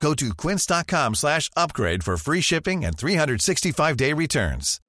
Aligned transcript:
Go 0.00 0.14
to 0.14 0.34
quince.com 0.34 1.14
slash 1.14 1.50
upgrade 1.56 2.04
for 2.04 2.16
free 2.16 2.42
shipping 2.42 2.84
and 2.84 2.96
365-day 2.96 4.12
returns. 4.12 4.80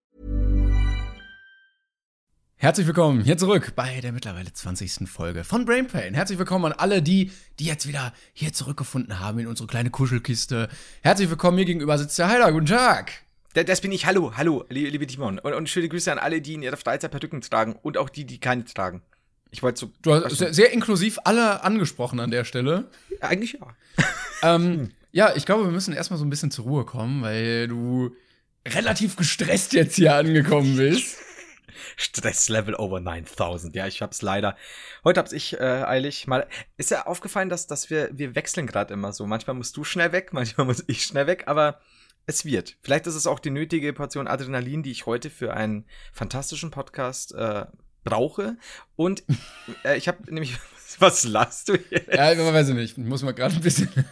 Herzlich 2.60 2.88
willkommen 2.88 3.22
hier 3.22 3.38
zurück 3.38 3.74
bei 3.76 4.02
der 4.02 4.12
mittlerweile 4.12 4.52
20. 4.52 5.08
Folge 5.08 5.44
von 5.44 5.64
Brain 5.64 5.88
Pain. 5.88 6.16
Herzlich 6.16 6.40
willkommen 6.40 6.66
an 6.66 6.74
alle, 6.74 7.04
die, 7.04 7.32
die 7.60 7.66
jetzt 7.66 7.88
wieder 7.88 8.14
hier 8.34 8.52
zurückgefunden 8.52 9.20
haben 9.20 9.38
in 9.40 9.48
unsere 9.48 9.68
kleine 9.68 9.92
Kuschelkiste. 9.92 10.68
Herzlich 11.04 11.30
willkommen, 11.30 11.56
mir 11.56 11.66
gegenüber 11.66 11.98
sitzt 11.98 12.18
der 12.18 12.30
Heiler. 12.30 12.52
Guten 12.52 12.66
Tag. 12.66 13.12
Das 13.54 13.82
bin 13.82 13.92
ich. 13.92 14.08
Hallo, 14.08 14.34
hallo, 14.36 14.66
liebe 14.70 15.06
Timon. 15.08 15.40
Und, 15.40 15.54
und 15.54 15.70
schöne 15.70 15.88
Grüße 15.88 16.12
an 16.12 16.20
alle, 16.20 16.42
die 16.42 16.56
in 16.56 16.64
ihrer 16.64 16.78
Freizeit 16.78 17.12
Perücken 17.12 17.42
tragen 17.42 17.78
und 17.82 17.98
auch 17.98 18.10
die, 18.10 18.26
die 18.26 18.40
keine 18.40 18.66
tragen. 18.66 19.04
Ich 19.52 19.64
wollte 19.64 19.80
so. 19.80 19.92
Du 20.02 20.14
hast 20.14 20.36
sehr, 20.36 20.54
sehr, 20.54 20.74
inklusiv 20.74 21.20
alle 21.24 21.64
angesprochen 21.64 22.20
an 22.20 22.32
der 22.32 22.44
Stelle. 22.44 22.90
Eigentlich 23.22 23.54
ja. 23.54 24.56
ähm, 24.56 24.92
ja, 25.12 25.36
ich 25.36 25.46
glaube, 25.46 25.66
wir 25.66 25.72
müssen 25.72 25.94
erstmal 25.94 26.20
so 26.20 26.26
ein 26.26 26.30
bisschen 26.30 26.52
zur 26.52 26.66
Ruhe 26.66 26.86
kommen, 26.86 27.22
weil 27.22 27.68
du 27.68 28.16
relativ 28.68 29.16
gestresst 29.16 29.74
jetzt 29.74 29.96
hier 29.96 30.16
angekommen 30.16 30.78
bist. 30.78 31.18
Stresslevel 31.96 32.76
over 32.76 33.00
9000. 33.00 33.76
Ja, 33.76 33.88
ich 33.88 34.02
hab's 34.02 34.22
leider. 34.22 34.58
Heute 35.04 35.20
hab's 35.20 35.32
ich 35.32 35.60
äh, 35.60 35.64
eilig 35.64 36.28
mal. 36.28 36.48
Ist 36.78 36.92
ja 36.92 37.06
aufgefallen, 37.06 37.50
dass, 37.50 37.68
dass 37.68 37.90
wir, 37.90 38.10
wir 38.14 38.36
wechseln 38.36 38.68
gerade 38.68 38.94
immer 38.94 39.14
so. 39.14 39.26
Manchmal 39.26 39.56
musst 39.56 39.78
du 39.78 39.84
schnell 39.84 40.12
weg, 40.12 40.30
manchmal 40.34 40.66
muss 40.66 40.84
ich 40.88 41.04
schnell 41.04 41.28
weg, 41.28 41.44
aber 41.48 41.80
es 42.26 42.46
wird. 42.46 42.78
Vielleicht 42.82 43.08
ist 43.08 43.16
es 43.16 43.26
auch 43.26 43.40
die 43.40 43.52
nötige 43.52 43.94
Portion 43.94 44.28
Adrenalin, 44.28 44.84
die 44.84 44.92
ich 44.92 45.06
heute 45.06 45.30
für 45.30 45.54
einen 45.54 45.86
fantastischen 46.12 46.72
Podcast 46.72 47.34
äh, 47.34 47.66
brauche. 48.04 48.58
Und 48.96 49.24
äh, 49.84 49.98
ich 49.98 50.08
habe 50.08 50.20
nämlich. 50.32 50.58
Was 51.00 51.24
lachst 51.26 51.70
du 51.70 51.74
jetzt? 51.90 52.14
Ja, 52.14 52.32
ich 52.32 52.40
weiß 52.40 52.70
ich 52.70 52.76
nicht. 52.76 52.98
Ich 52.98 53.04
muss 53.04 53.24
mal 53.24 53.34
gerade 53.34 53.56
ein 53.56 53.62
bisschen. 53.62 53.90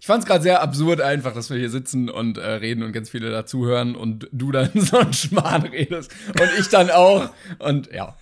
Ich 0.00 0.06
fand 0.06 0.24
es 0.24 0.26
gerade 0.26 0.42
sehr 0.42 0.60
absurd 0.60 1.00
einfach, 1.00 1.34
dass 1.34 1.50
wir 1.50 1.56
hier 1.56 1.70
sitzen 1.70 2.10
und 2.10 2.36
äh, 2.36 2.44
reden 2.44 2.82
und 2.82 2.92
ganz 2.92 3.10
viele 3.10 3.30
dazuhören 3.30 3.94
und 3.94 4.28
du 4.32 4.50
dann 4.50 4.70
so 4.74 4.98
einen 4.98 5.12
Schmarrn 5.12 5.62
redest 5.62 6.10
und 6.28 6.50
ich 6.58 6.68
dann 6.68 6.90
auch. 6.90 7.30
Und 7.60 7.92
ja. 7.92 8.16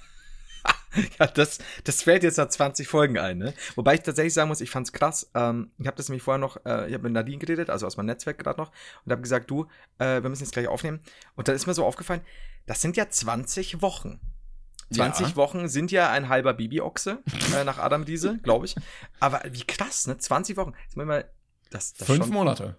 ja, 1.18 1.26
das, 1.26 1.58
das 1.84 2.02
fällt 2.02 2.24
jetzt 2.24 2.36
nach 2.36 2.48
20 2.48 2.86
Folgen 2.86 3.18
ein, 3.18 3.38
ne? 3.38 3.54
Wobei 3.74 3.94
ich 3.94 4.02
tatsächlich 4.02 4.34
sagen 4.34 4.48
muss, 4.48 4.60
ich 4.60 4.68
fand's 4.68 4.92
krass. 4.92 5.30
Ähm, 5.34 5.70
ich 5.78 5.86
habe 5.86 5.96
das 5.96 6.10
nämlich 6.10 6.22
vorher 6.22 6.38
noch, 6.38 6.58
äh, 6.66 6.88
ich 6.88 6.94
habe 6.94 7.04
mit 7.04 7.12
Nadine 7.12 7.38
geredet, 7.38 7.70
also 7.70 7.86
aus 7.86 7.96
meinem 7.96 8.06
Netzwerk 8.06 8.38
gerade 8.38 8.60
noch, 8.60 8.70
und 9.04 9.10
habe 9.10 9.22
gesagt, 9.22 9.50
du, 9.50 9.66
äh, 9.98 10.22
wir 10.22 10.28
müssen 10.28 10.42
jetzt 10.42 10.52
gleich 10.52 10.68
aufnehmen. 10.68 11.00
Und 11.36 11.48
dann 11.48 11.56
ist 11.56 11.66
mir 11.66 11.74
so 11.74 11.86
aufgefallen, 11.86 12.20
das 12.66 12.82
sind 12.82 12.98
ja 12.98 13.08
20 13.08 13.80
Wochen. 13.80 14.20
20 14.92 15.28
ja. 15.28 15.36
Wochen 15.36 15.68
sind 15.68 15.90
ja 15.90 16.10
ein 16.10 16.28
halber 16.28 16.54
Bibi-Ochse 16.54 17.18
äh, 17.56 17.64
nach 17.64 17.78
Adam 17.78 18.04
Diese, 18.04 18.38
glaube 18.42 18.66
ich. 18.66 18.76
Aber 19.20 19.42
wie 19.50 19.64
krass, 19.64 20.06
ne? 20.06 20.18
20 20.18 20.56
Wochen. 20.56 20.74
Jetzt 20.84 20.96
mal, 20.96 21.30
das, 21.70 21.94
das 21.94 22.06
Fünf 22.06 22.24
schon, 22.24 22.32
Monate. 22.32 22.76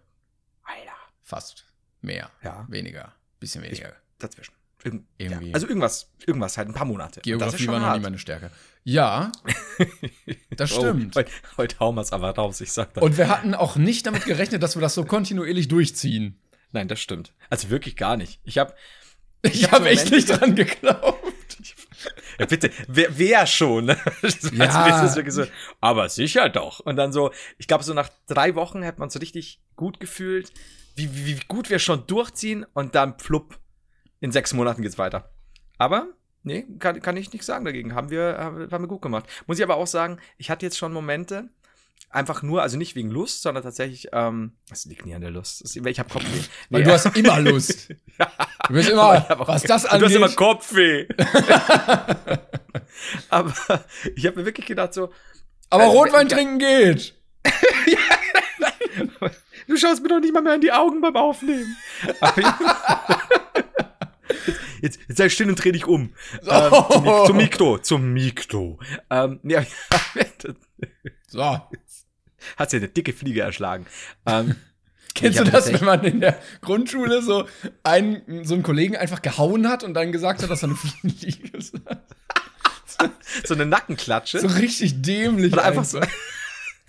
Alter. 0.64 0.94
Fast. 1.24 1.66
Mehr. 2.02 2.30
Ja. 2.44 2.66
Weniger. 2.70 3.14
Bisschen 3.40 3.64
weniger. 3.64 3.90
Ich, 3.90 3.96
dazwischen. 4.20 4.54
Irgend, 4.84 5.06
Irgendwie. 5.18 5.48
Ja. 5.48 5.54
Also 5.54 5.68
irgendwas, 5.68 6.12
irgendwas 6.26 6.58
halt, 6.58 6.68
ein 6.68 6.74
paar 6.74 6.86
Monate. 6.86 7.22
Geografie 7.22 7.68
war 7.68 7.80
noch 7.80 7.88
hart. 7.88 7.98
nie 7.98 8.04
meine 8.04 8.20
Stärke. 8.20 8.52
Ja, 8.84 9.32
das 10.58 10.74
oh, 10.74 10.82
stimmt. 10.82 11.16
Oh, 11.16 11.20
heute, 11.20 11.32
heute 11.56 11.80
hauen 11.80 11.96
wir 11.96 12.02
es 12.02 12.12
aber 12.12 12.32
raus, 12.32 12.60
ich 12.60 12.74
sag 12.74 12.94
das. 12.94 13.02
Und 13.02 13.18
wir 13.18 13.30
hatten 13.30 13.56
auch 13.56 13.78
nicht 13.78 14.06
damit 14.06 14.26
gerechnet, 14.26 14.62
dass 14.62 14.76
wir 14.76 14.82
das 14.82 14.94
so 14.94 15.06
kontinuierlich 15.06 15.70
durchziehen. 15.70 16.38
Nein, 16.74 16.90
das 16.90 17.00
stimmt. 17.00 17.34
Also 17.50 17.70
wirklich 17.70 17.96
gar 17.96 18.18
nicht. 18.18 18.42
Ich 18.44 18.58
habe 18.58 18.74
ich, 19.42 19.56
ich 19.56 19.72
habe 19.72 19.86
hab 19.86 19.92
echt 19.92 20.12
nicht 20.12 20.30
dran 20.30 20.56
geglaubt. 20.56 21.23
Ja, 22.40 22.46
bitte, 22.48 22.72
wer, 22.88 23.18
wer 23.18 23.46
schon? 23.46 23.86
Ne? 23.86 23.98
ja. 24.54 25.08
So, 25.08 25.46
aber 25.82 26.10
sicher 26.10 26.50
doch. 26.50 26.80
Und 26.80 26.96
dann 26.96 27.14
so, 27.14 27.32
ich 27.58 27.68
glaube, 27.68 27.84
so 27.84 27.94
nach 27.94 28.10
drei 28.28 28.56
Wochen 28.56 28.84
hat 28.84 28.98
man 28.98 29.10
so 29.10 29.20
richtig 29.20 29.62
gut 29.76 30.00
gefühlt, 30.00 30.52
wie, 30.96 31.14
wie, 31.16 31.26
wie 31.28 31.40
gut 31.48 31.70
wir 31.70 31.80
schon 31.80 32.08
durchziehen 32.08 32.66
und 32.74 32.96
dann 32.96 33.18
plupp, 33.18 33.60
in 34.20 34.32
sechs 34.32 34.54
Monaten 34.54 34.82
geht's 34.82 34.98
weiter. 34.98 35.30
Aber, 35.78 36.08
nee, 36.44 36.66
kann, 36.80 37.02
kann 37.02 37.18
ich 37.18 37.32
nichts 37.34 37.46
sagen 37.46 37.66
dagegen. 37.66 37.94
Haben 37.94 38.10
wir, 38.10 38.38
haben 38.40 38.70
wir 38.70 38.88
gut 38.88 39.02
gemacht. 39.02 39.26
Muss 39.48 39.58
ich 39.58 39.64
aber 39.64 39.76
auch 39.76 39.88
sagen, 39.88 40.20
ich 40.38 40.50
hatte 40.50 40.66
jetzt 40.66 40.78
schon 40.78 40.94
Momente, 40.94 41.50
einfach 42.14 42.44
nur, 42.44 42.62
also 42.62 42.78
nicht 42.78 42.96
wegen 42.96 43.10
Lust, 43.10 43.42
sondern 43.42 43.64
tatsächlich, 43.64 44.08
ähm, 44.14 44.54
das 44.70 44.86
liegt 44.86 45.06
nie 45.06 45.16
an 45.16 45.22
der 45.22 45.32
Lust. 45.32 45.64
Ich 45.76 46.00
habe 46.00 46.10
Kopfweh. 46.10 46.30
Weil 46.70 46.82
nee, 46.82 46.88
du 46.88 46.94
hast 46.94 47.06
immer 47.18 47.40
Lust. 47.40 47.90
ja. 48.20 48.32
Du 48.68 48.74
bist 48.74 48.90
immer, 48.90 49.26
was 49.48 49.64
das 49.64 49.86
angeht. 49.86 50.02
Du 50.02 50.06
hast 50.06 50.16
immer 50.16 50.30
Kopfweh. 50.30 51.08
aber 53.30 53.54
ich 54.16 54.26
habe 54.26 54.40
mir 54.40 54.46
wirklich 54.46 54.68
gedacht 54.68 54.94
so. 54.94 55.12
Aber 55.70 55.84
äh, 55.84 55.88
Rotwein 55.88 56.30
trinken 56.30 56.60
geht. 56.60 57.16
du 59.68 59.78
schaust 59.78 60.04
mir 60.04 60.10
doch 60.10 60.20
nicht 60.20 60.34
mal 60.34 60.42
mehr 60.42 60.56
in 60.56 60.62
die 60.62 60.72
Augen 60.72 61.02
beim 61.02 61.16
Aufnehmen. 61.16 61.76
jetzt, 64.82 65.00
jetzt 65.08 65.18
sei 65.18 65.30
still 65.30 65.50
und 65.50 65.56
dreh 65.56 65.72
dich 65.72 65.88
um. 65.88 66.14
Ähm, 66.48 66.72
zum, 66.92 67.26
zum 67.26 67.38
Mikro, 67.38 67.80
zum 67.80 68.14
Mikro. 68.14 68.80
Ähm, 69.10 69.40
ja, 69.44 69.66
so. 71.28 71.60
Hat 72.58 72.70
sie 72.70 72.78
eine 72.78 72.88
dicke 72.88 73.14
Fliege 73.14 73.42
erschlagen. 73.42 73.86
Ähm, 74.26 74.56
Kennst 75.16 75.40
du 75.40 75.44
das, 75.44 75.72
wenn 75.72 75.86
man 75.86 76.04
in 76.04 76.22
der 76.22 76.40
Grundschule 76.62 77.22
so 77.22 77.48
einen, 77.84 78.44
so 78.44 78.56
einen 78.56 78.64
Kollegen 78.64 78.98
einfach 78.98 79.22
gehauen 79.22 79.70
hat 79.70 79.84
und 79.84 79.94
dann 79.94 80.12
gesagt 80.12 80.42
hat, 80.42 80.50
dass 80.50 80.64
er 80.64 80.70
eine 80.70 80.76
Fliege 81.12 81.56
ist? 81.56 81.76
so 83.46 83.54
eine 83.54 83.66
Nackenklatsche. 83.66 84.40
So 84.40 84.48
richtig 84.48 85.02
dämlich. 85.02 85.54
Oder 85.54 85.66
einfach 85.66 85.86
so. 85.86 86.00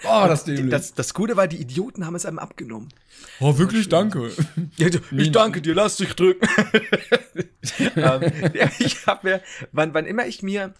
Oh, 0.04 0.24
das 0.26 0.44
dämlich. 0.44 0.70
Das, 0.70 0.94
das 0.94 1.14
Gute 1.14 1.36
war, 1.36 1.48
die 1.48 1.60
Idioten 1.60 2.06
haben 2.06 2.14
es 2.14 2.26
einem 2.26 2.38
abgenommen. 2.38 2.88
Oh, 3.40 3.58
wirklich, 3.58 3.88
danke. 3.88 4.30
Ja, 4.76 4.88
ich 5.16 5.32
danke 5.32 5.62
dir, 5.62 5.74
lass 5.74 5.96
dich 5.96 6.14
drücken. 6.14 6.46
ähm, 7.96 8.32
ja, 8.54 8.70
ich 8.78 9.06
habe 9.06 9.28
mir, 9.28 9.42
wann, 9.72 9.94
wann 9.94 10.06
immer 10.06 10.26
ich 10.26 10.42
mir 10.42 10.74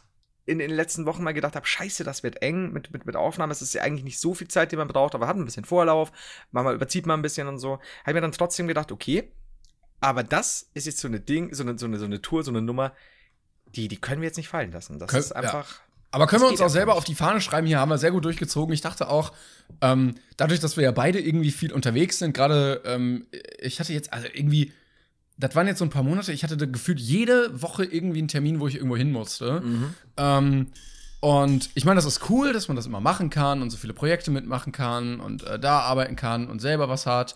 in, 0.47 0.59
den 0.59 0.71
letzten 0.71 1.07
Wochen 1.07 1.23
mal 1.23 1.33
gedacht 1.33 1.57
habe, 1.57 1.67
scheiße, 1.67 2.05
das 2.05 2.23
wird 2.23 2.43
eng 2.43 2.73
mit, 2.73 2.93
mit, 2.93 3.07
mit 3.07 3.17
Aufnahme. 3.17 3.53
Es 3.53 3.63
ist 3.63 3.75
ja 3.75 3.83
eigentlich 3.83 4.05
nicht 4.05 4.19
so 4.19 4.35
viel 4.35 4.49
Zeit, 4.49 4.73
die 4.73 4.77
man 4.77 4.89
braucht, 4.89 5.15
aber 5.15 5.27
hat 5.27 5.37
ein 5.37 5.45
bisschen 5.45 5.65
Vorlauf, 5.65 6.13
manchmal 6.51 6.75
überzieht 6.75 7.07
man 7.07 7.21
ein 7.21 7.23
bisschen 7.23 7.49
und 7.49 7.59
so. 7.59 7.73
Habe 7.73 8.11
ich 8.11 8.15
mir 8.15 8.21
dann 8.21 8.33
trotzdem 8.33 8.69
gedacht, 8.69 8.93
okay, 8.93 9.31
aber 10.01 10.23
das 10.23 10.71
ist 10.75 10.87
jetzt 10.87 10.99
so 10.99 11.09
eine 11.09 11.21
Ding, 11.21 11.55
so 11.55 11.63
eine, 11.63 11.79
so 11.79 11.87
eine, 11.87 11.99
so 11.99 12.05
eine 12.05 12.21
Tour, 12.21 12.43
so 12.43 12.51
eine 12.51 12.61
Nummer, 12.61 12.93
die, 13.67 13.89
die 13.89 13.97
können 13.97 14.21
wir 14.21 14.29
jetzt 14.29 14.37
nicht 14.37 14.49
fallen 14.49 14.71
lassen. 14.71 14.99
Das 14.99 15.09
Kön 15.09 15.21
ist 15.21 15.33
einfach. 15.33 15.71
Ja. 15.71 15.81
Aber 16.11 16.27
können 16.27 16.43
wir 16.43 16.49
uns 16.49 16.61
auch 16.61 16.69
selber 16.69 16.93
nicht. 16.93 16.99
auf 16.99 17.05
die 17.05 17.15
Fahne 17.15 17.41
schreiben? 17.41 17.67
Hier 17.67 17.81
haben 17.81 17.89
wir 17.89 17.99
sehr 17.99 18.13
gut 18.13 18.25
durchgezogen. 18.25 18.73
Ich 18.73 18.83
dachte 18.83 19.09
auch, 19.09 19.33
ähm, 19.81 20.15
dadurch, 20.37 20.61
dass 20.61 20.77
wir 20.77 20.85
ja 20.85 20.93
beide 20.93 21.19
irgendwie 21.19 21.51
viel 21.51 21.73
unterwegs 21.73 22.19
sind, 22.21 22.35
gerade, 22.35 22.83
ähm, 22.85 23.27
ich 23.59 23.81
hatte 23.81 23.93
jetzt, 23.93 24.13
also 24.13 24.29
irgendwie, 24.33 24.73
das 25.37 25.55
waren 25.55 25.67
jetzt 25.67 25.79
so 25.79 25.85
ein 25.85 25.91
paar 25.91 26.03
Monate, 26.03 26.33
ich 26.33 26.45
hatte 26.45 26.57
gefühlt 26.57 27.01
jede 27.01 27.61
Woche 27.61 27.85
irgendwie 27.85 28.19
einen 28.19 28.29
Termin, 28.29 28.61
wo 28.61 28.69
ich 28.69 28.77
irgendwo 28.77 28.97
hin 28.97 29.11
musste. 29.11 29.61
Mhm. 29.61 29.95
Ähm, 30.17 30.67
und 31.21 31.71
ich 31.75 31.85
meine, 31.85 31.97
das 31.97 32.05
ist 32.05 32.29
cool, 32.29 32.53
dass 32.53 32.69
man 32.69 32.77
das 32.77 32.87
immer 32.87 33.01
machen 33.01 33.31
kann 33.31 33.63
und 33.63 33.71
so 33.71 33.77
viele 33.77 33.95
Projekte 33.95 34.31
mitmachen 34.31 34.73
kann 34.73 35.21
und 35.21 35.43
äh, 35.45 35.59
da 35.59 35.81
arbeiten 35.81 36.17
kann 36.17 36.49
und 36.49 36.61
selber 36.61 36.89
was 36.89 37.07
hat. 37.07 37.35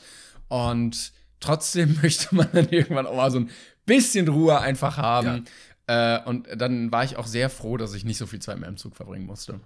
Und 0.49 1.13
trotzdem 1.41 1.99
möchte 2.03 2.35
man 2.35 2.49
dann 2.53 2.69
irgendwann 2.69 3.07
auch 3.07 3.17
mal 3.17 3.31
so 3.31 3.41
ein 3.41 3.51
bisschen 3.87 4.29
Ruhe 4.29 4.61
einfach 4.61 4.99
haben. 4.99 5.47
Ja. 5.89 6.19
Äh, 6.19 6.25
und 6.25 6.49
dann 6.55 6.93
war 6.93 7.03
ich 7.03 7.17
auch 7.17 7.27
sehr 7.27 7.49
froh, 7.49 7.79
dass 7.79 7.95
ich 7.95 8.05
nicht 8.05 8.19
so 8.19 8.27
viel 8.27 8.41
Zeit 8.41 8.59
mehr 8.59 8.69
im 8.69 8.77
Zug 8.77 8.95
verbringen 8.95 9.27
musste. 9.27 9.61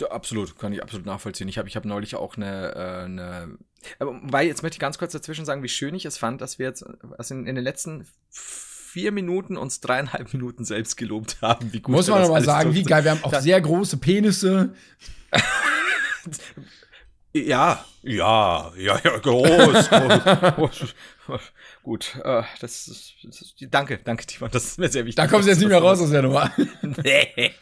Ja, 0.00 0.10
absolut, 0.10 0.58
kann 0.58 0.72
ich 0.72 0.82
absolut 0.82 1.06
nachvollziehen. 1.06 1.48
Ich 1.48 1.58
habe 1.58 1.66
ich 1.66 1.76
hab 1.76 1.84
neulich 1.84 2.14
auch 2.14 2.36
eine, 2.36 2.74
äh, 2.74 3.04
eine 3.04 3.58
weil 3.98 4.46
jetzt 4.46 4.62
möchte 4.62 4.76
ich 4.76 4.80
ganz 4.80 4.98
kurz 4.98 5.12
dazwischen 5.12 5.44
sagen, 5.44 5.62
wie 5.62 5.68
schön 5.68 5.94
ich 5.94 6.04
es 6.04 6.18
fand, 6.18 6.40
dass 6.40 6.58
wir 6.58 6.66
jetzt 6.66 6.84
also 7.18 7.34
in, 7.34 7.46
in 7.46 7.54
den 7.54 7.64
letzten 7.64 8.06
vier 8.30 9.10
Minuten 9.10 9.56
uns 9.56 9.80
dreieinhalb 9.80 10.32
Minuten 10.32 10.64
selbst 10.64 10.96
gelobt 10.96 11.38
haben. 11.42 11.72
Wie 11.72 11.80
gut 11.80 11.94
Muss 11.94 12.08
man 12.08 12.22
nochmal 12.22 12.44
sagen, 12.44 12.74
wie 12.74 12.84
geil. 12.84 13.02
Wir 13.02 13.10
haben 13.10 13.24
auch 13.24 13.40
sehr 13.40 13.60
große 13.60 13.96
Penisse. 13.96 14.72
Ja, 17.32 17.84
ja, 18.02 18.72
ja, 18.76 19.00
ja, 19.02 19.18
groß, 19.18 19.90
groß. 19.90 20.94
Gut, 21.84 22.18
äh, 22.24 22.42
das, 22.62 22.88
ist, 22.88 23.12
das 23.24 23.42
ist, 23.42 23.56
danke, 23.68 23.98
danke, 24.02 24.24
Timon, 24.24 24.50
das 24.50 24.64
ist 24.64 24.78
mir 24.78 24.88
sehr 24.88 25.04
wichtig. 25.04 25.16
Da 25.16 25.26
kommst 25.26 25.46
du 25.46 25.50
jetzt 25.50 25.58
nicht 25.58 25.68
mehr 25.68 25.82
raus 25.82 26.00
aus 26.00 26.08
der 26.08 26.22
Nummer. 26.22 26.50
nee. 27.04 27.52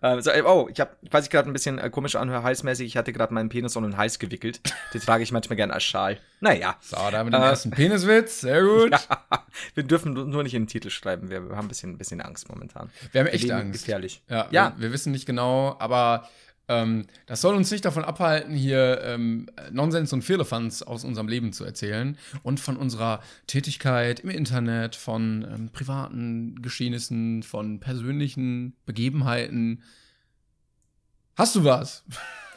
Ähm, 0.00 0.20
so, 0.20 0.30
oh, 0.46 0.68
ich 0.70 0.78
habe, 0.78 0.92
weiß 1.10 1.24
ich 1.24 1.30
gerade 1.30 1.50
ein 1.50 1.52
bisschen 1.52 1.78
äh, 1.78 1.90
komisch 1.90 2.14
anhöre, 2.14 2.44
heißmäßig, 2.44 2.86
ich 2.86 2.96
hatte 2.96 3.12
gerade 3.12 3.34
meinen 3.34 3.48
Penis 3.48 3.74
um 3.74 3.82
den 3.82 3.96
Hals 3.96 4.20
gewickelt. 4.20 4.60
Den 4.94 5.00
trage 5.00 5.24
ich 5.24 5.32
manchmal 5.32 5.56
gerne 5.56 5.72
als 5.72 5.82
Schal. 5.82 6.20
Naja. 6.38 6.76
So, 6.80 6.94
da 6.94 7.10
haben 7.10 7.26
wir 7.26 7.36
den 7.36 7.42
äh, 7.42 7.50
ersten 7.50 7.72
Peniswitz, 7.72 8.42
sehr 8.42 8.62
gut. 8.62 8.92
Ja, 9.32 9.46
wir 9.74 9.82
dürfen 9.82 10.12
nur 10.12 10.44
nicht 10.44 10.54
in 10.54 10.62
den 10.62 10.68
Titel 10.68 10.88
schreiben, 10.88 11.28
wir, 11.28 11.48
wir 11.48 11.56
haben 11.56 11.64
ein 11.64 11.68
bisschen, 11.68 11.90
ein 11.90 11.98
bisschen 11.98 12.20
Angst 12.20 12.48
momentan. 12.48 12.88
Wir 13.10 13.22
haben 13.22 13.28
echt 13.28 13.50
Angst. 13.50 13.80
Gefährlich. 13.80 14.22
Ja, 14.28 14.46
ja. 14.52 14.74
Wir, 14.76 14.84
wir 14.84 14.92
wissen 14.92 15.10
nicht 15.10 15.26
genau, 15.26 15.74
aber 15.80 16.28
ähm, 16.68 17.06
das 17.26 17.40
soll 17.40 17.54
uns 17.54 17.70
nicht 17.70 17.84
davon 17.84 18.04
abhalten, 18.04 18.54
hier 18.54 19.00
ähm, 19.02 19.48
Nonsens 19.70 20.12
und 20.12 20.22
Firlefanz 20.22 20.82
aus 20.82 21.04
unserem 21.04 21.28
Leben 21.28 21.52
zu 21.52 21.64
erzählen 21.64 22.16
und 22.42 22.60
von 22.60 22.76
unserer 22.76 23.20
Tätigkeit 23.46 24.20
im 24.20 24.30
Internet, 24.30 24.96
von 24.96 25.46
ähm, 25.50 25.70
privaten 25.72 26.62
Geschehnissen, 26.62 27.42
von 27.42 27.80
persönlichen 27.80 28.76
Begebenheiten. 28.86 29.82
Hast 31.36 31.56
du 31.56 31.64
was? 31.64 32.04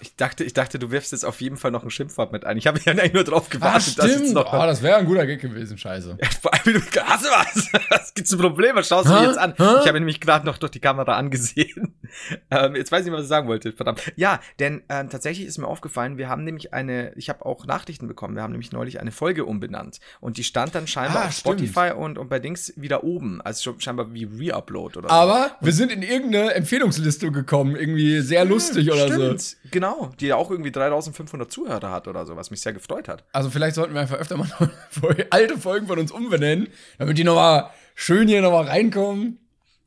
Ich 0.02 0.16
dachte, 0.16 0.44
ich 0.44 0.54
dachte, 0.54 0.78
du 0.80 0.92
wirfst 0.92 1.12
jetzt 1.12 1.26
auf 1.26 1.40
jeden 1.42 1.58
Fall 1.58 1.72
noch 1.72 1.84
ein 1.84 1.90
Schimpfwort 1.90 2.32
mit 2.32 2.46
ein. 2.46 2.58
Ich 2.58 2.68
habe 2.68 2.80
ja 2.84 2.92
eigentlich 2.92 3.14
nur 3.14 3.24
drauf 3.24 3.50
gewartet, 3.50 3.96
ah, 3.98 4.02
dass 4.02 4.12
jetzt 4.12 4.34
noch. 4.34 4.52
Oh, 4.52 4.66
das 4.66 4.82
wäre 4.82 4.98
ein 4.98 5.06
guter 5.06 5.26
Gag 5.26 5.42
gewesen, 5.42 5.78
scheiße. 5.78 6.18
Ja, 6.22 6.30
vor 6.42 6.54
allem, 6.54 6.82
du 6.92 7.02
hast 7.02 7.26
was? 7.26 7.72
Das 7.90 8.14
gibt's 8.14 8.32
ein 8.34 8.40
Problem, 8.40 8.76
was 8.76 8.88
schaust 8.88 9.10
du 9.10 9.14
jetzt 9.14 9.38
an? 9.38 9.54
Ha? 9.58 9.80
Ich 9.82 9.88
habe 9.88 10.00
nämlich 10.00 10.20
gerade 10.20 10.46
noch 10.46 10.58
durch 10.58 10.72
die 10.72 10.80
Kamera 10.80 11.16
angesehen. 11.18 11.96
Ähm, 12.50 12.76
jetzt 12.76 12.92
weiß 12.92 13.02
ich 13.02 13.06
nicht, 13.08 13.14
was 13.14 13.24
ich 13.24 13.30
sagen 13.30 13.48
wollte, 13.48 13.74
verdammt. 13.74 14.02
Ja, 14.16 14.40
denn 14.60 14.84
ähm, 14.88 15.10
tatsächlich 15.10 15.48
ist 15.48 15.58
mir 15.58 15.68
aufgefallen, 15.68 16.18
wir 16.18 16.30
haben 16.30 16.46
nämlich 16.46 16.74
eine, 16.74 17.12
ich 17.16 17.28
habe 17.28 17.46
auch 17.46 17.66
Nachrichten 17.66 18.08
bekommen, 18.08 18.36
wir 18.36 18.44
haben 18.44 18.52
nämlich 18.52 18.72
neulich 18.72 19.02
eine 19.02 19.12
Folge 19.12 19.44
umbenannt. 19.44 20.00
Und 20.22 20.38
die 20.38 20.44
stand 20.44 20.76
dann 20.76 20.88
scheinbar 20.88 21.24
ah, 21.24 21.28
auf 21.28 21.34
Spotify 21.34 21.92
und, 21.96 22.18
und 22.18 22.30
bei 22.30 22.40
Dings 22.40 22.74
wieder 22.78 23.04
oben. 23.04 23.42
Also 23.42 23.76
scheinbar 23.80 24.14
wie 24.14 24.24
Reupload 24.24 25.00
oder 25.00 25.10
Aber 25.10 25.56
so. 25.60 25.66
wir 25.66 25.74
sind 25.74 25.92
in 25.92 26.04
irgendeine 26.04 26.54
Empfehlungsliste 26.54 27.32
gekommen, 27.32 27.76
irgendwie 27.76 28.22
sehr 28.22 28.44
hm, 28.44 28.50
lustig 28.50 28.92
oder 28.92 29.08
stimmt. 29.08 29.42
so. 29.42 29.56
Genau, 29.72 29.85
die 30.20 30.28
ja 30.28 30.36
auch 30.36 30.52
irgendwie 30.52 30.72
3500 30.72 31.52
Zuhörer 31.52 31.92
hat 31.92 32.08
oder 32.08 32.26
so, 32.26 32.36
was 32.36 32.52
mich 32.52 32.62
sehr 32.62 32.74
gefreut 32.74 33.08
hat. 33.08 33.24
Also 33.32 33.50
vielleicht 33.50 33.76
sollten 33.76 33.94
wir 33.94 34.02
einfach 34.02 34.18
öfter 34.18 34.38
mal 34.38 34.50
alte 35.30 35.58
Folgen 35.58 35.88
von 35.88 36.00
uns 36.00 36.12
umbenennen, 36.12 36.68
damit 36.98 37.18
die 37.18 37.24
nochmal 37.24 37.70
schön 37.96 38.28
hier 38.28 38.42
nochmal 38.42 38.66
reinkommen. 38.66 39.40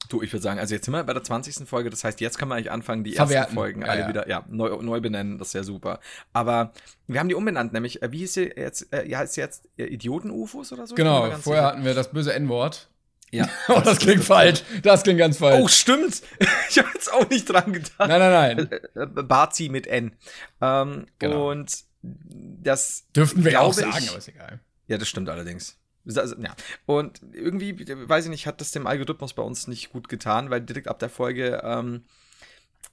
Du, 0.08 0.22
ich 0.22 0.32
würde 0.32 0.42
sagen, 0.42 0.58
also 0.58 0.74
jetzt 0.74 0.86
sind 0.86 0.94
wir 0.94 1.04
bei 1.04 1.12
der 1.12 1.22
20. 1.22 1.68
Folge, 1.68 1.90
das 1.90 2.02
heißt, 2.02 2.20
jetzt 2.20 2.38
kann 2.38 2.48
man 2.48 2.56
eigentlich 2.56 2.70
anfangen, 2.70 3.04
die 3.04 3.12
Verwerten. 3.12 3.36
ersten 3.36 3.54
Folgen 3.54 3.84
alle 3.84 4.00
ja. 4.00 4.08
wieder 4.08 4.28
ja, 4.28 4.44
neu, 4.48 4.80
neu 4.80 5.00
benennen, 5.00 5.36
das 5.36 5.48
ist 5.48 5.54
ja 5.54 5.62
super. 5.62 6.00
Aber 6.32 6.72
wir 7.06 7.20
haben 7.20 7.28
die 7.28 7.34
umbenannt, 7.34 7.74
nämlich, 7.74 8.02
äh, 8.02 8.10
wie 8.10 8.18
hieß 8.18 8.32
sie 8.32 8.52
jetzt, 8.56 8.90
äh, 8.92 9.14
heißt 9.14 9.34
sie 9.34 9.42
jetzt 9.42 9.68
äh, 9.76 9.84
Idioten-UFOs 9.84 10.72
oder 10.72 10.86
so? 10.86 10.94
Genau, 10.94 11.30
vorher 11.32 11.40
sicher. 11.40 11.62
hatten 11.66 11.84
wir 11.84 11.94
das 11.94 12.10
böse 12.10 12.32
N-Wort. 12.32 12.88
Ja. 13.30 13.48
oh, 13.68 13.80
das 13.84 13.98
klingt 13.98 14.24
falsch. 14.24 14.62
Das 14.82 15.02
klingt 15.02 15.18
ganz 15.18 15.38
falsch. 15.38 15.62
Oh, 15.62 15.68
stimmt. 15.68 16.22
Ich 16.70 16.78
habe 16.78 16.88
jetzt 16.92 17.10
auch 17.10 17.28
nicht 17.30 17.46
dran 17.46 17.72
gedacht. 17.72 17.98
Nein, 17.98 18.20
nein, 18.20 18.68
nein. 18.68 18.80
Äh, 18.94 19.22
Bazi 19.22 19.70
mit 19.70 19.86
N. 19.86 20.12
Ähm, 20.60 21.06
genau. 21.18 21.50
Und 21.50 21.84
das. 22.02 23.06
Dürften 23.16 23.42
wir 23.42 23.60
auch 23.62 23.72
sagen, 23.72 23.94
ich, 23.98 24.10
aber 24.10 24.18
ist 24.18 24.28
egal. 24.28 24.60
Ja, 24.86 24.98
das 24.98 25.08
stimmt 25.08 25.30
allerdings. 25.30 25.78
Ja. 26.04 26.54
Und 26.86 27.20
irgendwie, 27.32 27.86
weiß 27.88 28.24
ich 28.24 28.30
nicht, 28.30 28.46
hat 28.46 28.60
das 28.60 28.70
dem 28.70 28.86
Algorithmus 28.86 29.34
bei 29.34 29.42
uns 29.42 29.66
nicht 29.66 29.90
gut 29.90 30.08
getan, 30.08 30.50
weil 30.50 30.60
direkt 30.60 30.88
ab 30.88 30.98
der 30.98 31.10
Folge 31.10 31.60
ähm, 31.64 32.04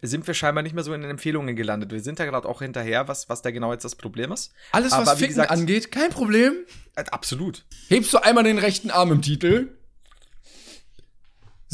sind 0.02 0.28
wir 0.28 0.34
scheinbar 0.34 0.64
nicht 0.64 0.74
mehr 0.74 0.84
so 0.84 0.94
in 0.94 1.02
den 1.02 1.12
Empfehlungen 1.12 1.56
gelandet. 1.56 1.92
Wir 1.92 2.02
sind 2.02 2.20
da 2.20 2.26
gerade 2.26 2.48
auch 2.48 2.62
hinterher, 2.62 3.08
was, 3.08 3.30
was 3.30 3.42
da 3.42 3.52
genau 3.52 3.72
jetzt 3.72 3.86
das 3.86 3.96
Problem 3.96 4.32
ist. 4.32 4.54
Alles, 4.72 4.92
was 4.92 5.08
Aber, 5.08 5.18
Ficken 5.18 5.36
gesagt, 5.36 5.52
angeht, 5.52 5.92
kein 5.92 6.10
Problem. 6.10 6.54
Äh, 6.96 7.06
absolut. 7.12 7.66
Hebst 7.88 8.14
du 8.14 8.18
einmal 8.18 8.44
den 8.44 8.58
rechten 8.58 8.92
Arm 8.92 9.12
im 9.12 9.22
Titel? 9.22 9.70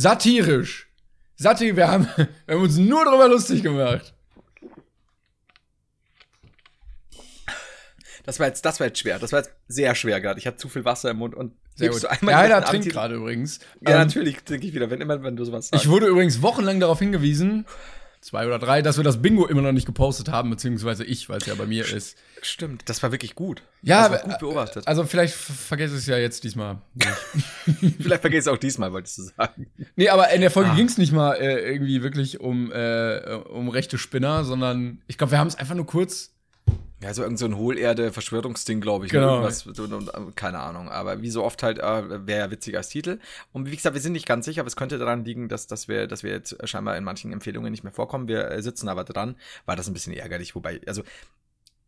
Satirisch. 0.02 0.88
Satirisch, 1.36 1.76
wir 1.76 1.88
haben, 1.88 2.08
wir 2.16 2.56
haben 2.56 2.64
uns 2.64 2.78
nur 2.78 3.06
darüber 3.06 3.28
lustig 3.28 3.62
gemacht. 3.64 4.14
Das 8.24 8.40
war 8.40 8.48
jetzt, 8.48 8.64
das 8.66 8.80
war 8.80 8.88
jetzt 8.88 9.00
schwer. 9.00 9.20
Das 9.20 9.32
war 9.32 9.40
jetzt 9.40 9.52
sehr 9.68 9.96
schwer 9.96 10.22
gerade. 10.22 10.40
Ich 10.40 10.46
hatte 10.46 10.58
zu 10.58 10.70
viel 10.70 10.86
Wasser 10.86 11.10
im 11.12 11.18
Mund 11.18 11.34
und 11.34 11.54
sehr 11.76 11.90
gut. 11.90 12.04
Du 12.04 12.10
einmal 12.10 12.34
ja, 12.34 12.48
da 12.48 12.62
trinkt 12.62 12.90
gerade 12.90 13.16
übrigens. 13.16 13.60
Ja, 13.82 13.92
ähm, 13.92 13.98
natürlich 14.00 14.44
trinke 14.44 14.68
ich 14.68 14.74
wieder, 14.74 14.90
wenn 14.90 15.02
immer, 15.02 15.24
wenn 15.24 15.36
du 15.36 15.46
sowas 15.46 15.70
sagst. 15.70 15.84
Ich 15.84 15.90
wurde 15.90 16.08
übrigens 16.08 16.42
wochenlang 16.42 16.80
darauf 16.80 17.00
hingewiesen, 17.00 17.66
zwei 18.22 18.46
oder 18.46 18.60
drei, 18.60 18.82
dass 18.82 18.98
wir 18.98 19.04
das 19.04 19.22
Bingo 19.22 19.48
immer 19.48 19.62
noch 19.62 19.72
nicht 19.72 19.86
gepostet 19.86 20.30
haben, 20.30 20.50
beziehungsweise 20.52 21.04
ich, 21.04 21.28
weil 21.28 21.40
es 21.40 21.48
ja 21.48 21.56
bei 21.56 21.66
mir 21.66 21.86
ist. 21.92 22.18
Stimmt, 22.42 22.84
das 22.86 23.02
war 23.04 23.12
wirklich 23.12 23.36
gut. 23.36 23.64
Ja, 23.82 24.08
das 24.08 24.12
war 24.12 24.30
gut 24.30 24.40
beobachtet. 24.40 24.88
Also 24.88 25.04
vielleicht 25.06 25.34
vergesse 25.34 25.96
ich 25.96 26.02
es 26.02 26.08
ja 26.08 26.18
jetzt 26.18 26.44
diesmal 26.44 26.82
vielleicht 28.00 28.22
vergesse 28.22 28.28
ich 28.28 28.38
es 28.38 28.48
auch 28.48 28.58
diesmal, 28.58 28.94
wolltest 28.94 29.18
du 29.18 29.24
sagen. 29.24 29.68
Nee, 29.96 30.10
aber 30.10 30.30
in 30.30 30.42
der 30.42 30.52
Folge 30.52 30.72
ah. 30.72 30.76
ging 30.76 30.86
es 30.86 30.98
nicht 30.98 31.12
mal 31.12 31.34
äh, 31.34 31.72
irgendwie 31.72 32.04
wirklich 32.04 32.40
um, 32.40 32.72
äh, 32.72 33.36
um 33.50 33.70
rechte 33.70 33.98
Spinner, 33.98 34.44
sondern 34.44 35.02
ich 35.08 35.18
glaube, 35.18 35.32
wir 35.32 35.40
haben 35.40 35.48
es 35.48 35.56
einfach 35.56 35.76
nur 35.76 35.88
kurz 35.88 36.32
ja, 37.02 37.14
so 37.14 37.24
irgend 37.24 37.40
so 37.40 37.46
ein 37.46 37.58
Hohlerde-Verschwörungsding, 37.58 38.80
glaube 38.80 39.08
ich. 39.08 39.12
Ne? 39.12 39.20
Genau. 39.20 40.32
Keine 40.36 40.60
Ahnung. 40.60 40.90
Aber 40.90 41.22
wie 41.22 41.32
so 41.32 41.44
oft 41.44 41.64
halt, 41.64 41.80
äh, 41.80 42.28
wäre 42.28 42.42
ja 42.42 42.52
witzig 42.52 42.78
als 42.78 42.90
Titel. 42.90 43.20
Und 43.54 43.72
wie 43.72 43.76
gesagt, 43.76 43.96
wir 43.96 44.02
sind 44.02 44.14
nicht 44.14 44.28
ganz 44.28 44.46
sicher, 44.46 44.62
aber 44.62 44.68
es 44.68 44.76
könnte 44.76 45.00
daran 45.00 45.26
liegen, 45.26 45.50
dass, 45.50 45.66
dass, 45.66 45.88
wir, 45.88 46.08
dass 46.08 46.22
wir 46.24 46.32
jetzt 46.32 46.56
scheinbar 46.68 46.98
in 46.98 47.04
manchen 47.04 47.34
Empfehlungen 47.34 47.72
nicht 47.72 47.84
mehr 47.84 47.94
vorkommen. 47.94 48.28
Wir 48.28 48.52
äh, 48.52 48.62
sitzen 48.62 48.88
aber 48.88 49.04
dran, 49.04 49.36
weil 49.66 49.76
das 49.76 49.88
ein 49.88 49.94
bisschen 49.94 50.14
ärgerlich. 50.14 50.54
Wobei, 50.54 50.80
also 50.86 51.02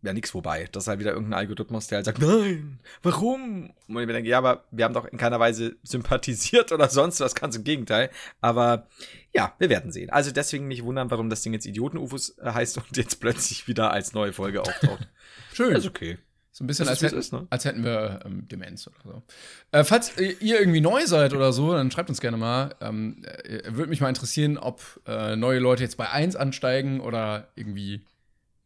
ja 0.04 0.14
nichts 0.14 0.34
wobei. 0.34 0.68
Das 0.72 0.84
ist 0.84 0.88
halt 0.88 1.00
wieder 1.00 1.12
irgendein 1.12 1.40
Algorithmus, 1.40 1.88
der 1.88 1.98
halt 1.98 2.06
sagt, 2.06 2.20
nein, 2.20 2.80
warum? 3.02 3.72
Und 3.88 4.00
ich 4.00 4.08
mir 4.08 4.14
denke, 4.14 4.30
ja, 4.30 4.38
aber 4.38 4.66
wir 4.72 4.86
haben 4.86 4.94
doch 4.94 5.06
in 5.06 5.18
keiner 5.18 5.40
Weise 5.40 5.76
sympathisiert 5.84 6.72
oder 6.72 6.90
sonst 6.90 7.20
was, 7.20 7.36
ganz 7.36 7.56
im 7.56 7.64
Gegenteil. 7.64 8.10
Aber 8.42 8.88
ja, 9.34 9.54
wir 9.58 9.70
werden 9.70 9.92
sehen. 9.92 10.10
Also 10.10 10.32
deswegen 10.32 10.68
nicht 10.68 10.84
wundern, 10.84 11.10
warum 11.10 11.30
das 11.30 11.42
Ding 11.42 11.54
jetzt 11.54 11.66
Idioten-UFOs 11.66 12.38
äh, 12.38 12.52
heißt 12.52 12.78
und 12.78 12.96
jetzt 12.96 13.20
plötzlich 13.20 13.68
wieder 13.68 13.92
als 13.92 14.14
neue 14.14 14.34
Folge 14.34 14.62
auftaucht. 14.62 15.08
Schön. 15.54 15.76
ist 15.76 15.88
okay. 15.88 16.18
So 16.52 16.64
ein 16.64 16.68
bisschen, 16.68 16.88
als, 16.88 17.02
hätten, 17.02 17.18
ist, 17.18 17.34
ne? 17.34 17.48
als 17.50 17.66
hätten 17.66 17.84
wir 17.84 18.20
ähm, 18.26 18.48
Demenz 18.48 18.88
oder 18.88 18.98
so. 19.04 19.24
Äh, 19.72 19.84
falls 19.84 20.16
ihr 20.20 20.60
irgendwie 20.60 20.82
neu 20.82 21.04
seid 21.08 21.34
oder 21.34 21.52
so, 21.52 21.74
dann 21.74 21.90
schreibt 21.90 22.10
uns 22.10 22.22
gerne 22.22 22.38
mal. 22.38 22.76
Ähm, 22.80 23.24
äh, 23.26 23.74
Würde 23.74 23.90
mich 23.90 24.02
mal 24.02 24.10
interessieren, 24.10 24.60
ob 24.60 25.02
äh, 25.08 25.36
neue 25.36 25.58
Leute 25.58 25.82
jetzt 25.82 25.98
bei 25.98 26.12
1 26.12 26.36
ansteigen 26.36 27.00
oder 27.00 27.48
irgendwie 27.56 28.06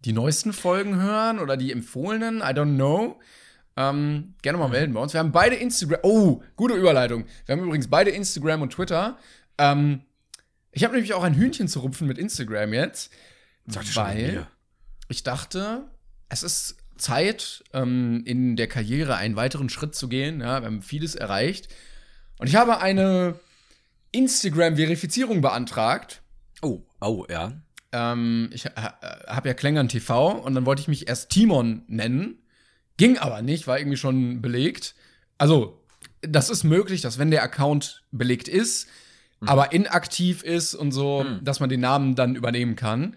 die 0.03 0.11
neuesten 0.11 0.51
Folgen 0.51 1.01
hören 1.01 1.39
oder 1.39 1.55
die 1.55 1.71
empfohlenen. 1.71 2.39
I 2.39 2.51
don't 2.51 2.75
know. 2.75 3.21
Ähm, 3.77 4.33
gerne 4.41 4.57
mal 4.57 4.67
melden 4.67 4.93
bei 4.93 4.99
uns. 4.99 5.13
Wir 5.13 5.19
haben 5.19 5.31
beide 5.31 5.55
Instagram. 5.55 5.99
Oh, 6.03 6.41
gute 6.57 6.73
Überleitung. 6.73 7.23
Wir 7.45 7.55
haben 7.55 7.63
übrigens 7.63 7.89
beide 7.89 8.11
Instagram 8.11 8.63
und 8.63 8.73
Twitter. 8.73 9.17
Ähm, 9.57 10.01
ich 10.77 10.83
habe 10.83 10.93
nämlich 10.93 11.15
auch 11.15 11.23
ein 11.23 11.33
Hühnchen 11.33 11.67
zu 11.67 11.79
rupfen 11.79 12.07
mit 12.07 12.19
Instagram 12.19 12.71
jetzt. 12.71 13.11
Sag 13.65 13.95
weil 13.95 14.45
ich 15.09 15.23
dachte, 15.23 15.85
es 16.29 16.43
ist 16.43 16.77
Zeit, 16.97 17.63
ähm, 17.73 18.21
in 18.25 18.55
der 18.55 18.67
Karriere 18.67 19.15
einen 19.15 19.35
weiteren 19.35 19.69
Schritt 19.69 19.95
zu 19.95 20.07
gehen. 20.07 20.39
Ja, 20.39 20.61
wir 20.61 20.67
haben 20.67 20.83
vieles 20.83 21.15
erreicht. 21.15 21.69
Und 22.37 22.45
ich 22.45 22.55
habe 22.55 22.79
eine 22.79 23.39
Instagram-Verifizierung 24.11 25.41
beantragt. 25.41 26.21
Oh, 26.61 26.83
oh, 27.01 27.25
ja. 27.27 27.53
Ähm, 27.91 28.51
ich 28.53 28.67
äh, 28.67 28.69
habe 28.75 29.47
ja 29.47 29.55
Klängern 29.55 29.89
TV 29.89 30.29
und 30.29 30.53
dann 30.53 30.67
wollte 30.67 30.83
ich 30.83 30.87
mich 30.87 31.07
erst 31.07 31.31
Timon 31.31 31.85
nennen. 31.87 32.37
Ging 32.97 33.17
aber 33.17 33.41
nicht, 33.41 33.65
war 33.65 33.79
irgendwie 33.79 33.97
schon 33.97 34.43
belegt. 34.43 34.93
Also, 35.39 35.83
das 36.21 36.51
ist 36.51 36.63
möglich, 36.63 37.01
dass 37.01 37.17
wenn 37.17 37.31
der 37.31 37.41
Account 37.41 38.03
belegt 38.11 38.47
ist, 38.47 38.87
mhm. 39.39 39.49
aber 39.49 39.71
inaktiv 39.71 40.43
ist 40.43 40.75
und 40.75 40.91
so, 40.91 41.23
mhm. 41.23 41.43
dass 41.43 41.59
man 41.59 41.69
den 41.69 41.81
Namen 41.81 42.15
dann 42.15 42.35
übernehmen 42.35 42.75
kann. 42.75 43.15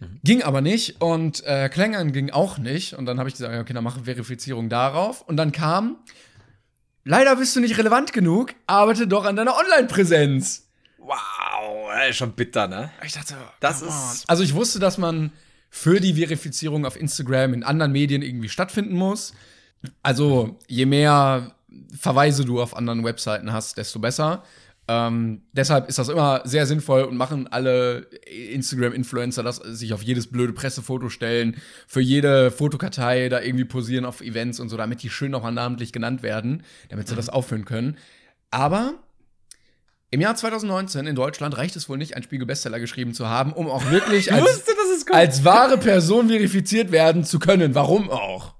Mhm. 0.00 0.20
Ging 0.24 0.42
aber 0.42 0.60
nicht 0.60 1.00
und 1.00 1.44
äh, 1.44 1.68
Klängern 1.68 2.12
ging 2.12 2.30
auch 2.30 2.58
nicht. 2.58 2.94
Und 2.94 3.06
dann 3.06 3.18
habe 3.18 3.28
ich 3.28 3.34
gesagt, 3.36 3.56
okay, 3.58 3.72
dann 3.72 3.84
mache 3.84 4.04
Verifizierung 4.04 4.68
darauf. 4.68 5.22
Und 5.22 5.36
dann 5.36 5.52
kam, 5.52 5.96
leider 7.04 7.36
bist 7.36 7.54
du 7.56 7.60
nicht 7.60 7.78
relevant 7.78 8.12
genug, 8.12 8.54
arbeite 8.66 9.06
doch 9.06 9.24
an 9.24 9.36
deiner 9.36 9.56
Online-Präsenz. 9.56 10.68
Wow, 10.98 11.90
schon 12.12 12.32
bitter, 12.32 12.66
ne? 12.66 12.90
Ich 13.04 13.12
dachte, 13.12 13.36
das 13.60 13.82
ist. 13.82 14.24
Also 14.26 14.42
ich 14.42 14.54
wusste, 14.54 14.78
dass 14.78 14.96
man 14.96 15.32
für 15.68 16.00
die 16.00 16.14
Verifizierung 16.14 16.86
auf 16.86 16.98
Instagram 16.98 17.52
in 17.52 17.62
anderen 17.62 17.92
Medien 17.92 18.22
irgendwie 18.22 18.48
stattfinden 18.48 18.94
muss. 18.94 19.34
Also 20.02 20.58
je 20.66 20.86
mehr 20.86 21.56
Verweise 21.98 22.44
du 22.44 22.62
auf 22.62 22.76
anderen 22.76 23.04
Webseiten 23.04 23.52
hast, 23.52 23.76
desto 23.76 23.98
besser. 23.98 24.44
Ähm, 24.86 25.42
deshalb 25.52 25.88
ist 25.88 25.98
das 25.98 26.08
immer 26.08 26.42
sehr 26.44 26.66
sinnvoll 26.66 27.04
und 27.04 27.16
machen 27.16 27.46
alle 27.46 28.06
Instagram-Influencer 28.26 29.42
das, 29.42 29.56
sich 29.56 29.94
auf 29.94 30.02
jedes 30.02 30.26
blöde 30.26 30.52
Pressefoto 30.52 31.08
stellen, 31.08 31.56
für 31.86 32.02
jede 32.02 32.50
Fotokartei 32.50 33.30
da 33.30 33.40
irgendwie 33.40 33.64
posieren 33.64 34.04
auf 34.04 34.20
Events 34.20 34.60
und 34.60 34.68
so, 34.68 34.76
damit 34.76 35.02
die 35.02 35.08
schön 35.08 35.30
nochmal 35.30 35.52
namentlich 35.52 35.92
genannt 35.92 36.22
werden, 36.22 36.62
damit 36.90 37.08
sie 37.08 37.14
mhm. 37.14 37.18
das 37.18 37.30
aufführen 37.30 37.64
können. 37.64 37.96
Aber 38.50 38.94
im 40.10 40.20
Jahr 40.20 40.36
2019 40.36 41.06
in 41.06 41.16
Deutschland 41.16 41.56
reicht 41.56 41.74
es 41.74 41.88
wohl 41.88 41.98
nicht, 41.98 42.14
einen 42.14 42.22
Spiegel-Bestseller 42.22 42.78
geschrieben 42.78 43.14
zu 43.14 43.28
haben, 43.28 43.52
um 43.52 43.68
auch 43.68 43.90
wirklich 43.90 44.32
als. 44.34 44.44
Wusste, 44.44 44.72
ist 44.94 45.12
als 45.12 45.44
wahre 45.44 45.76
Person 45.76 46.28
verifiziert 46.28 46.92
werden 46.92 47.24
zu 47.24 47.40
können. 47.40 47.74
Warum 47.74 48.10
auch? 48.10 48.54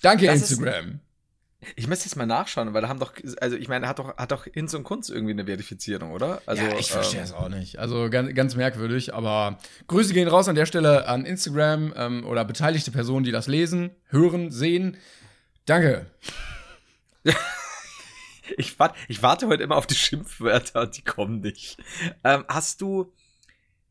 Danke, 0.00 0.26
das 0.26 0.50
Instagram. 0.50 1.00
Ich 1.76 1.86
müsste 1.86 2.06
jetzt 2.06 2.16
mal 2.16 2.26
nachschauen, 2.26 2.74
weil 2.74 2.82
da 2.82 2.88
haben 2.88 2.98
doch, 2.98 3.12
also 3.40 3.56
ich 3.56 3.68
meine, 3.68 3.86
hat 3.86 3.98
doch, 3.98 4.16
hat 4.16 4.32
doch 4.32 4.44
Hinz 4.44 4.74
und 4.74 4.84
Kunz 4.84 5.08
irgendwie 5.08 5.32
eine 5.32 5.44
Verifizierung, 5.44 6.10
oder? 6.10 6.42
Also, 6.46 6.62
ja, 6.62 6.76
ich 6.76 6.90
verstehe 6.90 7.20
ähm, 7.20 7.24
es 7.24 7.32
auch 7.32 7.48
nicht. 7.48 7.78
Also 7.78 8.10
ganz, 8.10 8.34
ganz 8.34 8.56
merkwürdig, 8.56 9.14
aber 9.14 9.58
Grüße 9.86 10.12
gehen 10.12 10.28
raus 10.28 10.48
an 10.48 10.56
der 10.56 10.66
Stelle 10.66 11.06
an 11.06 11.24
Instagram 11.24 11.92
ähm, 11.96 12.26
oder 12.26 12.44
beteiligte 12.44 12.90
Personen, 12.90 13.24
die 13.24 13.32
das 13.32 13.46
lesen, 13.46 13.90
hören, 14.08 14.50
sehen. 14.50 14.96
Danke. 15.64 16.06
ich, 18.56 18.78
warte, 18.78 18.96
ich 19.08 19.22
warte 19.22 19.46
heute 19.46 19.62
immer 19.62 19.76
auf 19.76 19.86
die 19.86 19.94
Schimpfwörter, 19.94 20.86
die 20.86 21.02
kommen 21.02 21.40
nicht. 21.40 21.78
Ähm, 22.24 22.44
hast 22.48 22.80
du, 22.80 23.12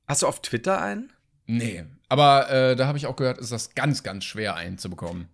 hast 0.08 0.24
du 0.24 0.28
auf 0.28 0.42
Twitter 0.42 0.82
einen? 0.82 1.14
Nee, 1.46 1.86
aber 2.10 2.50
äh, 2.50 2.76
da 2.76 2.88
habe 2.88 2.98
ich 2.98 3.08
auch 3.08 3.16
gehört, 3.16 3.38
ist 3.38 3.52
das 3.52 3.76
ganz, 3.76 4.04
ganz 4.04 4.26
schwer 4.26 4.56
einzubekommen. 4.56 5.30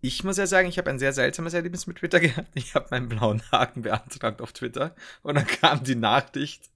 Ich 0.00 0.24
muss 0.24 0.36
ja 0.36 0.46
sagen, 0.46 0.68
ich 0.68 0.78
habe 0.78 0.90
ein 0.90 0.98
sehr 0.98 1.12
seltsames 1.12 1.54
Erlebnis 1.54 1.86
mit 1.86 1.98
Twitter 1.98 2.20
gehabt. 2.20 2.48
Ich 2.54 2.74
habe 2.74 2.86
meinen 2.90 3.08
blauen 3.08 3.42
Haken 3.50 3.82
beantragt 3.82 4.40
auf 4.40 4.52
Twitter 4.52 4.94
und 5.22 5.36
dann 5.36 5.46
kam 5.46 5.82
die 5.84 5.96
Nachricht, 5.96 6.70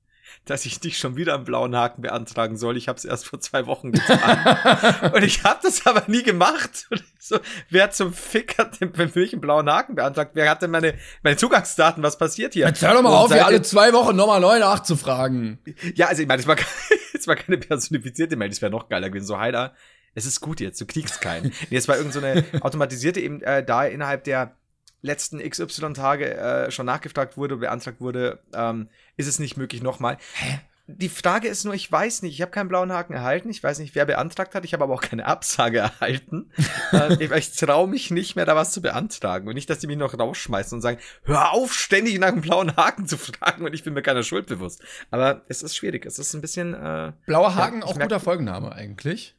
dass 0.44 0.64
ich 0.66 0.82
nicht 0.82 0.98
schon 0.98 1.16
wieder 1.16 1.34
einen 1.34 1.44
blauen 1.44 1.76
Haken 1.76 2.02
beantragen 2.02 2.56
soll. 2.56 2.76
Ich 2.76 2.88
habe 2.88 2.96
es 2.96 3.04
erst 3.04 3.26
vor 3.26 3.40
zwei 3.40 3.66
Wochen 3.66 3.92
getan. 3.92 5.12
und 5.12 5.22
ich 5.22 5.44
habe 5.44 5.60
das 5.62 5.86
aber 5.86 6.04
nie 6.06 6.22
gemacht. 6.22 6.88
So, 7.18 7.38
wer 7.68 7.90
zum 7.90 8.12
Fick 8.12 8.58
hat 8.58 8.80
denn 8.80 8.94
für 8.94 9.18
mich 9.18 9.32
einen 9.32 9.40
blauen 9.40 9.68
Haken 9.68 9.94
beantragt? 9.94 10.32
Wer 10.34 10.50
hat 10.50 10.62
denn 10.62 10.70
meine, 10.70 10.94
meine 11.22 11.36
Zugangsdaten? 11.36 12.02
Was 12.02 12.18
passiert 12.18 12.54
hier? 12.54 12.66
Jetzt 12.66 12.82
hör 12.82 12.94
doch 12.94 13.02
mal 13.02 13.10
und 13.10 13.16
auf, 13.16 13.32
hier 13.32 13.44
alle 13.44 13.62
zwei 13.62 13.92
Wochen 13.92 14.16
nochmal 14.16 14.40
neu 14.40 14.58
nachzufragen. 14.58 15.58
Ja, 15.94 16.06
also 16.06 16.22
ich 16.22 16.28
meine, 16.28 16.40
es 16.40 16.48
war, 16.48 16.56
es 17.14 17.26
war 17.26 17.36
keine 17.36 17.58
personifizierte 17.58 18.36
Mail, 18.36 18.48
das 18.48 18.62
wäre 18.62 18.72
noch 18.72 18.88
geiler 18.88 19.10
gewesen. 19.10 19.26
So, 19.26 19.38
Heider, 19.38 19.74
es 20.14 20.26
ist 20.26 20.40
gut 20.40 20.60
jetzt, 20.60 20.80
du 20.80 20.86
kriegst 20.86 21.20
keinen. 21.20 21.52
nee, 21.70 21.76
es 21.76 21.88
war 21.88 21.96
irgend 21.96 22.12
so 22.12 22.20
eine 22.20 22.44
automatisierte 22.60 23.20
eben 23.20 23.42
äh, 23.42 23.64
da 23.64 23.84
innerhalb 23.84 24.24
der 24.24 24.56
letzten 25.02 25.38
XY-Tage 25.38 26.36
äh, 26.36 26.70
schon 26.70 26.86
nachgefragt 26.86 27.36
wurde, 27.36 27.56
beantragt 27.56 28.00
wurde, 28.00 28.42
ähm, 28.54 28.88
ist 29.16 29.28
es 29.28 29.38
nicht 29.38 29.56
möglich 29.56 29.82
nochmal. 29.82 30.18
Hä? 30.34 30.60
Die 30.86 31.08
Frage 31.08 31.46
ist 31.46 31.64
nur, 31.64 31.74
ich 31.74 31.90
weiß 31.90 32.22
nicht, 32.22 32.34
ich 32.34 32.42
habe 32.42 32.50
keinen 32.50 32.68
blauen 32.68 32.90
Haken 32.90 33.12
erhalten, 33.12 33.48
ich 33.48 33.62
weiß 33.62 33.78
nicht, 33.78 33.94
wer 33.94 34.06
beantragt 34.06 34.56
hat, 34.56 34.64
ich 34.64 34.72
habe 34.72 34.82
aber 34.82 34.94
auch 34.94 35.02
keine 35.02 35.24
Absage 35.24 35.78
erhalten. 35.78 36.50
äh, 36.92 37.14
ich 37.22 37.30
ich 37.30 37.52
traue 37.52 37.86
mich 37.86 38.10
nicht 38.10 38.34
mehr, 38.34 38.44
da 38.44 38.56
was 38.56 38.72
zu 38.72 38.82
beantragen. 38.82 39.46
Und 39.46 39.54
nicht, 39.54 39.70
dass 39.70 39.78
die 39.78 39.86
mich 39.86 39.98
noch 39.98 40.18
rausschmeißen 40.18 40.76
und 40.76 40.82
sagen, 40.82 40.98
hör 41.22 41.52
auf, 41.52 41.72
ständig 41.72 42.18
nach 42.18 42.28
einem 42.28 42.40
blauen 42.40 42.76
Haken 42.76 43.06
zu 43.06 43.18
fragen 43.18 43.64
und 43.64 43.72
ich 43.72 43.84
bin 43.84 43.94
mir 43.94 44.02
keiner 44.02 44.24
Schuld 44.24 44.46
bewusst. 44.46 44.82
Aber 45.12 45.44
es 45.48 45.62
ist 45.62 45.76
schwierig, 45.76 46.04
es 46.06 46.18
ist 46.18 46.34
ein 46.34 46.40
bisschen. 46.40 46.74
Äh, 46.74 47.12
Blauer 47.24 47.54
Haken, 47.54 47.80
ja, 47.80 47.86
auch 47.86 47.98
guter 47.98 48.20
Folgenname 48.20 48.72
eigentlich. 48.72 49.36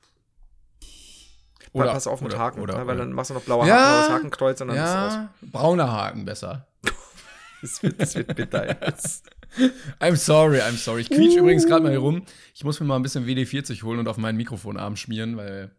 Oder, 1.73 1.93
pass 1.93 2.07
auf 2.07 2.21
mit 2.21 2.33
oder, 2.33 2.41
Haken, 2.41 2.61
oder, 2.61 2.79
ne? 2.79 2.87
weil 2.87 2.97
dann 2.97 3.13
machst 3.13 3.29
du 3.29 3.33
noch 3.33 3.43
blauer 3.43 3.65
ja, 3.65 3.75
Haken, 3.75 3.91
blaues 3.91 4.09
Hakenkreuz 4.09 4.61
und 4.61 4.67
dann 4.69 4.77
ja, 4.77 5.07
ist 5.07 5.13
aus. 5.15 5.23
Brauner 5.51 5.91
Haken 5.91 6.25
besser. 6.25 6.67
das, 7.61 7.81
wird, 7.81 8.01
das 8.01 8.15
wird 8.15 8.35
bitter 8.35 8.67
jetzt. 8.67 9.29
I'm 9.99 10.15
sorry, 10.15 10.59
I'm 10.59 10.77
sorry. 10.77 11.01
Ich 11.01 11.09
quietsch 11.09 11.35
uh. 11.35 11.39
übrigens 11.39 11.65
gerade 11.65 11.83
mal 11.83 11.89
hier 11.89 11.99
rum. 11.99 12.23
Ich 12.53 12.63
muss 12.63 12.79
mir 12.79 12.85
mal 12.85 12.97
ein 12.97 13.03
bisschen 13.03 13.25
WD-40 13.25 13.83
holen 13.83 13.99
und 13.99 14.07
auf 14.07 14.17
meinen 14.17 14.37
Mikrofonarm 14.37 14.95
schmieren, 14.95 15.37
weil 15.37 15.71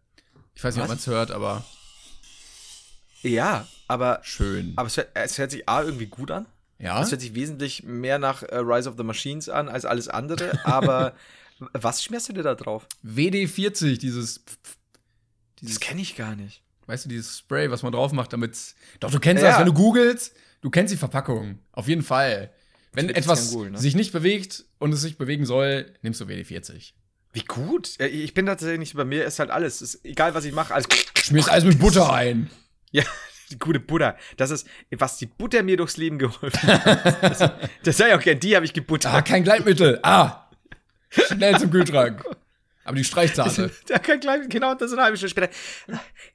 ich 0.55 0.63
weiß 0.63 0.75
nicht, 0.75 0.83
Was? 0.83 0.91
ob 0.91 0.97
man 0.97 0.99
es 0.99 1.07
hört, 1.07 1.31
aber. 1.31 1.65
Ja, 3.23 3.67
aber. 3.89 4.21
Schön. 4.23 4.73
Aber 4.77 4.89
es 4.89 4.97
hört, 4.97 5.09
es 5.15 5.39
hört 5.39 5.51
sich 5.51 5.69
A 5.69 5.83
irgendwie 5.83 6.07
gut 6.07 6.31
an. 6.31 6.47
Ja. 6.79 7.01
Es 7.01 7.11
hört 7.11 7.21
sich 7.21 7.35
wesentlich 7.35 7.85
mehr 7.85 8.19
nach 8.19 8.43
uh, 8.43 8.57
Rise 8.57 8.89
of 8.89 8.97
the 8.97 9.05
Machines 9.05 9.49
an 9.49 9.69
als 9.69 9.85
alles 9.85 10.09
andere, 10.09 10.65
aber 10.65 11.15
was 11.73 12.03
schmierst 12.03 12.29
du 12.29 12.33
dir 12.33 12.43
da 12.43 12.55
drauf? 12.57 12.87
WD-40, 13.05 13.99
dieses 13.99 14.43
dieses, 15.63 15.79
das 15.79 15.89
kenne 15.89 16.03
ich 16.03 16.17
gar 16.17 16.37
nicht. 16.37 16.63
Weißt 16.87 17.05
du, 17.05 17.09
dieses 17.09 17.39
Spray, 17.39 17.71
was 17.71 17.83
man 17.83 17.93
drauf 17.93 18.13
macht, 18.13 18.33
damit. 18.33 18.59
Doch, 19.01 19.11
du 19.11 19.21
kennst 19.21 19.43
ja. 19.43 19.51
das, 19.51 19.59
wenn 19.59 19.67
du 19.67 19.73
googelst, 19.73 20.35
du 20.61 20.71
kennst 20.71 20.93
die 20.93 20.99
Verpackung. 20.99 21.59
Auf 21.73 21.89
jeden 21.89 22.03
Fall. 22.03 22.51
Wenn 22.93 23.09
etwas 23.09 23.55
cool, 23.55 23.71
ne? 23.71 23.79
sich 23.79 23.95
nicht 23.95 24.13
bewegt 24.13 24.65
und 24.79 24.93
es 24.93 25.01
sich 25.01 25.17
bewegen 25.17 25.47
soll, 25.47 25.95
nimmst 26.03 26.21
du 26.21 26.27
WD-40. 26.27 26.93
Wie 27.33 27.45
gut. 27.45 27.99
Ich 27.99 28.35
bin 28.35 28.45
tatsächlich 28.45 28.79
nicht, 28.79 28.95
bei 28.95 29.07
mir 29.07 29.25
ist 29.25 29.39
halt 29.39 29.51
alles. 29.51 29.81
Ist 29.81 30.05
egal, 30.05 30.35
was 30.35 30.45
ich 30.45 30.53
mache. 30.53 30.75
Alles 30.75 30.87
Schmierst 31.23 31.49
alles 31.49 31.65
mit 31.65 31.79
Butter 31.79 32.13
ein. 32.13 32.51
Ja, 32.95 33.05
die 33.51 33.59
gute 33.59 33.81
Butter. 33.81 34.19
Das 34.37 34.51
ist, 34.51 34.67
was 34.91 35.17
die 35.17 35.25
Butter 35.25 35.63
mir 35.63 35.79
durchs 35.79 35.97
Leben 35.97 36.19
geholfen 36.19 36.69
hat. 36.69 37.23
Das, 37.23 37.51
das 37.83 37.97
sei 37.97 38.15
auch 38.15 38.21
gern, 38.21 38.39
die 38.39 38.55
habe 38.55 38.67
ich 38.67 38.75
gebuttert. 38.75 39.15
Ah, 39.15 39.23
kein 39.23 39.45
Gleitmittel. 39.45 39.99
Ah. 40.03 40.51
Schnell 41.09 41.59
zum 41.59 41.71
Kühlschrank. 41.71 42.23
Aber 42.85 42.97
die 42.97 43.05
Streichzarte. 43.05 43.71
Der 43.89 43.99
kann 44.01 44.19
gleich, 44.19 44.49
genau, 44.49 44.75
das 44.75 44.91
ist 44.91 44.95
eine 44.95 45.05
halbe 45.05 45.17
Stunde 45.17 45.31
später. 45.31 45.51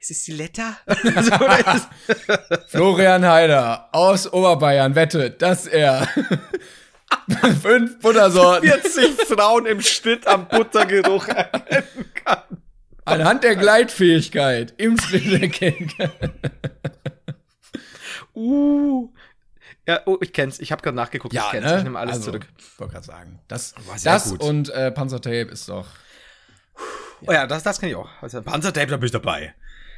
Ist 0.00 0.10
es 0.10 0.22
die 0.24 0.32
Letter? 0.32 0.76
Florian 2.68 3.26
Heider 3.26 3.88
aus 3.92 4.32
Oberbayern 4.32 4.94
wettet, 4.94 5.42
dass 5.42 5.66
er 5.66 6.08
fünf 7.62 7.98
Buttersorten 8.00 8.68
40 8.68 9.26
Frauen 9.26 9.66
im 9.66 9.82
Schnitt 9.82 10.26
am 10.26 10.48
Buttergeruch 10.48 11.28
erkennen 11.28 12.12
kann. 12.14 12.42
Anhand 13.04 13.44
der 13.44 13.56
Gleitfähigkeit 13.56 14.74
im 14.78 14.98
Schnitt 14.98 15.42
erkennen 15.42 15.90
kann. 15.96 16.32
uh. 18.34 19.10
Ja, 19.86 20.02
oh, 20.04 20.18
ich 20.20 20.34
kenn's. 20.34 20.60
Ich 20.60 20.70
habe 20.70 20.82
gerade 20.82 20.96
nachgeguckt. 20.96 21.32
Ja, 21.32 21.44
ich 21.46 21.50
kenn's. 21.50 21.64
Ne? 21.64 21.78
Ich 21.78 21.84
nehme 21.84 21.98
alles 21.98 22.16
also, 22.16 22.26
zurück. 22.26 22.46
Wollte 22.76 22.92
gerade 22.92 23.06
sagen. 23.06 23.40
Das, 23.48 23.74
das 24.04 24.32
und 24.32 24.68
äh, 24.68 24.90
Panzertape 24.90 25.50
ist 25.50 25.70
doch 25.70 25.86
Oh 27.26 27.32
ja, 27.32 27.46
das, 27.46 27.62
das 27.62 27.80
kenne 27.80 27.92
ich 27.92 27.96
auch. 27.96 28.08
Also 28.20 28.42
Panzertape, 28.42 28.86
da 28.86 28.96
bin 28.96 29.06
ich 29.06 29.12
dabei. 29.12 29.54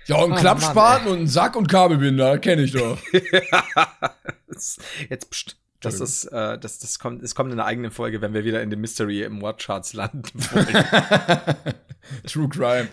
Ja, 0.07 0.17
und 0.17 0.33
oh, 0.33 0.37
Klappspaten 0.37 1.05
Mann, 1.05 1.13
und 1.13 1.19
einen 1.19 1.29
Sack 1.29 1.57
und 1.57 1.69
Kabelbinder, 1.69 2.39
kenne 2.39 2.63
ich 2.63 2.73
doch. 2.73 2.99
Jetzt, 5.09 5.31
pst, 5.31 5.57
das 5.81 6.01
ist, 6.01 6.25
äh, 6.27 6.59
das, 6.59 6.79
das 6.79 6.99
kommt, 6.99 7.23
es 7.23 7.35
kommt 7.35 7.53
in 7.53 7.59
einer 7.59 7.67
eigenen 7.67 7.91
Folge, 7.91 8.21
wenn 8.21 8.35
wir 8.35 8.45
wieder 8.45 8.63
in 8.63 8.71
den 8.71 8.81
Mystery 8.81 9.23
im 9.23 9.41
Watcharts 9.41 9.93
landen 9.93 10.23
wollen. 10.35 10.85
True 12.27 12.49
Crime. 12.49 12.89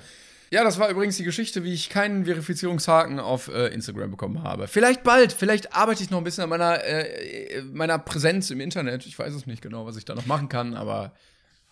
Ja, 0.50 0.64
das 0.64 0.80
war 0.80 0.90
übrigens 0.90 1.18
die 1.18 1.26
Geschichte, 1.26 1.66
wie 1.66 1.74
ich 1.74 1.90
keinen 1.90 2.26
Verifizierungshaken 2.26 3.20
auf 3.20 3.50
äh, 3.50 3.68
Instagram 3.68 4.12
bekommen 4.12 4.44
habe. 4.44 4.68
Vielleicht 4.68 5.04
bald, 5.04 5.34
vielleicht 5.34 5.76
arbeite 5.76 6.02
ich 6.02 6.10
noch 6.10 6.20
ein 6.20 6.24
bisschen 6.24 6.46
an 6.46 6.50
meiner, 6.50 6.82
äh, 6.86 7.62
meiner 7.64 8.00
Präsenz 8.00 8.50
im 8.50 8.62
Internet. 8.62 9.06
Ich 9.06 9.20
weiß 9.20 9.34
es 9.34 9.46
nicht 9.46 9.62
genau, 9.62 9.86
was 9.86 9.98
ich 9.98 10.06
da 10.06 10.16
noch 10.16 10.26
machen 10.26 10.48
kann, 10.48 10.74
aber 10.74 11.14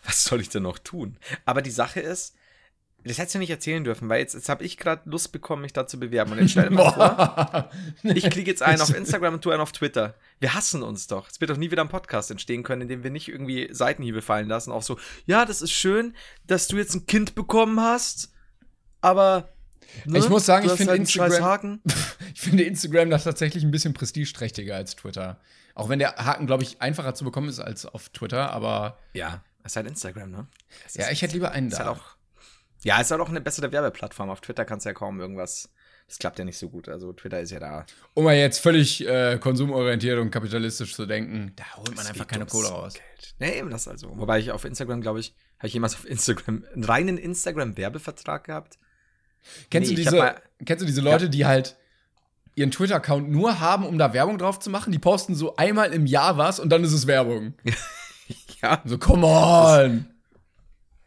was 0.05 0.23
soll 0.23 0.41
ich 0.41 0.49
denn 0.49 0.63
noch 0.63 0.79
tun? 0.79 1.17
Aber 1.45 1.61
die 1.61 1.71
Sache 1.71 1.99
ist, 1.99 2.35
das 3.03 3.19
hättest 3.19 3.35
du 3.35 3.39
nicht 3.39 3.51
erzählen 3.51 3.83
dürfen, 3.83 4.09
weil 4.09 4.19
jetzt, 4.19 4.33
jetzt 4.33 4.49
habe 4.49 4.63
ich 4.63 4.77
gerade 4.77 5.07
Lust 5.07 5.31
bekommen, 5.31 5.61
mich 5.61 5.73
da 5.73 5.85
zu 5.85 5.99
bewerben. 5.99 6.31
Und 6.31 6.39
jetzt 6.39 6.51
stell 6.51 6.69
dir 6.69 6.75
mal 6.75 6.91
vor, 8.03 8.11
ich 8.15 8.27
klicke 8.31 8.49
jetzt 8.49 8.63
einen 8.63 8.81
auf 8.81 8.95
Instagram 8.95 9.35
und 9.35 9.45
du 9.45 9.51
einen 9.51 9.61
auf 9.61 9.71
Twitter. 9.71 10.15
Wir 10.39 10.55
hassen 10.55 10.81
uns 10.81 11.05
doch. 11.05 11.29
Es 11.29 11.39
wird 11.39 11.51
doch 11.51 11.57
nie 11.57 11.69
wieder 11.69 11.83
ein 11.83 11.89
Podcast 11.89 12.31
entstehen 12.31 12.63
können, 12.63 12.83
in 12.83 12.87
dem 12.87 13.03
wir 13.03 13.11
nicht 13.11 13.27
irgendwie 13.27 13.69
Seitenhiebe 13.71 14.23
fallen 14.23 14.47
lassen. 14.47 14.71
Auch 14.71 14.81
so, 14.81 14.97
ja, 15.27 15.45
das 15.45 15.61
ist 15.61 15.71
schön, 15.71 16.15
dass 16.47 16.67
du 16.67 16.77
jetzt 16.77 16.95
ein 16.95 17.05
Kind 17.05 17.35
bekommen 17.35 17.79
hast, 17.79 18.31
aber 19.01 19.49
Ne? 20.03 20.19
Ich 20.19 20.27
muss 20.27 20.45
sagen, 20.45 20.65
ich 20.65 20.73
finde 20.73 20.91
halt 20.91 20.99
Instagram, 20.99 21.79
ich 22.33 22.41
finde 22.41 22.63
Instagram 22.63 23.09
das 23.09 23.23
tatsächlich 23.23 23.63
ein 23.63 23.71
bisschen 23.71 23.93
prestigeträchtiger 23.93 24.75
als 24.75 24.95
Twitter. 24.95 25.39
Auch 25.73 25.89
wenn 25.89 25.99
der 25.99 26.15
Haken, 26.17 26.47
glaube 26.47 26.63
ich, 26.63 26.81
einfacher 26.81 27.13
zu 27.13 27.23
bekommen 27.23 27.47
ist 27.47 27.59
als 27.59 27.85
auf 27.85 28.09
Twitter, 28.09 28.51
aber. 28.51 28.97
Ja, 29.13 29.41
ist 29.65 29.75
halt 29.75 29.87
Instagram, 29.87 30.31
ne? 30.31 30.47
Es 30.85 30.95
ja, 30.95 31.09
ich 31.09 31.21
hätte 31.21 31.33
lieber 31.33 31.51
einen 31.51 31.69
da. 31.69 31.79
Halt 31.79 31.87
auch, 31.87 32.15
ja, 32.83 32.97
es 32.97 33.07
ist 33.07 33.11
halt 33.11 33.21
auch 33.21 33.29
eine 33.29 33.41
bessere 33.41 33.71
Werbeplattform. 33.71 34.29
Auf 34.29 34.41
Twitter 34.41 34.65
kannst 34.65 34.85
du 34.85 34.89
ja 34.89 34.93
kaum 34.93 35.19
irgendwas. 35.19 35.69
Das 36.07 36.19
klappt 36.19 36.37
ja 36.37 36.45
nicht 36.45 36.59
so 36.59 36.69
gut. 36.69 36.87
Also 36.87 37.13
Twitter 37.13 37.39
ist 37.39 37.51
ja 37.51 37.59
da. 37.59 37.85
Um 38.13 38.25
mal 38.25 38.35
jetzt 38.35 38.59
völlig 38.59 39.05
äh, 39.07 39.39
konsumorientiert 39.39 40.19
und 40.19 40.29
kapitalistisch 40.29 40.93
zu 40.93 41.07
denken, 41.07 41.53
da 41.55 41.63
holt 41.77 41.95
man 41.95 42.05
einfach 42.05 42.27
keine 42.27 42.45
Kohle 42.45 42.67
raus. 42.67 42.93
Geld. 42.93 43.35
Nee, 43.39 43.57
eben 43.59 43.71
das 43.71 43.87
also. 43.87 44.15
Wobei 44.17 44.39
ich 44.39 44.51
auf 44.51 44.65
Instagram, 44.65 45.01
glaube 45.01 45.19
ich, 45.19 45.33
habe 45.57 45.67
ich 45.67 45.73
jemals 45.73 45.95
auf 45.95 46.07
Instagram 46.07 46.63
einen 46.73 46.83
reinen 46.83 47.17
Instagram-Werbevertrag 47.17 48.43
gehabt. 48.43 48.77
Kennst, 49.71 49.89
nee, 49.89 49.95
du 49.95 50.03
diese, 50.03 50.35
kennst 50.63 50.81
du 50.83 50.85
diese 50.85 51.01
Leute, 51.01 51.25
ja. 51.25 51.31
die 51.31 51.45
halt 51.45 51.75
ihren 52.53 52.71
Twitter-Account 52.71 53.29
nur 53.29 53.59
haben, 53.59 53.85
um 53.85 53.97
da 53.97 54.13
Werbung 54.13 54.37
drauf 54.37 54.59
zu 54.59 54.69
machen? 54.69 54.91
Die 54.91 54.99
posten 54.99 55.33
so 55.33 55.55
einmal 55.55 55.91
im 55.91 56.05
Jahr 56.05 56.37
was 56.37 56.59
und 56.59 56.69
dann 56.69 56.83
ist 56.83 56.93
es 56.93 57.07
Werbung. 57.07 57.55
ja. 58.61 58.81
So, 58.85 58.97
come 58.97 59.25
on. 59.25 60.07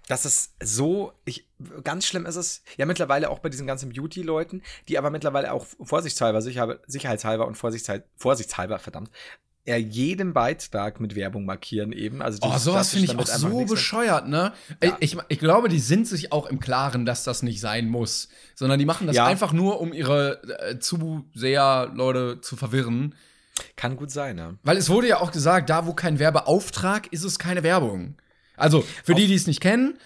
Das, 0.09 0.23
das 0.23 0.33
ist 0.33 0.53
so, 0.61 1.13
ich, 1.27 1.47
ganz 1.85 2.07
schlimm 2.07 2.25
ist 2.25 2.37
es, 2.37 2.63
ja, 2.77 2.87
mittlerweile 2.87 3.29
auch 3.29 3.41
bei 3.41 3.51
diesen 3.51 3.67
ganzen 3.67 3.91
Beauty-Leuten, 3.91 4.63
die 4.89 4.97
aber 4.97 5.11
mittlerweile 5.11 5.53
auch 5.53 5.67
vorsichtshalber, 5.83 6.41
sicher, 6.41 6.81
sicherheitshalber 6.87 7.47
und 7.47 7.57
vorsichtshalber, 7.57 8.05
vorsichtshalber, 8.17 8.79
verdammt, 8.79 9.11
ja, 9.69 9.77
jeden 9.77 10.33
Beitrag 10.33 10.99
mit 10.99 11.15
Werbung 11.15 11.45
markieren 11.45 11.93
eben. 11.93 12.23
Also 12.23 12.39
oh, 12.41 12.57
sowas 12.57 12.89
finde 12.89 13.05
ich 13.05 13.19
auch 13.19 13.27
so 13.27 13.67
bescheuert, 13.67 14.27
ne? 14.27 14.55
Ja. 14.83 14.97
Ich, 14.99 15.19
ich 15.29 15.39
glaube, 15.39 15.69
die 15.69 15.79
sind 15.79 16.07
sich 16.07 16.33
auch 16.33 16.47
im 16.47 16.59
Klaren, 16.59 17.05
dass 17.05 17.23
das 17.23 17.43
nicht 17.43 17.61
sein 17.61 17.87
muss, 17.87 18.31
sondern 18.55 18.79
die 18.79 18.87
machen 18.87 19.07
das 19.07 19.17
ja. 19.17 19.27
einfach 19.27 19.53
nur, 19.53 19.79
um 19.83 19.93
ihre 19.93 20.43
äh, 20.43 20.79
Zuseher, 20.79 21.93
Leute 21.95 22.41
zu 22.41 22.57
verwirren. 22.57 23.15
Kann 23.77 23.97
gut 23.97 24.11
sein, 24.11 24.39
ja. 24.39 24.55
Weil 24.63 24.77
es 24.77 24.89
wurde 24.89 25.09
ja 25.09 25.21
auch 25.21 25.33
gesagt, 25.33 25.71
da 25.71 25.87
wo 25.87 25.93
kein 25.93 26.19
Werbeauftrag 26.19 27.13
ist 27.13 27.25
es 27.25 27.39
keine 27.39 27.63
Werbung. 27.63 28.17
Also, 28.57 28.83
für 29.05 29.13
Auf 29.13 29.19
die, 29.19 29.27
die 29.27 29.35
es 29.35 29.47
nicht 29.47 29.61
kennen, 29.61 29.99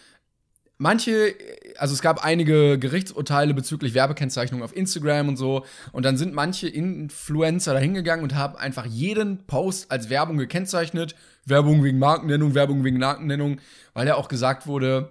manche, 0.78 1.34
also 1.78 1.94
es 1.94 2.02
gab 2.02 2.24
einige 2.24 2.78
Gerichtsurteile 2.78 3.54
bezüglich 3.54 3.94
Werbekennzeichnung 3.94 4.62
auf 4.62 4.76
Instagram 4.76 5.28
und 5.28 5.36
so. 5.36 5.64
Und 5.92 6.04
dann 6.04 6.16
sind 6.16 6.34
manche 6.34 6.68
Influencer 6.68 7.72
da 7.72 7.78
hingegangen 7.78 8.22
und 8.22 8.34
haben 8.34 8.56
einfach 8.56 8.84
jeden 8.84 9.46
Post 9.46 9.90
als 9.90 10.10
Werbung 10.10 10.36
gekennzeichnet. 10.36 11.14
Werbung 11.46 11.82
wegen 11.82 11.98
Markennennung, 11.98 12.54
Werbung 12.54 12.84
wegen 12.84 12.98
Markennennung, 12.98 13.58
weil 13.94 14.06
ja 14.06 14.16
auch 14.16 14.28
gesagt 14.28 14.66
wurde, 14.66 15.10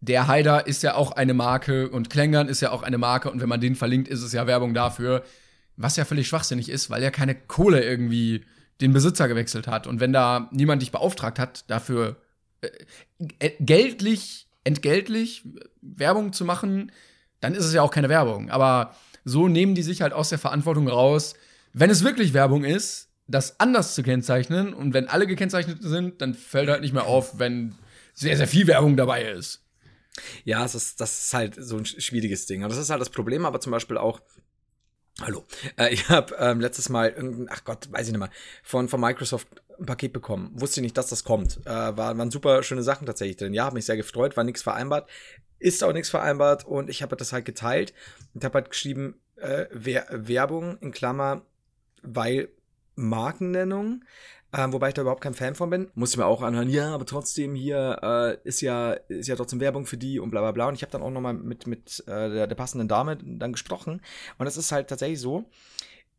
der 0.00 0.26
Haider 0.26 0.66
ist 0.66 0.82
ja 0.82 0.94
auch 0.94 1.12
eine 1.12 1.34
Marke 1.34 1.90
und 1.90 2.10
Klängern 2.10 2.48
ist 2.48 2.60
ja 2.60 2.70
auch 2.70 2.82
eine 2.82 2.98
Marke 2.98 3.30
und 3.30 3.40
wenn 3.40 3.48
man 3.48 3.60
den 3.60 3.76
verlinkt, 3.76 4.08
ist 4.08 4.22
es 4.22 4.32
ja 4.32 4.46
Werbung 4.46 4.72
dafür, 4.72 5.22
was 5.82 5.96
ja 5.96 6.04
völlig 6.04 6.28
schwachsinnig 6.28 6.68
ist, 6.68 6.90
weil 6.90 7.02
ja 7.02 7.10
keine 7.10 7.34
Kohle 7.34 7.82
irgendwie 7.82 8.44
den 8.80 8.92
Besitzer 8.92 9.28
gewechselt 9.28 9.66
hat 9.66 9.86
und 9.86 10.00
wenn 10.00 10.12
da 10.12 10.48
niemand 10.52 10.82
dich 10.82 10.92
beauftragt 10.92 11.38
hat, 11.38 11.64
dafür 11.70 12.16
äh, 12.60 13.50
geldlich, 13.60 14.48
entgeltlich 14.64 15.44
Werbung 15.80 16.32
zu 16.32 16.44
machen, 16.44 16.92
dann 17.40 17.54
ist 17.54 17.64
es 17.64 17.74
ja 17.74 17.82
auch 17.82 17.90
keine 17.90 18.08
Werbung. 18.08 18.50
Aber 18.50 18.94
so 19.24 19.48
nehmen 19.48 19.74
die 19.74 19.82
sich 19.82 20.02
halt 20.02 20.12
aus 20.12 20.28
der 20.28 20.38
Verantwortung 20.38 20.88
raus, 20.88 21.34
wenn 21.72 21.90
es 21.90 22.04
wirklich 22.04 22.34
Werbung 22.34 22.64
ist, 22.64 23.08
das 23.26 23.60
anders 23.60 23.94
zu 23.94 24.02
kennzeichnen 24.02 24.74
und 24.74 24.92
wenn 24.92 25.08
alle 25.08 25.26
gekennzeichnet 25.26 25.78
sind, 25.82 26.20
dann 26.20 26.34
fällt 26.34 26.68
halt 26.68 26.80
nicht 26.82 26.92
mehr 26.92 27.04
auf, 27.04 27.38
wenn 27.38 27.74
sehr, 28.12 28.36
sehr 28.36 28.48
viel 28.48 28.66
Werbung 28.66 28.96
dabei 28.96 29.30
ist. 29.30 29.64
Ja, 30.44 30.62
das 30.62 30.74
ist, 30.74 31.00
das 31.00 31.24
ist 31.24 31.34
halt 31.34 31.54
so 31.58 31.76
ein 31.76 31.86
schwieriges 31.86 32.46
Ding. 32.46 32.64
Und 32.64 32.70
das 32.70 32.78
ist 32.78 32.90
halt 32.90 33.00
das 33.00 33.10
Problem, 33.10 33.46
aber 33.46 33.60
zum 33.60 33.70
Beispiel 33.70 33.96
auch, 33.96 34.20
Hallo. 35.20 35.44
Äh, 35.76 35.92
ich 35.92 36.08
habe 36.08 36.34
ähm, 36.38 36.60
letztes 36.60 36.88
Mal 36.88 37.10
irgendein, 37.10 37.48
ach 37.50 37.64
Gott, 37.64 37.92
weiß 37.92 38.06
ich 38.06 38.12
nicht 38.12 38.18
mehr, 38.18 38.30
von, 38.62 38.88
von 38.88 39.00
Microsoft 39.00 39.48
ein 39.78 39.84
Paket 39.84 40.12
bekommen. 40.12 40.50
Wusste 40.54 40.80
nicht, 40.80 40.96
dass 40.96 41.08
das 41.08 41.24
kommt. 41.24 41.58
Äh, 41.66 41.70
war, 41.70 42.16
waren 42.16 42.30
super 42.30 42.62
schöne 42.62 42.82
Sachen 42.82 43.06
tatsächlich 43.06 43.36
drin. 43.36 43.52
Ja, 43.52 43.64
habe 43.64 43.74
mich 43.74 43.84
sehr 43.84 43.96
gefreut, 43.96 44.36
war 44.36 44.44
nichts 44.44 44.62
vereinbart. 44.62 45.08
Ist 45.58 45.84
auch 45.84 45.92
nichts 45.92 46.08
vereinbart 46.08 46.66
und 46.66 46.88
ich 46.88 47.02
habe 47.02 47.16
das 47.16 47.34
halt 47.34 47.44
geteilt 47.44 47.92
und 48.34 48.44
habe 48.44 48.54
halt 48.54 48.70
geschrieben, 48.70 49.20
äh, 49.36 49.66
Werbung 49.72 50.78
in 50.78 50.90
Klammer, 50.90 51.42
weil 52.02 52.48
Markennennung. 52.94 54.04
Ähm, 54.52 54.72
wobei 54.72 54.88
ich 54.88 54.94
da 54.94 55.02
überhaupt 55.02 55.20
kein 55.20 55.34
Fan 55.34 55.54
von 55.54 55.70
bin. 55.70 55.90
Musste 55.94 56.18
mir 56.18 56.26
auch 56.26 56.42
anhören, 56.42 56.68
ja, 56.68 56.92
aber 56.92 57.06
trotzdem 57.06 57.54
hier 57.54 57.98
äh, 58.02 58.48
ist 58.48 58.60
ja 58.60 58.92
ist 59.08 59.28
ja 59.28 59.36
trotzdem 59.36 59.60
Werbung 59.60 59.86
für 59.86 59.96
die 59.96 60.18
und 60.18 60.30
bla 60.30 60.40
bla 60.40 60.50
bla. 60.50 60.68
Und 60.68 60.74
ich 60.74 60.82
habe 60.82 60.90
dann 60.90 61.02
auch 61.02 61.10
nochmal 61.10 61.34
mit, 61.34 61.66
mit 61.66 62.02
äh, 62.06 62.30
der, 62.30 62.46
der 62.48 62.56
passenden 62.56 62.88
Dame 62.88 63.16
dann 63.16 63.52
gesprochen. 63.52 64.02
Und 64.38 64.46
es 64.46 64.56
ist 64.56 64.72
halt 64.72 64.88
tatsächlich 64.88 65.20
so, 65.20 65.44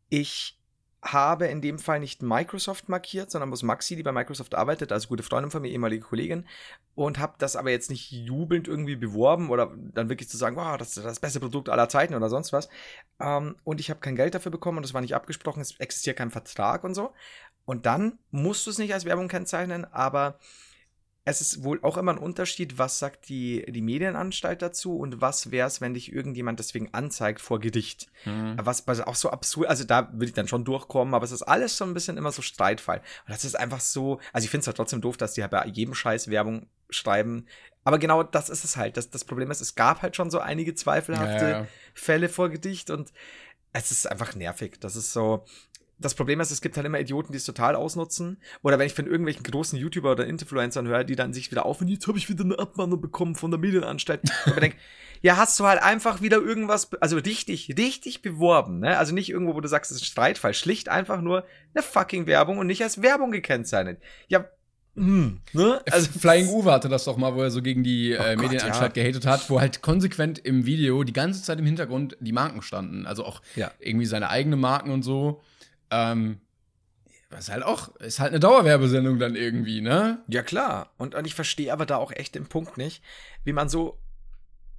ich 0.08 0.58
habe 1.02 1.46
in 1.46 1.60
dem 1.60 1.80
Fall 1.80 1.98
nicht 1.98 2.22
Microsoft 2.22 2.88
markiert, 2.88 3.30
sondern 3.30 3.48
muss 3.48 3.64
Maxi, 3.64 3.96
die 3.96 4.04
bei 4.04 4.12
Microsoft 4.12 4.54
arbeitet, 4.54 4.92
also 4.92 5.08
gute 5.08 5.24
Freundin 5.24 5.50
von 5.50 5.60
mir, 5.60 5.68
ehemalige 5.68 6.04
Kollegin, 6.04 6.46
und 6.94 7.18
habe 7.18 7.34
das 7.38 7.56
aber 7.56 7.70
jetzt 7.70 7.90
nicht 7.90 8.12
jubelnd 8.12 8.68
irgendwie 8.68 8.94
beworben 8.94 9.50
oder 9.50 9.72
dann 9.94 10.08
wirklich 10.08 10.28
zu 10.28 10.36
sagen, 10.36 10.54
wow, 10.54 10.76
das 10.76 10.96
ist 10.96 11.04
das 11.04 11.18
beste 11.18 11.40
Produkt 11.40 11.68
aller 11.68 11.88
Zeiten 11.88 12.14
oder 12.14 12.28
sonst 12.28 12.52
was. 12.52 12.68
Ähm, 13.18 13.56
und 13.64 13.80
ich 13.80 13.90
habe 13.90 13.98
kein 13.98 14.14
Geld 14.14 14.34
dafür 14.34 14.52
bekommen 14.52 14.78
und 14.78 14.86
das 14.86 14.94
war 14.94 15.00
nicht 15.00 15.16
abgesprochen, 15.16 15.60
es 15.60 15.78
existiert 15.80 16.18
kein 16.18 16.30
Vertrag 16.30 16.84
und 16.84 16.94
so. 16.94 17.12
Und 17.64 17.86
dann 17.86 18.18
musst 18.30 18.66
du 18.66 18.70
es 18.70 18.78
nicht 18.78 18.92
als 18.92 19.04
Werbung 19.04 19.28
kennzeichnen, 19.28 19.84
aber 19.84 20.38
es 21.24 21.40
ist 21.40 21.62
wohl 21.62 21.78
auch 21.82 21.96
immer 21.98 22.12
ein 22.12 22.18
Unterschied, 22.18 22.78
was 22.78 22.98
sagt 22.98 23.28
die, 23.28 23.64
die 23.68 23.80
Medienanstalt 23.80 24.60
dazu 24.60 24.98
und 24.98 25.20
was 25.20 25.52
wäre 25.52 25.68
es, 25.68 25.80
wenn 25.80 25.94
dich 25.94 26.12
irgendjemand 26.12 26.58
deswegen 26.58 26.92
anzeigt 26.92 27.40
vor 27.40 27.60
Gedicht. 27.60 28.08
Mhm. 28.24 28.56
Was, 28.60 28.88
was 28.88 29.00
auch 29.00 29.14
so 29.14 29.30
absurd, 29.30 29.68
also 29.68 29.84
da 29.84 30.10
würde 30.12 30.26
ich 30.26 30.32
dann 30.32 30.48
schon 30.48 30.64
durchkommen, 30.64 31.14
aber 31.14 31.24
es 31.24 31.30
ist 31.30 31.42
alles 31.42 31.76
so 31.76 31.84
ein 31.84 31.94
bisschen 31.94 32.16
immer 32.16 32.32
so 32.32 32.42
Streitfall. 32.42 32.98
Und 32.98 33.30
das 33.32 33.44
ist 33.44 33.56
einfach 33.56 33.80
so, 33.80 34.18
also 34.32 34.44
ich 34.44 34.50
finde 34.50 34.62
es 34.62 34.66
halt 34.66 34.76
trotzdem 34.76 35.00
doof, 35.00 35.16
dass 35.16 35.34
die 35.34 35.42
halt 35.42 35.52
bei 35.52 35.64
jedem 35.66 35.94
Scheiß 35.94 36.28
Werbung 36.28 36.66
schreiben. 36.90 37.46
Aber 37.84 37.98
genau 38.00 38.24
das 38.24 38.48
ist 38.48 38.64
es 38.64 38.76
halt. 38.76 38.96
Das, 38.96 39.10
das 39.10 39.24
Problem 39.24 39.50
ist, 39.52 39.60
es 39.60 39.76
gab 39.76 40.02
halt 40.02 40.16
schon 40.16 40.30
so 40.30 40.40
einige 40.40 40.74
zweifelhafte 40.74 41.44
ja, 41.44 41.60
ja. 41.60 41.66
Fälle 41.94 42.28
vor 42.28 42.48
Gedicht 42.48 42.90
und 42.90 43.12
es 43.72 43.92
ist 43.92 44.10
einfach 44.10 44.34
nervig. 44.34 44.80
Das 44.80 44.96
ist 44.96 45.12
so, 45.12 45.44
das 46.04 46.14
Problem 46.14 46.40
ist, 46.40 46.50
es 46.50 46.60
gibt 46.60 46.76
halt 46.76 46.86
immer 46.86 47.00
Idioten, 47.00 47.32
die 47.32 47.38
es 47.38 47.44
total 47.44 47.76
ausnutzen. 47.76 48.38
Oder 48.62 48.78
wenn 48.78 48.86
ich 48.86 48.94
von 48.94 49.06
irgendwelchen 49.06 49.42
großen 49.42 49.78
YouTuber 49.78 50.12
oder 50.12 50.26
Influencern 50.26 50.86
höre, 50.86 51.04
die 51.04 51.16
dann 51.16 51.32
sich 51.32 51.50
wieder 51.50 51.66
auf 51.66 51.80
und 51.80 51.88
jetzt 51.88 52.06
habe 52.06 52.18
ich 52.18 52.28
wieder 52.28 52.44
eine 52.44 52.58
Abmahnung 52.58 53.00
bekommen 53.00 53.34
von 53.34 53.50
der 53.50 53.60
Medienanstalt. 53.60 54.22
Und 54.46 54.52
ich 54.54 54.54
denke, 54.60 54.76
ja, 55.22 55.36
hast 55.36 55.58
du 55.60 55.66
halt 55.66 55.82
einfach 55.82 56.20
wieder 56.20 56.38
irgendwas, 56.38 56.92
also 57.00 57.16
richtig, 57.16 57.74
richtig 57.78 58.22
beworben, 58.22 58.80
ne? 58.80 58.98
Also 58.98 59.14
nicht 59.14 59.30
irgendwo, 59.30 59.54
wo 59.54 59.60
du 59.60 59.68
sagst, 59.68 59.90
es 59.92 59.98
ist 59.98 60.02
ein 60.02 60.06
Streitfall. 60.06 60.52
Schlicht 60.52 60.88
einfach 60.88 61.20
nur 61.20 61.44
eine 61.74 61.82
fucking 61.82 62.26
Werbung 62.26 62.58
und 62.58 62.66
nicht 62.66 62.82
als 62.82 63.02
Werbung 63.02 63.30
gekennzeichnet. 63.30 64.00
Ja, 64.28 64.44
hm, 64.94 65.40
ne? 65.54 65.80
Also 65.90 66.10
Flying 66.10 66.48
Uwe 66.48 66.70
hatte 66.70 66.90
das 66.90 67.04
doch 67.04 67.16
mal, 67.16 67.34
wo 67.34 67.42
er 67.42 67.50
so 67.50 67.62
gegen 67.62 67.82
die 67.82 68.14
oh 68.18 68.22
äh, 68.22 68.36
Medienanstalt 68.36 68.94
ja. 68.96 69.02
gehatet 69.02 69.26
hat, 69.26 69.48
wo 69.48 69.58
halt 69.58 69.80
konsequent 69.80 70.38
im 70.38 70.66
Video 70.66 71.02
die 71.02 71.14
ganze 71.14 71.42
Zeit 71.42 71.58
im 71.58 71.64
Hintergrund 71.64 72.16
die 72.20 72.32
Marken 72.32 72.60
standen. 72.60 73.06
Also 73.06 73.24
auch 73.24 73.40
ja. 73.56 73.70
irgendwie 73.78 74.04
seine 74.06 74.28
eigenen 74.28 74.60
Marken 74.60 74.90
und 74.90 75.02
so. 75.02 75.40
Ähm, 75.92 76.40
was 77.30 77.50
halt 77.50 77.62
auch, 77.62 77.94
ist 77.96 78.20
halt 78.20 78.30
eine 78.30 78.40
Dauerwerbesendung 78.40 79.18
dann 79.18 79.36
irgendwie, 79.36 79.80
ne? 79.80 80.22
Ja, 80.28 80.42
klar. 80.42 80.92
Und, 80.98 81.14
und 81.14 81.26
ich 81.26 81.34
verstehe 81.34 81.72
aber 81.72 81.86
da 81.86 81.96
auch 81.96 82.12
echt 82.12 82.34
den 82.34 82.46
Punkt 82.46 82.76
nicht, 82.76 83.02
wie 83.44 83.52
man 83.52 83.68
so, 83.68 83.98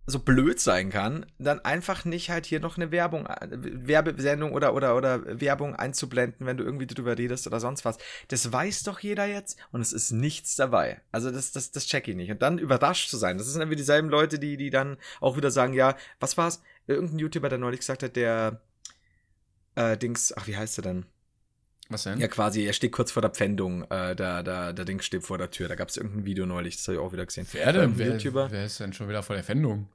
so 0.05 0.19
blöd 0.19 0.59
sein 0.59 0.89
kann, 0.89 1.25
dann 1.39 1.61
einfach 1.61 2.05
nicht 2.05 2.29
halt 2.29 2.45
hier 2.45 2.59
noch 2.59 2.77
eine 2.77 2.91
Werbung, 2.91 3.25
äh, 3.25 3.47
Werbesendung 3.49 4.51
oder, 4.51 4.75
oder, 4.75 4.95
oder 4.95 5.39
Werbung 5.39 5.75
einzublenden, 5.75 6.45
wenn 6.45 6.57
du 6.57 6.63
irgendwie 6.63 6.87
drüber 6.87 7.17
redest 7.17 7.47
oder 7.47 7.59
sonst 7.59 7.85
was. 7.85 7.97
Das 8.27 8.51
weiß 8.51 8.83
doch 8.83 8.99
jeder 8.99 9.25
jetzt 9.25 9.57
und 9.71 9.81
es 9.81 9.93
ist 9.93 10.11
nichts 10.11 10.55
dabei. 10.55 11.01
Also 11.11 11.31
das, 11.31 11.53
das, 11.53 11.71
das 11.71 11.87
check 11.87 12.07
ich 12.07 12.15
nicht. 12.15 12.31
Und 12.31 12.41
dann 12.41 12.59
überrascht 12.59 13.09
zu 13.09 13.17
sein. 13.17 13.37
Das 13.37 13.47
sind 13.47 13.61
irgendwie 13.61 13.77
dieselben 13.77 14.09
Leute, 14.09 14.39
die, 14.39 14.57
die 14.57 14.69
dann 14.69 14.97
auch 15.21 15.37
wieder 15.37 15.51
sagen, 15.51 15.73
ja, 15.73 15.95
was 16.19 16.37
war's? 16.37 16.61
Irgendein 16.85 17.19
YouTuber, 17.19 17.49
der 17.49 17.59
neulich 17.59 17.79
gesagt 17.79 18.03
hat, 18.03 18.15
der, 18.15 18.61
äh, 19.75 19.97
Dings, 19.97 20.33
ach, 20.35 20.47
wie 20.47 20.57
heißt 20.57 20.79
er 20.79 20.81
denn? 20.83 21.05
Was 21.89 22.03
denn? 22.03 22.19
Ja, 22.19 22.27
quasi, 22.27 22.65
er 22.65 22.73
steht 22.73 22.91
kurz 22.91 23.11
vor 23.11 23.21
der 23.21 23.31
Pfändung. 23.31 23.83
Äh, 23.89 24.15
der, 24.15 24.43
der, 24.43 24.73
der 24.73 24.85
Dings 24.85 25.05
steht 25.05 25.23
vor 25.23 25.37
der 25.37 25.51
Tür. 25.51 25.67
Da 25.67 25.75
gab 25.75 25.89
es 25.89 25.97
irgendein 25.97 26.25
Video 26.25 26.45
neulich, 26.45 26.77
das 26.77 26.87
habe 26.87 26.95
ich 26.95 27.01
auch 27.01 27.11
wieder 27.11 27.25
gesehen. 27.25 27.47
Wer 27.51 27.73
denn? 27.73 27.97
Wer, 27.97 28.13
YouTuber. 28.13 28.51
wer 28.51 28.65
ist 28.65 28.79
denn 28.79 28.93
schon 28.93 29.09
wieder 29.09 29.23
vor 29.23 29.35
der 29.35 29.43
Pfändung? 29.43 29.89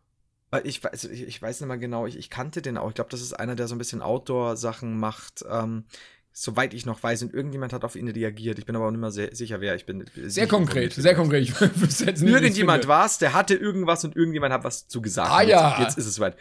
Äh, 0.50 0.60
ich 0.64 0.82
weiß, 0.82 1.04
ich, 1.04 1.22
ich 1.22 1.40
weiß 1.40 1.60
nicht 1.60 1.68
mal 1.68 1.78
genau, 1.78 2.06
ich, 2.06 2.18
ich 2.18 2.30
kannte 2.30 2.62
den 2.62 2.76
auch. 2.76 2.88
Ich 2.88 2.94
glaube, 2.94 3.10
das 3.10 3.20
ist 3.20 3.32
einer, 3.32 3.56
der 3.56 3.68
so 3.68 3.74
ein 3.74 3.78
bisschen 3.78 4.02
Outdoor-Sachen 4.02 4.98
macht. 4.98 5.44
Ähm, 5.48 5.84
soweit 6.32 6.72
ich 6.72 6.86
noch 6.86 7.02
weiß, 7.02 7.22
und 7.22 7.34
irgendjemand 7.34 7.72
hat 7.72 7.84
auf 7.84 7.96
ihn 7.96 8.08
reagiert. 8.08 8.58
Ich 8.58 8.66
bin 8.66 8.76
aber 8.76 8.86
auch 8.86 8.90
nicht 8.90 9.00
mehr 9.00 9.10
sehr, 9.10 9.34
sicher, 9.34 9.60
wer. 9.60 9.74
Ich 9.74 9.86
bin 9.86 10.04
sehr 10.14 10.46
konkret, 10.46 10.92
sehr 10.92 11.14
konkret. 11.14 11.60
irgendjemand 12.22 12.86
war 12.86 13.06
es, 13.06 13.18
der 13.18 13.32
hatte 13.32 13.54
irgendwas 13.54 14.04
und 14.04 14.14
irgendjemand 14.14 14.52
hat 14.52 14.62
was 14.62 14.86
zu 14.86 15.02
gesagt. 15.02 15.30
Ah 15.30 15.42
ja. 15.42 15.70
Jetzt, 15.70 15.80
jetzt 15.80 15.98
ist 15.98 16.06
es 16.06 16.14
soweit. 16.14 16.36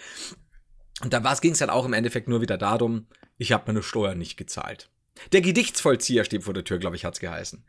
Und 1.01 1.13
da 1.13 1.19
ging 1.41 1.53
es 1.53 1.59
dann 1.59 1.69
auch 1.69 1.85
im 1.85 1.93
Endeffekt 1.93 2.27
nur 2.27 2.41
wieder 2.41 2.57
darum, 2.57 3.07
ich 3.37 3.51
habe 3.51 3.63
meine 3.67 3.83
Steuer 3.83 4.15
nicht 4.15 4.37
gezahlt. 4.37 4.89
Der 5.31 5.41
Gedichtsvollzieher 5.41 6.23
steht 6.25 6.43
vor 6.43 6.53
der 6.53 6.63
Tür, 6.63 6.77
glaube 6.77 6.95
ich, 6.95 7.05
hat's 7.05 7.19
geheißen. 7.19 7.65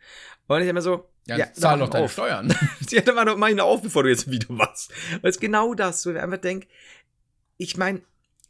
Und 0.47 0.63
ich 0.63 0.69
immer 0.69 0.83
so, 0.83 1.09
ja, 1.27 1.37
ja 1.37 1.53
zahl 1.53 1.79
doch 1.79 1.89
deine 1.89 2.07
auf. 2.07 2.13
Steuern. 2.13 2.55
ja, 2.91 3.01
dann 3.03 3.15
mach, 3.15 3.37
mach 3.37 3.49
ihn 3.49 3.61
auf, 3.61 3.83
bevor 3.83 4.03
du 4.03 4.11
jetzt 4.11 4.27
ein 4.27 4.33
Video 4.33 4.53
machst. 4.53 4.93
Weil 5.21 5.31
es 5.31 5.41
genau 5.41 5.75
das, 5.75 6.03
so 6.03 6.11
ich 6.11 6.19
einfach 6.19 6.39
denk, 6.39 6.67
ich 7.57 7.77
meine, 7.77 8.03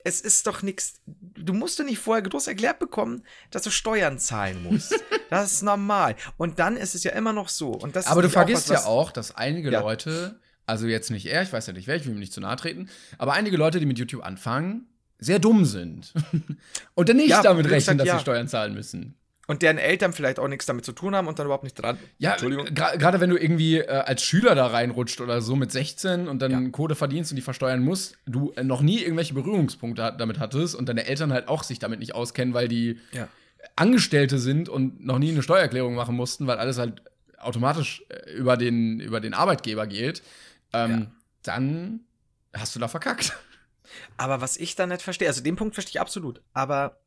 es 0.05 0.21
ist 0.21 0.47
doch 0.47 0.63
nichts, 0.63 1.01
du 1.07 1.53
musst 1.53 1.79
doch 1.79 1.85
nicht 1.85 1.99
vorher 1.99 2.23
groß 2.23 2.47
erklärt 2.47 2.79
bekommen, 2.79 3.25
dass 3.51 3.63
du 3.63 3.71
Steuern 3.71 4.19
zahlen 4.19 4.63
musst. 4.63 4.95
das 5.31 5.53
ist 5.53 5.63
normal. 5.63 6.17
Und 6.37 6.59
dann 6.59 6.77
ist 6.77 6.95
es 6.95 7.05
ja 7.05 7.13
immer 7.13 7.33
noch 7.33 7.49
so. 7.49 7.71
Und 7.71 7.97
das 7.97 8.07
Aber 8.07 8.23
du 8.23 8.31
vergisst 8.31 8.71
was, 8.71 8.85
ja 8.85 8.89
auch, 8.89 9.11
dass 9.11 9.35
einige 9.35 9.71
ja. 9.71 9.81
Leute, 9.81 10.41
also 10.67 10.87
jetzt 10.87 11.11
nicht 11.11 11.27
er, 11.27 11.43
ich 11.43 11.53
weiß 11.53 11.67
ja 11.67 11.73
nicht 11.73 11.89
wer, 11.89 11.97
ich 11.97 12.07
will 12.07 12.13
ihm 12.13 12.19
nicht 12.19 12.33
zu 12.33 12.41
nahe 12.41 12.57
treten, 12.57 12.89
aber 13.19 13.33
einige 13.33 13.57
Leute, 13.57 13.81
die 13.81 13.87
mit 13.87 13.99
YouTube 13.99 14.25
anfangen, 14.25 14.87
sehr 15.19 15.39
dumm 15.39 15.65
sind 15.65 16.13
und 16.95 17.09
dann 17.09 17.17
nicht 17.17 17.31
ja, 17.31 17.43
damit 17.43 17.67
rechnen, 17.67 17.99
gesagt, 17.99 18.01
dass 18.01 18.07
ja. 18.07 18.15
sie 18.15 18.21
Steuern 18.21 18.49
zahlen 18.49 18.75
müssen. 18.75 19.15
Und 19.49 19.63
deren 19.63 19.79
Eltern 19.79 20.13
vielleicht 20.13 20.39
auch 20.39 20.47
nichts 20.47 20.67
damit 20.67 20.85
zu 20.85 20.93
tun 20.93 21.17
haben 21.17 21.27
und 21.27 21.39
dann 21.39 21.47
überhaupt 21.47 21.65
nicht 21.65 21.75
dran. 21.75 21.97
Ja, 22.19 22.37
gerade 22.37 23.19
wenn 23.19 23.31
du 23.31 23.37
irgendwie 23.37 23.79
äh, 23.79 23.87
als 23.87 24.23
Schüler 24.23 24.55
da 24.55 24.67
reinrutscht 24.67 25.23
oder 25.23 25.41
so 25.41 25.57
mit 25.57 25.73
16 25.73 26.29
und 26.29 26.43
dann 26.43 26.51
ja. 26.51 26.69
Code 26.69 26.95
verdienst 26.95 27.33
und 27.33 27.37
die 27.37 27.43
versteuern 27.43 27.81
musst, 27.81 28.19
du 28.27 28.53
äh, 28.57 28.63
noch 28.63 28.83
nie 28.83 28.99
irgendwelche 28.99 29.33
Berührungspunkte 29.33 30.15
damit 30.19 30.39
hattest 30.39 30.75
und 30.75 30.87
deine 30.87 31.07
Eltern 31.07 31.33
halt 31.33 31.49
auch 31.49 31.63
sich 31.63 31.79
damit 31.79 31.99
nicht 31.99 32.15
auskennen, 32.15 32.53
weil 32.53 32.69
die 32.69 33.01
ja. 33.13 33.27
Angestellte 33.75 34.39
sind 34.39 34.69
und 34.69 35.03
noch 35.03 35.19
nie 35.19 35.31
eine 35.31 35.43
Steuererklärung 35.43 35.95
machen 35.95 36.15
mussten, 36.15 36.47
weil 36.47 36.59
alles 36.59 36.77
halt 36.77 37.01
automatisch 37.39 38.05
äh, 38.11 38.31
über 38.33 38.59
den, 38.59 39.01
über 39.01 39.21
den 39.21 39.33
Arbeitgeber 39.33 39.87
geht, 39.87 40.23
ähm, 40.75 41.07
dann 41.43 42.01
hast 42.53 42.77
du 42.77 42.81
da 42.81 42.89
verkackt. 42.89 43.33
Aber 44.17 44.41
was 44.41 44.57
ich 44.57 44.75
da 44.75 44.87
nicht 44.87 45.03
verstehe, 45.03 45.29
also 45.29 45.43
den 45.43 45.57
Punkt 45.57 45.75
verstehe 45.75 45.91
ich 45.91 46.01
absolut, 46.01 46.43
aber 46.53 47.01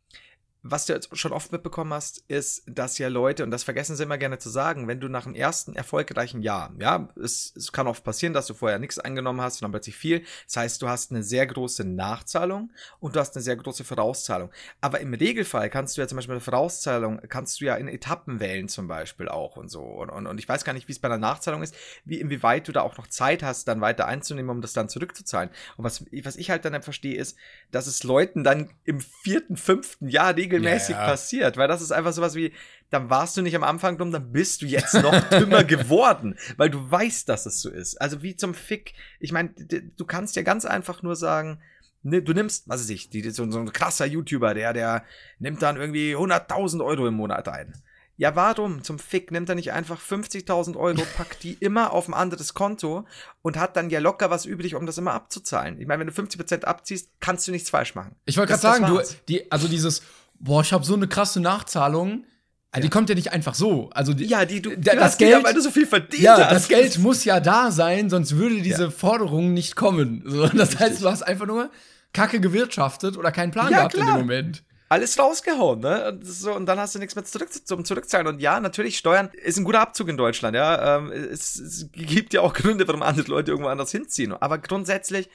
was 0.64 0.86
du 0.86 0.94
jetzt 0.94 1.18
schon 1.18 1.34
oft 1.34 1.52
mitbekommen 1.52 1.94
hast, 1.94 2.24
ist, 2.28 2.64
dass 2.68 2.98
ja 3.00 3.08
Leute, 3.08 3.44
und 3.44 3.52
das 3.52 3.64
vergessen 3.64 3.96
sie 3.96 4.04
immer 4.04 4.20
gerne 4.20 4.38
zu 4.38 4.50
sagen, 4.50 4.88
wenn 4.88 5.00
du 5.00 5.08
nach 5.08 5.24
dem 5.24 5.34
ersten 5.34 5.76
erfolgreichen 5.76 6.42
Jahr, 6.42 6.72
ja, 6.78 7.10
es, 7.22 7.54
es 7.56 7.72
kann 7.72 7.88
oft 7.88 8.04
passieren, 8.04 8.34
dass 8.34 8.46
du 8.46 8.54
vorher 8.54 8.78
nichts 8.78 9.00
eingenommen 9.00 9.42
hast 9.42 9.56
und 9.56 9.66
dann 9.66 9.72
plötzlich 9.72 9.96
viel. 9.96 10.24
Das 10.46 10.58
heißt, 10.58 10.82
du 10.82 10.88
hast 10.88 11.12
eine 11.12 11.24
sehr 11.24 11.48
große 11.48 11.84
Nachzahlung 11.84 12.72
und 13.00 13.16
du 13.16 13.20
hast 13.20 13.36
eine 13.36 13.44
sehr 13.44 13.56
große 13.56 13.84
Vorauszahlung. 13.84 14.52
Aber 14.82 15.00
im 15.00 15.14
Regelfall 15.14 15.70
kannst 15.72 15.98
du 15.98 16.02
ja 16.02 16.08
zum 16.08 16.18
Beispiel 16.18 16.34
eine 16.34 16.42
Vorauszahlung, 16.42 17.22
kannst 17.28 17.60
du 17.60 17.66
ja 17.66 17.76
in 17.76 17.88
Etappen 17.88 18.40
wählen 18.40 18.70
zum 18.70 18.88
Beispiel 18.88 19.30
auch 19.30 19.58
und 19.58 19.70
so. 19.70 19.82
Und, 19.82 20.10
und, 20.10 20.28
und 20.28 20.38
ich 20.38 20.48
weiß 20.48 20.64
gar 20.64 20.74
nicht, 20.74 20.88
wie 20.88 20.92
es 20.92 21.00
bei 21.00 21.08
einer 21.08 21.18
Nachzahlung 21.18 21.64
ist, 21.64 21.76
wie 22.06 22.20
inwieweit 22.20 22.68
du 22.68 22.72
da 22.72 22.82
auch 22.82 22.98
noch 22.98 23.08
Zeit 23.08 23.42
hast, 23.42 23.68
dann 23.68 23.82
weiter 23.82 24.06
einzunehmen, 24.06 24.52
um 24.52 24.62
das 24.62 24.74
dann 24.74 24.90
zurückzuzahlen. 24.90 25.50
Und 25.78 25.86
was, 25.86 26.06
was 26.24 26.36
ich 26.36 26.52
halt 26.52 26.66
dann 26.66 26.82
verstehe, 26.84 27.16
ist, 27.16 27.36
dass 27.72 27.88
es 27.88 28.04
Leuten 28.04 28.44
dann 28.44 28.70
im 28.84 29.02
vierten, 29.02 29.58
fünften 29.58 30.08
Jahr 30.08 30.36
regelmäßig 30.52 30.96
ja, 30.96 31.06
passiert, 31.06 31.58
weil 31.58 31.68
das 31.68 31.82
ist 31.82 31.92
einfach 31.92 32.14
sowas 32.14 32.36
wie, 32.36 32.54
dann 32.90 33.10
warst 33.10 33.38
du 33.38 33.42
nicht 33.42 33.56
am 33.56 33.64
Anfang 33.64 33.98
dumm, 33.98 34.12
dann 34.12 34.32
bist 34.32 34.62
du 34.62 34.66
jetzt 34.66 34.94
noch 34.96 35.20
dümmer 35.30 35.64
geworden, 35.64 36.38
weil 36.58 36.70
du 36.70 36.92
weißt, 36.92 37.28
dass 37.30 37.46
es 37.46 37.62
so 37.62 37.70
ist. 37.70 38.00
Also 38.02 38.22
wie 38.22 38.36
zum 38.36 38.54
Fick. 38.54 38.94
Ich 39.20 39.32
meine, 39.32 39.50
du 39.50 40.06
kannst 40.06 40.36
ja 40.36 40.42
ganz 40.42 40.66
einfach 40.66 41.02
nur 41.02 41.16
sagen, 41.16 41.62
ne, 42.04 42.22
du 42.22 42.34
nimmst, 42.34 42.68
was 42.68 42.82
weiß 42.82 42.90
ich, 42.90 43.10
die, 43.10 43.30
so, 43.30 43.50
so 43.50 43.60
ein 43.60 43.72
krasser 43.72 44.06
YouTuber, 44.06 44.54
der, 44.54 44.74
der 44.74 45.06
nimmt 45.40 45.62
dann 45.62 45.78
irgendwie 45.78 46.16
100.000 46.16 46.84
Euro 46.84 47.08
im 47.08 47.16
Monat 47.16 47.48
ein. 47.48 47.74
Ja, 48.18 48.36
warum 48.36 48.84
zum 48.84 49.00
Fick 49.00 49.32
nimmt 49.32 49.50
er 49.50 49.56
nicht 49.56 49.72
einfach 49.72 50.00
50.000 50.00 50.78
Euro, 50.78 51.02
packt 51.18 51.42
die 51.42 51.54
immer 51.54 51.92
auf 51.92 52.08
ein 52.08 52.14
anderes 52.14 52.54
Konto 52.54 53.08
und 53.42 53.58
hat 53.58 53.76
dann 53.76 53.90
ja 53.90 54.00
locker 54.00 54.30
was 54.30 54.46
übrig, 54.46 54.76
um 54.76 54.86
das 54.86 55.00
immer 55.00 55.14
abzuzahlen? 55.14 55.82
Ich 55.82 55.88
meine, 55.88 56.02
wenn 56.02 56.08
du 56.08 56.14
50% 56.14 56.66
abziehst, 56.66 57.10
kannst 57.20 57.48
du 57.48 57.52
nichts 57.52 57.72
falsch 57.72 57.96
machen. 57.96 58.16
Ich 58.26 58.38
wollte 58.38 58.52
gerade 58.52 58.62
sagen, 58.62 58.86
du, 58.86 59.02
die, 59.28 59.52
also 59.52 59.68
dieses, 59.68 60.04
boah, 60.42 60.62
ich 60.62 60.74
habe 60.74 60.84
so 60.84 60.96
eine 60.96 61.08
krasse 61.08 61.40
Nachzahlung. 61.40 62.26
Also 62.74 62.84
ja. 62.86 62.90
Die 62.90 62.90
kommt 62.90 63.10
ja 63.10 63.16
nicht 63.16 63.34
einfach 63.34 63.54
so. 63.54 63.90
Also 63.94 64.14
die, 64.14 64.26
ja, 64.26 64.46
die 64.46 64.62
du 64.62 64.78
das, 64.78 64.96
das 64.96 65.18
Geld, 65.18 65.44
weil 65.44 65.54
du 65.54 65.62
so 65.62 65.72
viel 65.72 65.86
verdient 65.86 66.24
ja, 66.24 66.38
hast. 66.38 66.52
das 66.52 66.68
Geld 66.70 66.98
muss 67.00 67.26
ja 67.26 67.42
da 67.42 67.70
sein, 67.70 68.10
sonst 68.10 68.38
würde 68.38 68.62
diese 68.62 68.86
ja. 68.86 68.90
Forderung 68.90 69.54
nicht 69.54 69.76
kommen. 69.76 70.24
So, 70.26 70.48
das 70.48 70.80
heißt, 70.80 71.02
du 71.02 71.10
hast 71.10 71.22
einfach 71.22 71.46
nur 71.46 71.70
Kacke 72.14 72.40
gewirtschaftet 72.40 73.18
oder 73.18 73.32
keinen 73.32 73.52
Plan 73.52 73.72
ja, 73.72 73.80
gehabt 73.80 73.94
klar. 73.96 74.08
in 74.08 74.14
dem 74.14 74.22
Moment. 74.22 74.64
Alles 74.88 75.18
rausgehauen, 75.18 75.80
ne? 75.80 76.10
Und, 76.10 76.26
so, 76.26 76.54
und 76.54 76.66
dann 76.66 76.78
hast 76.78 76.96
du 76.96 77.00
nichts 77.00 77.16
mehr 77.16 77.24
zurück, 77.24 77.50
zum 77.52 77.86
Zurückzahlen. 77.86 78.28
Und 78.28 78.42
ja, 78.42 78.60
natürlich, 78.60 78.98
Steuern 78.98 79.30
ist 79.42 79.58
ein 79.58 79.64
guter 79.64 79.80
Abzug 79.80 80.10
in 80.10 80.18
Deutschland, 80.18 80.54
ja. 80.56 80.98
Ähm, 80.98 81.12
es, 81.12 81.56
es 81.56 81.90
gibt 81.94 82.34
ja 82.34 82.42
auch 82.42 82.54
Gründe, 82.54 82.86
warum 82.88 83.02
andere 83.02 83.30
Leute 83.30 83.52
irgendwo 83.52 83.70
anders 83.70 83.92
hinziehen. 83.92 84.34
Aber 84.34 84.58
grundsätzlich, 84.58 85.30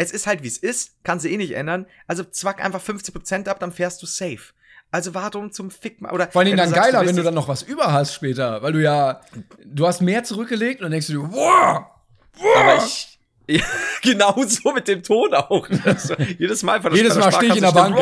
es 0.00 0.12
ist 0.12 0.26
halt 0.26 0.42
wie 0.42 0.48
es 0.48 0.56
ist, 0.56 1.04
kann 1.04 1.20
sie 1.20 1.30
eh 1.32 1.36
nicht 1.36 1.52
ändern. 1.52 1.86
Also 2.06 2.24
zwack 2.24 2.64
einfach 2.64 2.82
50% 2.82 3.48
ab, 3.48 3.60
dann 3.60 3.70
fährst 3.70 4.02
du 4.02 4.06
safe. 4.06 4.54
Also 4.90 5.14
warum 5.14 5.52
zum 5.52 5.70
Fick 5.70 6.00
mal? 6.00 6.12
Oder 6.12 6.28
Vor 6.30 6.40
allem 6.40 6.56
dann 6.56 6.70
sagst, 6.70 6.90
geiler, 6.90 7.06
wenn 7.06 7.16
du 7.16 7.22
dann 7.22 7.34
noch 7.34 7.48
was 7.48 7.62
über 7.62 7.92
hast 7.92 8.14
später, 8.14 8.62
weil 8.62 8.72
du 8.72 8.82
ja, 8.82 9.20
du 9.64 9.86
hast 9.86 10.00
mehr 10.00 10.24
zurückgelegt 10.24 10.80
und 10.80 10.84
dann 10.84 10.92
denkst 10.92 11.08
du, 11.08 11.30
wow, 11.30 11.84
wow. 12.38 12.56
Aber 12.56 12.76
ich, 12.78 13.18
ja, 13.46 13.62
genau 14.02 14.42
so 14.46 14.72
mit 14.72 14.88
dem 14.88 15.02
Ton 15.02 15.34
auch. 15.34 15.68
Also, 15.84 16.14
jedes 16.38 16.62
Mal 16.62 16.80
von 16.80 16.92
der 16.92 17.02
Jedes 17.02 17.18
Mal 17.18 17.30
stehe 17.30 17.52
ich 17.52 17.56
in 17.56 17.62
der 17.62 17.72
Bank. 17.72 17.98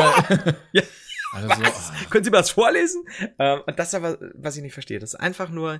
ja. 0.73 0.83
Also, 1.31 1.49
oh. 1.51 2.09
Können 2.09 2.25
Sie 2.25 2.31
mir 2.31 2.39
das 2.39 2.49
vorlesen? 2.49 3.05
Ähm, 3.39 3.61
und 3.67 3.79
das 3.79 3.89
ist 3.89 3.95
aber, 3.97 4.17
was 4.33 4.57
ich 4.57 4.63
nicht 4.63 4.73
verstehe. 4.73 4.99
Das 4.99 5.13
ist 5.13 5.21
einfach 5.21 5.51
nur 5.51 5.79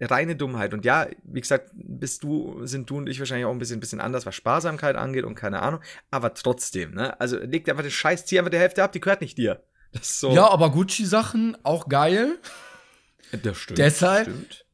reine 0.00 0.36
Dummheit. 0.36 0.74
Und 0.74 0.84
ja, 0.84 1.06
wie 1.24 1.40
gesagt, 1.40 1.70
bist 1.74 2.22
du, 2.22 2.66
sind 2.66 2.90
du 2.90 2.98
und 2.98 3.08
ich 3.08 3.18
wahrscheinlich 3.18 3.46
auch 3.46 3.52
ein 3.52 3.58
bisschen, 3.58 3.80
bisschen 3.80 4.00
anders, 4.00 4.26
was 4.26 4.34
Sparsamkeit 4.34 4.96
angeht 4.96 5.24
und 5.24 5.34
keine 5.34 5.62
Ahnung. 5.62 5.80
Aber 6.10 6.34
trotzdem, 6.34 6.94
ne? 6.94 7.18
Also 7.20 7.38
leg 7.38 7.68
einfach 7.68 7.82
den 7.82 7.90
Scheiß, 7.90 8.26
zieh 8.26 8.38
einfach 8.38 8.50
die 8.50 8.58
Hälfte 8.58 8.82
ab, 8.82 8.92
die 8.92 9.00
gehört 9.00 9.20
nicht 9.20 9.38
dir. 9.38 9.62
So. 10.02 10.32
Ja, 10.32 10.50
aber 10.50 10.70
Gucci-Sachen 10.70 11.56
auch 11.62 11.88
geil. 11.88 12.38
Das 13.42 13.56
stimmt. 13.56 13.78
Deshalb. 13.78 14.28
Stimmt. 14.28 14.66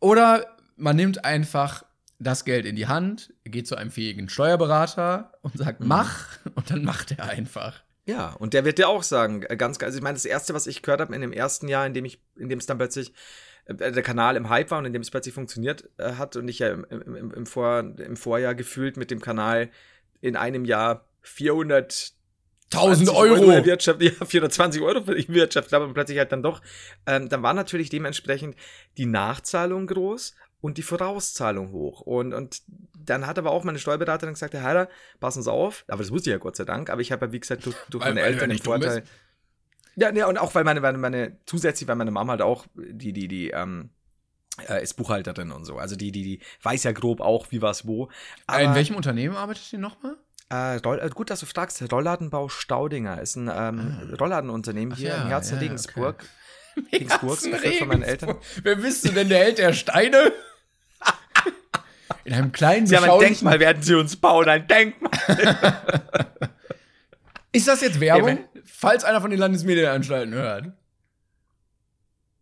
Oder 0.00 0.56
man 0.76 0.96
nimmt 0.96 1.24
einfach 1.24 1.84
das 2.18 2.44
Geld 2.44 2.64
in 2.64 2.76
die 2.76 2.86
Hand, 2.86 3.32
geht 3.44 3.66
zu 3.66 3.76
einem 3.76 3.90
fähigen 3.90 4.28
Steuerberater 4.28 5.32
und 5.42 5.56
sagt, 5.56 5.80
mhm. 5.80 5.88
mach, 5.88 6.38
und 6.54 6.70
dann 6.70 6.84
macht 6.84 7.12
er 7.12 7.24
einfach. 7.28 7.82
Ja, 8.06 8.30
und 8.32 8.52
der 8.52 8.64
wird 8.64 8.78
dir 8.78 8.88
auch 8.88 9.02
sagen, 9.02 9.44
äh, 9.44 9.56
ganz, 9.56 9.82
also 9.82 9.96
ich 9.96 10.02
meine, 10.02 10.14
das 10.14 10.26
erste, 10.26 10.52
was 10.52 10.66
ich 10.66 10.82
gehört 10.82 11.00
habe 11.00 11.14
in 11.14 11.22
dem 11.22 11.32
ersten 11.32 11.68
Jahr, 11.68 11.86
in 11.86 11.94
dem 11.94 12.04
ich, 12.04 12.22
in 12.36 12.48
dem 12.48 12.58
es 12.58 12.66
dann 12.66 12.76
plötzlich 12.76 13.14
der 13.66 14.02
Kanal 14.02 14.36
im 14.36 14.48
Hype 14.48 14.70
war 14.70 14.78
und 14.78 14.84
in 14.84 14.92
dem 14.92 15.02
es 15.02 15.10
plötzlich 15.10 15.34
funktioniert 15.34 15.88
äh, 15.98 16.12
hat 16.14 16.36
und 16.36 16.48
ich 16.48 16.58
ja 16.58 16.68
im, 16.68 16.84
im, 16.84 17.32
im, 17.32 17.46
Vor, 17.46 17.80
im 17.80 18.16
Vorjahr 18.16 18.54
gefühlt 18.54 18.96
mit 18.96 19.10
dem 19.10 19.20
Kanal 19.20 19.70
in 20.20 20.36
einem 20.36 20.64
Jahr 20.64 21.06
400 21.22 22.12
1000 22.72 23.10
Euro. 23.10 23.34
Euro 23.34 23.50
erwirtschaftet, 23.50 24.02
ja, 24.20 24.26
420 24.26 24.82
Euro 24.82 24.98
erwirtschaftet, 25.10 25.74
aber 25.74 25.92
plötzlich 25.92 26.18
halt 26.18 26.32
dann 26.32 26.42
doch. 26.42 26.60
Ähm, 27.06 27.28
dann 27.28 27.42
war 27.42 27.54
natürlich 27.54 27.88
dementsprechend 27.88 28.56
die 28.96 29.06
Nachzahlung 29.06 29.86
groß 29.86 30.34
und 30.60 30.78
die 30.78 30.82
Vorauszahlung 30.82 31.72
hoch. 31.72 32.00
Und, 32.00 32.32
und 32.32 32.62
dann 32.98 33.26
hat 33.26 33.38
aber 33.38 33.50
auch 33.50 33.64
meine 33.64 33.78
Steuerberaterin 33.78 34.34
gesagt, 34.34 34.54
Herr 34.54 34.62
Heiler, 34.62 34.88
passen 35.20 35.42
Sie 35.42 35.52
auf. 35.52 35.84
Aber 35.88 36.02
das 36.02 36.10
wusste 36.10 36.30
ich 36.30 36.32
ja 36.32 36.38
Gott 36.38 36.56
sei 36.56 36.64
Dank. 36.64 36.90
Aber 36.90 37.00
ich 37.00 37.12
habe 37.12 37.26
ja, 37.26 37.32
wie 37.32 37.40
gesagt, 37.40 37.66
durch, 37.66 37.76
durch 37.90 38.02
weil, 38.02 38.14
meine 38.14 38.26
weil 38.26 38.32
Eltern 38.32 38.50
den 38.50 38.58
Vorteil. 38.58 39.04
Ja, 39.96 40.12
ja, 40.12 40.26
und 40.26 40.38
auch 40.38 40.54
weil 40.54 40.64
meine, 40.64 40.80
meine, 40.80 40.98
meine, 40.98 41.36
zusätzlich, 41.46 41.88
weil 41.88 41.96
meine 41.96 42.10
Mama 42.10 42.32
halt 42.32 42.42
auch, 42.42 42.66
die, 42.74 43.12
die, 43.12 43.28
die, 43.28 43.50
ähm, 43.50 43.90
äh, 44.68 44.82
ist 44.82 44.94
Buchhalterin 44.94 45.50
und 45.50 45.64
so. 45.64 45.78
Also 45.78 45.96
die, 45.96 46.12
die, 46.12 46.22
die 46.22 46.40
weiß 46.62 46.84
ja 46.84 46.92
grob 46.92 47.20
auch, 47.20 47.46
wie 47.50 47.62
was 47.62 47.86
wo. 47.86 48.08
Aber, 48.46 48.60
In 48.60 48.74
welchem 48.74 48.96
Unternehmen 48.96 49.36
arbeitet 49.36 49.72
ihr 49.72 49.78
nochmal? 49.78 50.16
Äh, 50.52 50.76
äh, 50.76 51.10
gut, 51.10 51.30
dass 51.30 51.40
du 51.40 51.46
fragst. 51.46 51.82
Rollladenbau 51.90 52.48
Staudinger 52.48 53.20
ist 53.20 53.36
ein 53.36 53.50
ähm, 53.52 53.98
ah. 54.00 54.16
Rollladenunternehmen 54.20 54.96
hier 54.96 55.10
ja, 55.10 55.22
im 55.22 55.28
Herzen 55.28 55.54
ja, 55.54 55.60
Regensburg. 55.60 56.24
Okay. 56.76 56.86
Regensburg, 56.92 57.40
geführt 57.40 57.76
von 57.76 57.88
meinen 57.88 58.02
Eltern. 58.02 58.36
Wer 58.62 58.76
bist 58.76 59.04
du 59.04 59.12
denn, 59.12 59.28
der 59.28 59.38
Held 59.38 59.58
der 59.58 59.72
Steine? 59.72 60.32
In 62.24 62.32
einem 62.32 62.52
kleinen 62.52 62.86
Sie 62.86 62.96
haben 62.96 63.08
ein 63.08 63.18
Denkmal, 63.18 63.60
werden 63.60 63.82
Sie 63.82 63.94
uns 63.94 64.16
bauen, 64.16 64.48
ein 64.48 64.66
Denkmal. 64.66 65.10
Ist 67.54 67.68
das 67.68 67.82
jetzt 67.82 68.00
Werbung? 68.00 68.28
Hey, 68.28 68.62
falls 68.64 69.04
einer 69.04 69.20
von 69.20 69.30
den 69.30 69.38
Landesmedienanstalten 69.38 70.34
hört. 70.34 70.72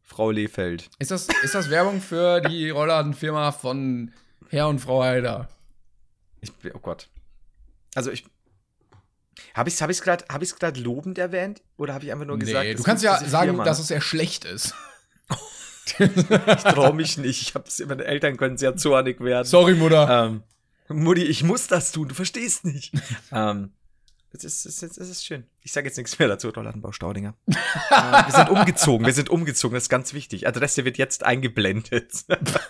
Frau 0.01 0.31
Lehfeld. 0.31 0.89
Ist 0.99 1.11
das, 1.11 1.29
ist 1.43 1.55
das 1.55 1.69
Werbung 1.69 2.01
für 2.01 2.41
die 2.41 2.71
Rollladenfirma 2.71 3.53
von 3.53 4.13
Herr 4.49 4.69
und 4.69 4.79
Frau 4.79 5.03
Heider? 5.03 5.51
Ich, 6.41 6.51
oh 6.73 6.79
Gott. 6.79 7.09
Also 7.95 8.11
ich. 8.11 8.25
Habe 9.55 9.69
ich 9.69 9.75
es 9.75 9.83
hab 9.83 9.91
gerade 9.91 10.25
hab 10.31 10.77
lobend 10.79 11.19
erwähnt? 11.19 11.63
Oder 11.77 11.93
habe 11.93 12.05
ich 12.07 12.13
einfach 12.13 12.27
nur 12.27 12.39
gesagt, 12.39 12.65
nee, 12.65 12.75
du 12.75 12.83
kannst 12.83 13.05
ja 13.05 13.19
sagen, 13.23 13.51
Firma, 13.51 13.65
dass 13.65 13.81
es 13.81 13.89
sehr 13.89 14.01
schlecht 14.01 14.47
ist. 14.47 14.75
ich 15.99 16.63
traue 16.63 16.95
mich 16.95 17.19
nicht. 17.19 17.43
Ich 17.43 17.55
hab's, 17.55 17.85
meine 17.87 18.05
Eltern 18.05 18.39
können 18.39 18.57
sehr 18.57 18.77
zornig 18.77 19.21
werden. 19.21 19.45
Sorry, 19.45 19.75
Mutter. 19.75 20.27
Ähm, 20.27 20.43
Mutti, 20.89 21.23
ich 21.23 21.43
muss 21.43 21.67
das 21.67 21.93
tun, 21.93 22.09
du 22.09 22.15
verstehst 22.15 22.65
nicht. 22.65 22.95
ähm, 23.31 23.73
es 24.35 24.45
ist, 24.45 24.67
es, 24.67 24.83
ist, 24.83 24.99
es 24.99 25.09
ist 25.11 25.25
schön. 25.25 25.45
Ich 25.61 25.73
sage 25.73 25.87
jetzt 25.89 25.97
nichts 25.97 26.19
mehr 26.19 26.29
dazu, 26.29 26.49
Rollandenbau 26.49 26.93
Staudinger. 26.93 27.35
äh, 27.47 27.55
wir 27.91 28.33
sind 28.33 28.49
umgezogen, 28.49 29.07
wir 29.07 29.13
sind 29.13 29.29
umgezogen, 29.29 29.75
das 29.75 29.85
ist 29.85 29.89
ganz 29.89 30.15
wichtig. 30.15 30.47
Adresse 30.47 30.85
wird 30.85 30.99
jetzt 30.99 31.25
eingeblendet. 31.25 32.13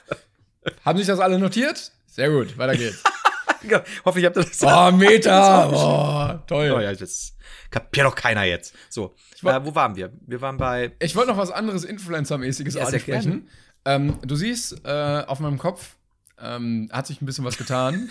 Haben 0.84 0.98
sich 0.98 1.06
das 1.06 1.20
alle 1.20 1.38
notiert? 1.38 1.92
Sehr 2.06 2.30
gut, 2.30 2.58
weiter 2.58 2.76
geht's. 2.76 3.02
ja, 3.68 3.82
hoffe, 4.04 4.20
ich 4.20 4.26
habe 4.26 4.42
das. 4.42 4.62
Oh, 4.62 4.90
Meter! 4.92 5.70
Oh, 5.72 6.46
toll. 6.46 6.72
Oh, 6.76 6.80
ja, 6.80 6.92
das 6.94 7.34
kapiert 7.70 8.06
doch 8.06 8.14
keiner 8.14 8.44
jetzt. 8.44 8.74
So, 8.88 9.14
äh, 9.42 9.60
wo 9.62 9.74
waren 9.74 9.96
wir? 9.96 10.12
Wir 10.26 10.40
waren 10.40 10.56
bei. 10.56 10.92
Ich 10.98 11.16
wollte 11.16 11.30
noch 11.30 11.38
was 11.38 11.50
anderes 11.50 11.84
Influencer-mäßiges 11.84 12.76
ja, 12.76 12.84
ansprechen. 12.84 13.48
Ähm, 13.84 14.18
du 14.22 14.36
siehst, 14.36 14.84
äh, 14.84 15.24
auf 15.26 15.40
meinem 15.40 15.58
Kopf 15.58 15.96
ähm, 16.40 16.88
hat 16.92 17.06
sich 17.06 17.20
ein 17.20 17.26
bisschen 17.26 17.44
was 17.44 17.56
getan. 17.56 18.10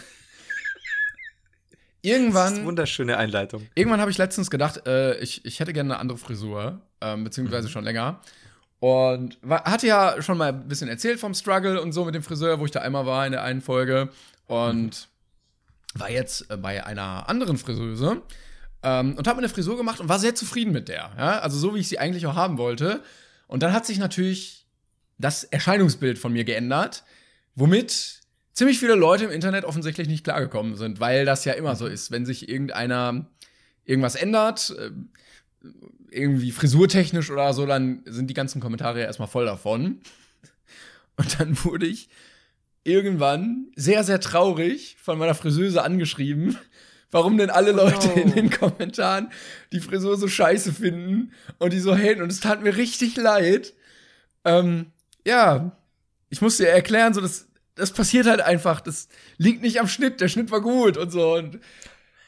Irgendwann. 2.02 2.44
Das 2.44 2.52
ist 2.52 2.58
eine 2.60 2.68
wunderschöne 2.68 3.18
Einleitung. 3.18 3.68
Irgendwann 3.76 4.02
habe 4.02 4.12
ich 4.12 4.18
letztens 4.18 4.50
gedacht, 4.50 4.86
äh, 4.88 5.18
ich, 5.20 5.46
ich 5.46 5.60
hätte 5.60 5.74
gerne 5.74 5.94
eine 5.94 6.00
andere 6.00 6.18
Frisur, 6.18 6.82
ähm, 7.02 7.24
beziehungsweise 7.24 7.68
mhm. 7.68 7.72
schon 7.72 7.84
länger. 7.84 8.22
Und 8.80 9.38
war, 9.42 9.64
hatte 9.66 9.88
ja 9.88 10.22
schon 10.22 10.38
mal 10.38 10.50
ein 10.50 10.68
bisschen 10.68 10.88
erzählt 10.88 11.20
vom 11.20 11.34
Struggle 11.34 11.82
und 11.82 11.92
so 11.92 12.04
mit 12.04 12.16
dem 12.16 12.24
Friseur, 12.24 12.60
wo 12.60 12.66
ich 12.66 12.72
da 12.72 12.82
einmal 12.82 13.06
war 13.06 13.26
in 13.26 13.32
der 13.32 13.44
einen 13.44 13.62
Folge. 13.62 14.10
Und 14.48 15.08
mhm. 15.94 16.00
war 16.00 16.10
jetzt 16.10 16.50
äh, 16.50 16.58
bei 16.58 16.84
einer 16.84 17.30
anderen 17.30 17.58
Friseuse 17.58 18.22
ähm, 18.84 19.16
und 19.16 19.28
habe 19.28 19.38
mir 19.38 19.46
eine 19.46 19.54
Frisur 19.54 19.78
gemacht 19.78 20.00
und 20.00 20.10
war 20.10 20.20
sehr 20.20 20.36
zufrieden 20.36 20.72
mit 20.72 20.88
der. 20.88 21.12
Ja? 21.18 21.40
Also 21.40 21.58
so, 21.58 21.76
wie 21.76 21.80
ich 21.80 21.88
sie 21.88 22.00
eigentlich 22.00 22.26
auch 22.26 22.36
haben 22.36 22.58
wollte. 22.58 23.04
Und 23.48 23.64
dann 23.64 23.74
hat 23.74 23.86
sich 23.86 24.00
natürlich 24.00 24.66
das 25.18 25.44
Erscheinungsbild 25.44 26.18
von 26.18 26.34
mir 26.34 26.44
geändert, 26.44 27.04
womit 27.56 28.21
ziemlich 28.54 28.80
viele 28.80 28.96
Leute 28.96 29.26
im 29.26 29.32
Internet 29.32 29.66
offensichtlich 29.66 30.08
nicht 30.08 30.24
klargekommen 30.24 30.76
sind, 30.76 31.00
weil 31.00 31.26
das 31.26 31.46
ja 31.46 31.54
immer 31.54 31.76
so 31.76 31.88
ist, 31.88 32.12
wenn 32.12 32.26
sich 32.26 32.50
irgendeiner 32.50 33.26
irgendwas 33.86 34.16
ändert, 34.16 34.76
äh, 34.78 34.92
irgendwie 36.10 36.52
frisurtechnisch 36.52 37.32
oder 37.32 37.54
so, 37.54 37.66
dann 37.66 38.04
sind 38.06 38.28
die 38.28 38.34
ganzen 38.34 38.62
Kommentare 38.62 39.00
ja 39.00 39.06
erstmal 39.06 39.28
voll 39.28 39.46
davon. 39.46 40.02
Und 41.18 41.40
dann 41.40 41.64
wurde 41.64 41.86
ich 41.86 42.10
irgendwann 42.84 43.68
sehr, 43.76 44.04
sehr 44.04 44.20
traurig 44.20 44.98
von 45.02 45.18
meiner 45.18 45.36
Friseuse 45.36 45.84
angeschrieben, 45.84 46.58
warum 47.12 47.38
denn 47.38 47.50
alle 47.50 47.72
Leute 47.72 48.10
oh 48.12 48.16
no. 48.16 48.22
in 48.22 48.32
den 48.32 48.50
Kommentaren 48.50 49.32
die 49.72 49.80
Frisur 49.80 50.18
so 50.18 50.28
scheiße 50.28 50.74
finden 50.74 51.32
und 51.60 51.74
die 51.74 51.80
so 51.80 51.96
haten. 51.96 52.22
Und 52.22 52.32
es 52.32 52.40
tat 52.40 52.64
mir 52.64 52.76
richtig 52.76 53.16
leid. 53.18 53.74
Ähm, 54.44 54.88
ja, 55.26 55.78
ich 56.30 56.42
musste 56.42 56.64
dir 56.64 56.70
erklären, 56.70 57.14
so 57.14 57.22
das, 57.22 57.48
das 57.82 57.92
passiert 57.92 58.28
halt 58.28 58.42
einfach. 58.42 58.80
Das 58.80 59.10
liegt 59.38 59.64
nicht 59.64 59.80
am 59.80 59.88
Schnitt. 59.88 60.22
Der 60.22 60.28
Schnitt 60.28 60.52
war 60.52 60.62
gut 60.62 60.98
und 60.98 61.12
so. 61.12 61.34
Und 61.34 61.60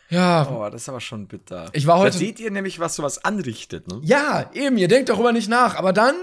ja. 0.10 0.50
Oh, 0.50 0.68
das 0.70 0.84
ist 0.84 0.90
aber 0.90 1.00
schon 1.00 1.28
bitter. 1.28 1.70
Ich 1.74 1.86
war 1.86 2.00
heute. 2.00 2.12
Da 2.12 2.18
seht 2.18 2.40
ihr 2.40 2.50
nämlich, 2.50 2.80
was 2.80 2.96
sowas 2.96 3.24
anrichtet, 3.24 3.88
ne? 3.88 4.02
Ja, 4.04 4.50
eben. 4.54 4.78
Ihr 4.78 4.88
denkt 4.88 5.10
darüber 5.10 5.32
nicht 5.32 5.50
nach. 5.50 5.76
Aber 5.76 5.94
dann. 5.94 6.16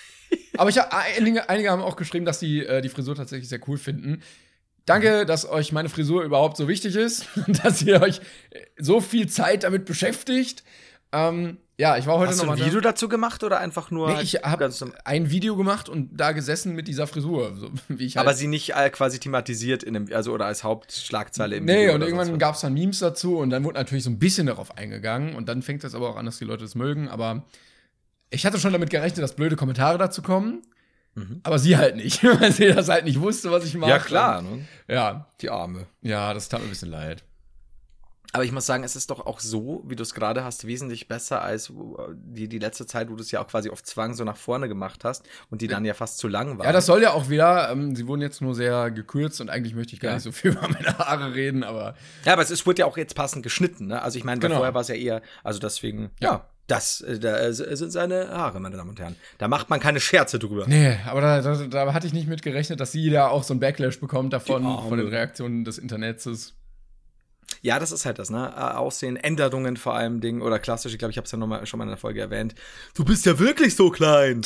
aber 0.58 0.68
ich 0.68 0.78
hab, 0.78 0.92
einige, 0.92 1.48
einige 1.48 1.70
haben 1.70 1.80
auch 1.80 1.96
geschrieben, 1.96 2.24
dass 2.24 2.40
die 2.40 2.66
äh, 2.66 2.82
die 2.82 2.88
Frisur 2.88 3.14
tatsächlich 3.14 3.48
sehr 3.48 3.60
cool 3.68 3.78
finden. 3.78 4.22
Danke, 4.84 5.26
dass 5.26 5.48
euch 5.48 5.70
meine 5.70 5.88
Frisur 5.88 6.24
überhaupt 6.24 6.56
so 6.56 6.66
wichtig 6.66 6.96
ist, 6.96 7.26
dass 7.62 7.82
ihr 7.82 8.02
euch 8.02 8.20
so 8.78 9.00
viel 9.00 9.28
Zeit 9.28 9.62
damit 9.62 9.84
beschäftigt. 9.84 10.64
Ähm, 11.12 11.58
ja, 11.78 11.96
ich 11.96 12.06
war 12.06 12.18
heute 12.18 12.30
Hast 12.30 12.38
noch 12.38 12.54
du 12.54 12.62
ein 12.62 12.66
Video 12.66 12.80
da. 12.80 12.90
dazu 12.90 13.08
gemacht 13.08 13.42
oder 13.42 13.58
einfach 13.58 13.90
nur? 13.90 14.12
Nee, 14.12 14.22
ich 14.22 14.34
habe 14.36 14.70
ein 15.04 15.30
Video 15.30 15.56
gemacht 15.56 15.88
und 15.88 16.10
da 16.12 16.32
gesessen 16.32 16.74
mit 16.74 16.86
dieser 16.86 17.06
Frisur, 17.06 17.56
so, 17.56 17.70
wie 17.88 18.06
ich 18.06 18.16
halt 18.16 18.26
Aber 18.26 18.36
sie 18.36 18.46
nicht 18.46 18.74
äh, 18.74 18.88
quasi 18.90 19.18
thematisiert 19.18 19.82
in 19.82 19.94
dem, 19.94 20.12
also 20.12 20.32
oder 20.32 20.46
als 20.46 20.64
Hauptschlagzeile 20.64 21.56
im 21.56 21.64
nee, 21.64 21.72
Video. 21.72 21.88
Nee, 21.88 21.94
und 21.94 22.02
irgendwann 22.02 22.38
gab 22.38 22.54
es 22.54 22.60
dann 22.60 22.74
Memes 22.74 23.00
dazu 23.00 23.38
und 23.38 23.50
dann 23.50 23.64
wurde 23.64 23.78
natürlich 23.78 24.04
so 24.04 24.10
ein 24.10 24.18
bisschen 24.18 24.46
darauf 24.46 24.76
eingegangen 24.76 25.34
und 25.34 25.48
dann 25.48 25.62
fängt 25.62 25.82
das 25.82 25.94
aber 25.94 26.10
auch 26.10 26.16
an, 26.16 26.26
dass 26.26 26.38
die 26.38 26.44
Leute 26.44 26.64
es 26.64 26.74
mögen. 26.74 27.08
Aber 27.08 27.44
ich 28.30 28.46
hatte 28.46 28.60
schon 28.60 28.72
damit 28.72 28.90
gerechnet, 28.90 29.22
dass 29.22 29.34
blöde 29.34 29.56
Kommentare 29.56 29.98
dazu 29.98 30.22
kommen. 30.22 30.62
Mhm. 31.14 31.40
Aber 31.42 31.58
sie 31.58 31.76
halt 31.76 31.96
nicht, 31.96 32.22
weil 32.40 32.52
sie 32.52 32.68
das 32.68 32.88
halt 32.88 33.04
nicht 33.04 33.20
wusste, 33.20 33.50
was 33.50 33.64
ich 33.64 33.74
mache. 33.74 33.90
Ja, 33.90 33.98
klar. 33.98 34.42
Ne? 34.42 34.66
Ja. 34.88 35.26
Die 35.40 35.50
Arme. 35.50 35.86
Ja, 36.00 36.32
das 36.32 36.48
tat 36.48 36.60
mir 36.60 36.66
ein 36.66 36.70
bisschen 36.70 36.90
leid. 36.90 37.24
Aber 38.34 38.44
ich 38.44 38.52
muss 38.52 38.64
sagen, 38.64 38.82
es 38.82 38.96
ist 38.96 39.10
doch 39.10 39.26
auch 39.26 39.40
so, 39.40 39.82
wie 39.86 39.94
du 39.94 40.02
es 40.02 40.14
gerade 40.14 40.42
hast, 40.42 40.66
wesentlich 40.66 41.06
besser 41.06 41.42
als 41.42 41.70
die, 42.14 42.48
die 42.48 42.58
letzte 42.58 42.86
Zeit, 42.86 43.10
wo 43.10 43.14
du 43.14 43.20
es 43.20 43.30
ja 43.30 43.42
auch 43.42 43.46
quasi 43.46 43.68
auf 43.68 43.82
Zwang 43.82 44.14
so 44.14 44.24
nach 44.24 44.38
vorne 44.38 44.68
gemacht 44.68 45.04
hast 45.04 45.28
und 45.50 45.60
die 45.60 45.68
dann 45.68 45.84
ja 45.84 45.92
fast 45.92 46.16
zu 46.16 46.28
lang 46.28 46.56
war. 46.56 46.64
Ja, 46.64 46.72
das 46.72 46.86
soll 46.86 47.02
ja 47.02 47.12
auch 47.12 47.28
wieder, 47.28 47.70
ähm, 47.70 47.94
sie 47.94 48.06
wurden 48.06 48.22
jetzt 48.22 48.40
nur 48.40 48.54
sehr 48.54 48.90
gekürzt 48.90 49.42
und 49.42 49.50
eigentlich 49.50 49.74
möchte 49.74 49.92
ich 49.92 50.00
gar 50.00 50.12
ja. 50.12 50.14
nicht 50.14 50.24
so 50.24 50.32
viel 50.32 50.50
über 50.52 50.66
meine 50.66 50.96
Haare 50.96 51.34
reden, 51.34 51.62
aber. 51.62 51.94
Ja, 52.24 52.32
aber 52.32 52.40
es, 52.40 52.50
es 52.50 52.64
wurde 52.64 52.80
ja 52.80 52.86
auch 52.86 52.96
jetzt 52.96 53.14
passend 53.14 53.42
geschnitten, 53.42 53.88
ne? 53.88 54.00
Also 54.00 54.16
ich 54.16 54.24
meine, 54.24 54.40
genau. 54.40 54.56
vorher 54.56 54.72
war 54.72 54.80
es 54.80 54.88
ja 54.88 54.94
eher, 54.94 55.20
also 55.44 55.58
deswegen, 55.58 56.10
ja. 56.20 56.30
ja. 56.30 56.48
Das 56.68 57.02
äh, 57.02 57.18
da 57.18 57.38
äh, 57.38 57.52
sind 57.52 57.90
seine 57.90 58.28
Haare, 58.30 58.60
meine 58.60 58.76
Damen 58.76 58.90
und 58.90 59.00
Herren. 59.00 59.16
Da 59.36 59.48
macht 59.48 59.68
man 59.68 59.78
keine 59.78 60.00
Scherze 60.00 60.38
drüber. 60.38 60.64
Nee, 60.68 60.96
aber 61.06 61.20
da, 61.20 61.42
da, 61.42 61.66
da 61.66 61.92
hatte 61.92 62.06
ich 62.06 62.14
nicht 62.14 62.28
mit 62.28 62.42
gerechnet, 62.42 62.80
dass 62.80 62.92
sie 62.92 63.10
da 63.10 63.28
auch 63.28 63.42
so 63.42 63.52
ein 63.52 63.60
Backlash 63.60 64.00
bekommt 64.00 64.32
davon, 64.32 64.62
von 64.62 64.96
den 64.96 65.08
Reaktionen 65.08 65.64
des 65.64 65.76
Internets. 65.76 66.54
Ja, 67.60 67.78
das 67.78 67.92
ist 67.92 68.06
halt 68.06 68.18
das, 68.18 68.30
ne? 68.30 68.76
Aussehen, 68.78 69.16
Änderungen 69.16 69.76
vor 69.76 69.94
allem 69.94 70.20
Ding 70.20 70.40
oder 70.40 70.58
klassisch, 70.58 70.92
ich 70.92 70.98
glaube, 70.98 71.10
ich 71.10 71.18
habe 71.18 71.26
es 71.26 71.32
ja 71.32 71.38
noch 71.38 71.46
mal, 71.46 71.66
schon 71.66 71.78
mal 71.78 71.84
in 71.84 71.90
der 71.90 71.98
Folge 71.98 72.20
erwähnt. 72.20 72.54
Du 72.94 73.04
bist 73.04 73.26
ja 73.26 73.38
wirklich 73.38 73.76
so 73.76 73.90
klein. 73.90 74.42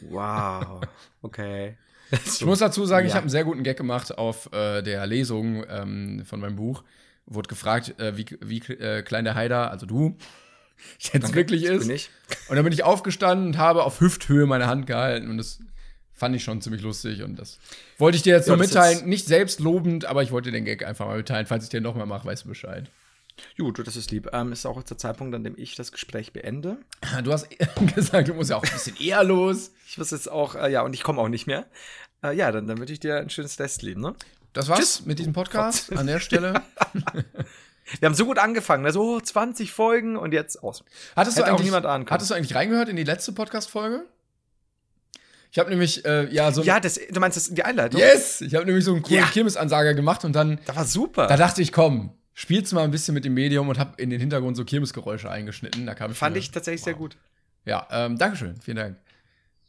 wow. 0.00 0.80
Okay. 1.22 1.76
Ich 2.26 2.44
muss 2.44 2.60
dazu 2.60 2.84
sagen, 2.86 3.06
ja. 3.06 3.08
ich 3.08 3.14
habe 3.14 3.22
einen 3.22 3.30
sehr 3.30 3.44
guten 3.44 3.64
Gag 3.64 3.76
gemacht 3.76 4.16
auf 4.16 4.52
äh, 4.52 4.82
der 4.82 5.04
Lesung 5.06 5.64
ähm, 5.68 6.22
von 6.24 6.38
meinem 6.38 6.54
Buch. 6.54 6.84
Wurde 7.26 7.48
gefragt, 7.48 7.98
äh, 7.98 8.16
wie, 8.16 8.26
wie 8.40 8.58
äh, 8.58 9.02
klein 9.02 9.24
der 9.24 9.34
Haider, 9.34 9.70
also 9.70 9.86
du, 9.86 10.16
jetzt 10.98 11.34
wirklich 11.34 11.64
ist. 11.64 12.10
Und 12.48 12.56
dann 12.56 12.64
bin 12.64 12.72
ich 12.72 12.84
aufgestanden 12.84 13.48
und 13.48 13.58
habe 13.58 13.84
auf 13.84 14.00
Hüfthöhe 14.00 14.46
meine 14.46 14.66
Hand 14.66 14.86
gehalten 14.86 15.30
und 15.30 15.38
das 15.38 15.60
fand 16.14 16.36
ich 16.36 16.44
schon 16.44 16.60
ziemlich 16.60 16.82
lustig 16.82 17.22
und 17.22 17.36
das 17.36 17.58
wollte 17.98 18.16
ich 18.16 18.22
dir 18.22 18.34
jetzt 18.34 18.46
ja, 18.46 18.56
nur 18.56 18.64
mitteilen. 18.64 18.98
Jetzt 18.98 19.06
nicht 19.06 19.26
selbstlobend, 19.26 20.04
aber 20.04 20.22
ich 20.22 20.30
wollte 20.30 20.50
den 20.50 20.64
Gag 20.64 20.84
einfach 20.84 21.06
mal 21.06 21.16
mitteilen. 21.16 21.46
Falls 21.46 21.64
ich 21.64 21.70
den 21.70 21.82
nochmal 21.82 22.06
mache, 22.06 22.26
weißt 22.26 22.44
du 22.44 22.48
Bescheid. 22.48 22.90
Gut, 23.58 23.84
das 23.84 23.96
ist 23.96 24.10
lieb. 24.10 24.30
Ähm, 24.32 24.52
ist 24.52 24.64
auch 24.64 24.80
der 24.82 24.96
Zeitpunkt, 24.96 25.34
an 25.34 25.42
dem 25.42 25.54
ich 25.56 25.74
das 25.74 25.90
Gespräch 25.90 26.32
beende. 26.32 26.78
Du 27.24 27.32
hast 27.32 27.48
gesagt, 27.94 28.28
du 28.28 28.34
musst 28.34 28.50
ja 28.50 28.56
auch 28.56 28.64
ein 28.64 28.72
bisschen 28.72 28.96
eher 29.00 29.24
los. 29.24 29.72
Ich 29.88 29.98
muss 29.98 30.12
jetzt 30.12 30.30
auch, 30.30 30.54
äh, 30.54 30.70
ja, 30.70 30.82
und 30.82 30.94
ich 30.94 31.02
komme 31.02 31.20
auch 31.20 31.28
nicht 31.28 31.46
mehr. 31.46 31.66
Äh, 32.22 32.36
ja, 32.36 32.52
dann, 32.52 32.66
dann 32.66 32.78
wünsche 32.78 32.92
ich 32.92 33.00
dir 33.00 33.16
ein 33.16 33.30
schönes 33.30 33.58
Restleben, 33.58 34.00
ne? 34.00 34.14
Das 34.52 34.68
war's 34.68 34.78
Tschüss. 34.78 35.06
mit 35.06 35.18
diesem 35.18 35.32
Podcast 35.32 35.92
an 35.96 36.06
der 36.06 36.20
Stelle. 36.20 36.62
Wir 38.00 38.06
haben 38.06 38.14
so 38.14 38.24
gut 38.24 38.38
angefangen, 38.38 38.86
also 38.86 39.16
oh, 39.16 39.20
20 39.20 39.72
Folgen 39.72 40.16
und 40.16 40.32
jetzt 40.32 40.62
aus. 40.62 40.84
Hattest, 41.16 41.38
du 41.38 41.44
eigentlich, 41.44 41.70
hattest 41.70 42.30
du 42.30 42.34
eigentlich 42.34 42.54
reingehört 42.54 42.88
in 42.88 42.96
die 42.96 43.04
letzte 43.04 43.32
Podcast-Folge? 43.32 44.06
Ich 45.54 45.58
habe 45.60 45.70
nämlich, 45.70 46.04
äh, 46.04 46.28
ja, 46.34 46.50
so. 46.50 46.62
Ja, 46.64 46.80
das, 46.80 46.98
du 47.08 47.20
meinst 47.20 47.36
das, 47.36 47.48
die 47.48 47.62
Einleitung? 47.62 48.00
Yes! 48.00 48.40
Ich 48.40 48.56
habe 48.56 48.66
nämlich 48.66 48.84
so 48.84 48.92
einen 48.92 49.02
coolen 49.02 49.20
ja. 49.20 49.26
Kirmesansager 49.26 49.94
gemacht 49.94 50.24
und 50.24 50.32
dann. 50.32 50.58
Das 50.66 50.74
war 50.74 50.84
super. 50.84 51.28
Da 51.28 51.36
dachte 51.36 51.62
ich, 51.62 51.70
komm, 51.70 52.12
spielst 52.32 52.72
mal 52.72 52.82
ein 52.82 52.90
bisschen 52.90 53.14
mit 53.14 53.24
dem 53.24 53.34
Medium 53.34 53.68
und 53.68 53.78
habe 53.78 54.02
in 54.02 54.10
den 54.10 54.18
Hintergrund 54.18 54.56
so 54.56 54.64
Kirmesgeräusche 54.64 55.30
eingeschnitten. 55.30 55.86
Da 55.86 55.94
kam 55.94 56.10
ich 56.10 56.18
Fand 56.18 56.34
mir, 56.34 56.40
ich 56.40 56.50
tatsächlich 56.50 56.80
wow. 56.80 56.84
sehr 56.86 56.94
gut. 56.94 57.16
Ja, 57.66 57.86
ähm, 57.92 58.18
Dankeschön, 58.18 58.60
vielen 58.60 58.78
Dank. 58.78 58.96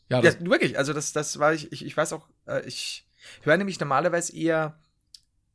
Ja, 0.09 0.21
ja 0.21 0.33
wirklich, 0.39 0.75
also 0.75 0.91
das, 0.91 1.13
das 1.13 1.37
war 1.37 1.53
ich, 1.53 1.71
ich, 1.71 1.85
ich 1.85 1.95
weiß 1.95 2.13
auch, 2.13 2.27
äh, 2.47 2.65
ich 2.65 3.07
höre 3.43 3.57
nämlich 3.57 3.79
normalerweise 3.79 4.35
eher 4.35 4.79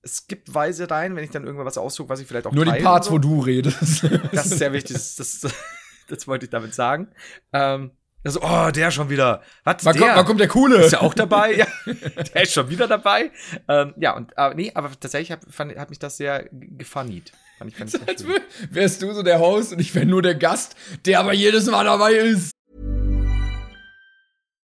es 0.02 0.28
gibt 0.28 0.54
Weise 0.54 0.88
rein, 0.88 1.16
wenn 1.16 1.24
ich 1.24 1.30
dann 1.30 1.44
irgendwas 1.44 1.76
aussuche, 1.76 2.08
was 2.08 2.20
ich 2.20 2.28
vielleicht 2.28 2.46
auch 2.46 2.52
Nur 2.52 2.66
die 2.66 2.80
Parts, 2.80 3.08
so. 3.08 3.14
wo 3.14 3.18
du 3.18 3.40
redest. 3.40 4.04
Das 4.32 4.46
ist 4.46 4.58
sehr 4.58 4.72
wichtig, 4.72 4.94
das, 4.94 5.16
das, 5.16 5.40
das 6.08 6.28
wollte 6.28 6.44
ich 6.44 6.50
damit 6.50 6.72
sagen. 6.72 7.08
Ähm, 7.52 7.90
also, 8.22 8.40
oh, 8.42 8.70
der 8.70 8.90
schon 8.90 9.08
wieder. 9.08 9.42
Was? 9.64 9.84
Wann, 9.84 9.94
der? 9.94 10.02
Kommt, 10.02 10.16
wann 10.16 10.26
kommt 10.26 10.40
der 10.40 10.48
Coole? 10.48 10.84
Ist 10.84 10.92
ja 10.92 11.00
auch 11.00 11.14
dabei. 11.14 11.52
ja, 11.56 11.66
der 11.86 12.42
ist 12.42 12.52
schon 12.52 12.68
wieder 12.68 12.86
dabei. 12.86 13.30
Ähm, 13.66 13.94
ja, 13.96 14.14
und 14.14 14.36
aber 14.36 14.54
nee, 14.54 14.70
aber 14.74 14.90
tatsächlich 14.98 15.32
hat, 15.32 15.40
fand, 15.48 15.76
hat 15.76 15.88
mich 15.88 15.98
das 15.98 16.18
sehr 16.18 16.48
gefunnied. 16.52 17.32
Fand 17.58 17.70
ich, 17.70 17.76
fand 17.76 17.94
ich 18.02 18.08
Als 18.08 18.24
wärst 18.70 19.02
du 19.02 19.12
so 19.12 19.22
der 19.22 19.38
Host 19.38 19.72
und 19.72 19.80
ich 19.80 19.94
wäre 19.94 20.04
nur 20.04 20.20
der 20.20 20.34
Gast, 20.34 20.76
der 21.06 21.20
aber 21.20 21.32
jedes 21.32 21.66
Mal 21.66 21.84
dabei 21.84 22.12
ist. 22.12 22.52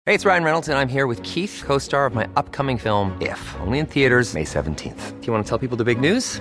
Hey, 0.07 0.17
it's 0.17 0.27
Ryan 0.27 0.45
Reynolds 0.45 0.69
and 0.69 0.77
I'm 0.77 0.91
here 0.91 1.07
with 1.07 1.23
Keith, 1.23 1.63
co-star 1.65 2.07
of 2.07 2.15
my 2.15 2.27
upcoming 2.37 2.79
film 2.79 3.13
If, 3.21 3.39
only 3.61 3.79
in 3.79 3.87
theaters 3.87 4.35
May 4.35 4.45
17th. 4.45 5.21
Do 5.21 5.27
you 5.27 5.33
want 5.33 5.47
to 5.47 5.49
tell 5.49 5.59
people 5.59 5.79
the 5.79 5.85
big 5.85 6.01
news? 6.01 6.41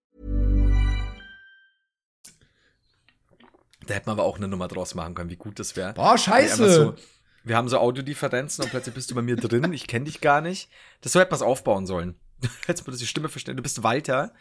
Da 3.91 3.95
hätte 3.95 4.05
man 4.07 4.17
aber 4.17 4.23
auch 4.23 4.37
eine 4.37 4.47
Nummer 4.47 4.69
draus 4.69 4.95
machen 4.95 5.15
können, 5.15 5.29
wie 5.29 5.35
gut 5.35 5.59
das 5.59 5.75
wäre. 5.75 5.93
Boah, 5.93 6.17
scheiße. 6.17 6.95
Wir 7.43 7.57
haben 7.57 7.67
so 7.67 7.77
Audiodifferenzen 7.77 8.63
und 8.63 8.69
plötzlich 8.69 8.95
bist 8.95 9.11
du 9.11 9.15
bei 9.15 9.21
mir 9.21 9.35
drin. 9.35 9.73
Ich 9.73 9.85
kenne 9.85 10.05
dich 10.05 10.21
gar 10.21 10.39
nicht. 10.39 10.69
Das 11.01 11.11
so 11.11 11.19
hätte 11.19 11.31
man 11.31 11.35
es 11.35 11.41
aufbauen 11.41 11.85
sollen. 11.85 12.15
Hättest 12.67 12.87
du 12.87 12.91
die 12.91 13.05
Stimme 13.05 13.27
verstehen. 13.27 13.57
Du 13.57 13.63
bist 13.63 13.83
Walter. 13.83 14.31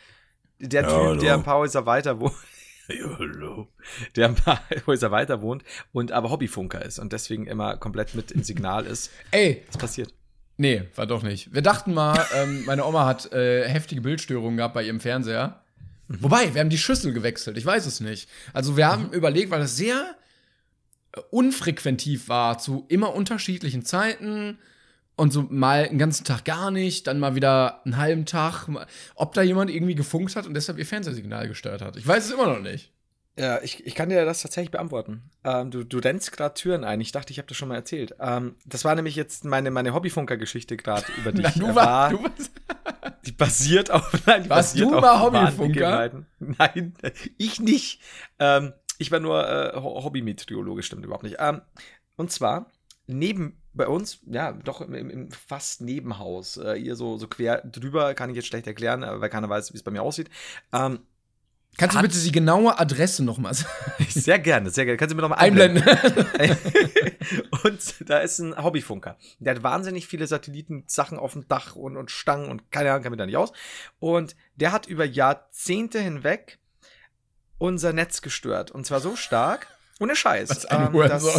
Der 0.61 0.83
ja, 0.83 0.89
Typ, 0.89 0.99
hallo. 0.99 1.21
der 1.21 1.35
ein 1.35 1.43
paar 1.43 1.57
Häuser 1.57 1.85
weiter 1.85 2.21
wohnt. 2.21 2.35
Ja, 2.89 3.19
hallo. 3.19 3.69
Der 4.15 4.29
ein 4.29 4.35
paar 4.37 4.61
Häuser 4.87 5.11
weiter 5.11 5.43
wohnt 5.43 5.65
und 5.93 6.11
aber 6.11 6.31
Hobbyfunker 6.31 6.85
ist 6.85 6.99
und 6.99 7.13
deswegen 7.13 7.47
immer 7.47 7.77
komplett 7.77 8.15
mit 8.15 8.33
im 8.33 8.43
Signal 8.43 8.85
ist. 8.85 9.11
Ey. 9.33 9.65
Was 9.69 9.79
passiert? 9.79 10.15
Nee, 10.59 10.83
war 10.97 11.07
doch 11.07 11.23
nicht. 11.23 11.55
Wir 11.55 11.63
dachten 11.63 11.95
mal, 11.95 12.25
ähm, 12.35 12.65
meine 12.67 12.85
Oma 12.85 13.07
hat 13.07 13.33
äh, 13.33 13.69
heftige 13.69 14.01
Bildstörungen 14.01 14.57
gehabt 14.57 14.75
bei 14.75 14.83
ihrem 14.85 14.99
Fernseher. 14.99 15.61
Mhm. 16.11 16.23
Wobei, 16.23 16.55
wir 16.55 16.61
haben 16.61 16.71
die 16.71 16.79
Schüssel 16.79 17.13
gewechselt. 17.13 17.57
Ich 17.57 17.65
weiß 17.65 17.87
es 17.87 18.01
nicht. 18.01 18.29
Also 18.53 18.77
wir 18.77 18.89
haben 18.89 19.09
mhm. 19.09 19.13
überlegt, 19.13 19.51
weil 19.51 19.61
das 19.61 19.77
sehr 19.77 20.17
unfrequentiv 21.31 22.29
war, 22.29 22.59
zu 22.59 22.85
immer 22.89 23.15
unterschiedlichen 23.15 23.85
Zeiten 23.85 24.59
und 25.17 25.33
so 25.33 25.47
mal 25.51 25.87
einen 25.87 25.99
ganzen 25.99 26.25
Tag 26.25 26.45
gar 26.45 26.71
nicht, 26.71 27.07
dann 27.07 27.19
mal 27.19 27.35
wieder 27.35 27.85
einen 27.85 27.97
halben 27.97 28.27
Tag, 28.27 28.69
ob 29.15 29.35
da 29.35 29.43
jemand 29.43 29.71
irgendwie 29.71 29.95
gefunkt 29.95 30.37
hat 30.37 30.47
und 30.47 30.55
deshalb 30.55 30.79
ihr 30.79 30.87
Fernsehsignal 30.87 31.49
gestört 31.49 31.83
hat. 31.83 31.97
Ich 31.97 32.07
weiß 32.07 32.27
es 32.27 32.33
immer 32.33 32.47
noch 32.47 32.61
nicht. 32.61 32.93
Ja, 33.39 33.63
ich, 33.63 33.87
ich 33.87 33.95
kann 33.95 34.09
dir 34.09 34.25
das 34.25 34.43
tatsächlich 34.43 34.71
beantworten. 34.71 35.23
Ähm, 35.45 35.71
du, 35.71 35.85
du 35.85 35.99
rennst 35.99 36.33
gerade 36.33 36.55
Türen 36.55 36.85
ein. 36.85 37.01
Ich 37.01 37.13
dachte, 37.13 37.33
ich 37.33 37.39
habe 37.39 37.49
das 37.49 37.57
schon 37.57 37.69
mal 37.69 37.77
erzählt. 37.77 38.15
Ähm, 38.21 38.57
das 38.67 38.85
war 38.85 38.95
nämlich 38.95 39.17
jetzt 39.17 39.45
meine, 39.45 39.71
meine 39.71 39.95
Hobbyfunker-Geschichte 39.95 40.77
gerade 40.77 41.07
über 41.19 41.33
dich. 41.33 41.47
Na, 41.57 41.67
du, 41.67 41.75
war, 41.75 42.11
du 42.11 42.23
warst 42.23 42.51
die 43.31 43.37
basiert 43.37 43.91
auf. 43.91 44.13
Nein, 44.27 44.45
die 44.45 44.51
Warst 44.51 44.75
basiert 44.75 44.91
du 44.91 45.01
mal 45.01 45.21
Hobbyfunker? 45.21 46.25
Nein, 46.39 46.95
ich 47.39 47.61
nicht. 47.61 48.01
Ähm, 48.39 48.73
ich 48.99 49.11
war 49.11 49.21
nur 49.21 49.49
äh, 49.49 49.77
Hobbymeteorologe, 49.81 50.83
stimmt 50.83 51.05
überhaupt 51.05 51.25
nicht. 51.25 51.37
Ähm, 51.39 51.63
und 52.17 52.31
zwar 52.31 52.67
neben 53.07 53.63
bei 53.73 53.87
uns, 53.87 54.21
ja, 54.27 54.53
doch 54.53 54.81
im, 54.81 54.95
im 54.95 55.31
fast 55.31 55.81
Nebenhaus, 55.81 56.57
äh, 56.57 56.75
hier 56.75 56.97
so, 56.97 57.17
so 57.17 57.29
quer 57.29 57.63
drüber, 57.63 58.15
kann 58.15 58.31
ich 58.31 58.37
jetzt 58.37 58.49
schlecht 58.49 58.67
erklären, 58.67 59.03
weil 59.03 59.31
keiner 59.31 59.49
weiß, 59.49 59.73
wie 59.73 59.77
es 59.77 59.83
bei 59.83 59.91
mir 59.91 60.03
aussieht. 60.03 60.29
Ähm, 60.73 61.01
Kannst 61.77 61.97
du 61.97 62.03
bitte 62.03 62.21
die 62.21 62.33
genaue 62.33 62.79
Adresse 62.79 63.25
nochmal 63.25 63.55
sagen? 63.55 63.71
Sehr 64.09 64.39
gerne, 64.39 64.71
sehr 64.71 64.85
gerne. 64.85 64.99
Kannst 64.99 65.13
du 65.13 65.17
mir 65.17 65.23
nochmal 65.23 65.39
Einblenden. 65.39 65.83
und 67.65 67.95
da 68.11 68.19
ist 68.19 68.39
ein 68.39 68.57
Hobbyfunker. 68.63 69.17
Der 69.39 69.55
hat 69.55 69.63
wahnsinnig 69.63 70.07
viele 70.07 70.27
Satellitensachen 70.27 71.19
auf 71.19 71.33
dem 71.33 71.49
Dach 71.49 71.77
und, 71.77 71.97
und 71.97 72.11
Stangen 72.11 72.51
und 72.51 72.71
keine 72.71 72.91
Ahnung, 72.91 73.03
kann 73.03 73.13
mir 73.13 73.17
da 73.17 73.25
nicht 73.25 73.37
aus. 73.37 73.53
Und 73.99 74.37
der 74.57 74.73
hat 74.73 74.87
über 74.87 75.05
Jahrzehnte 75.05 76.01
hinweg 76.01 76.59
unser 77.59 77.93
Netz 77.93 78.21
gestört. 78.21 78.71
Und 78.71 78.85
zwar 78.87 79.01
so 79.01 79.17
stark, 79.17 79.69
ohne 80.01 80.17
Scheiß. 80.17 80.51
Was 80.51 80.67
ein 80.67 80.87
ähm, 80.87 80.93
Hurensohn. 80.93 81.33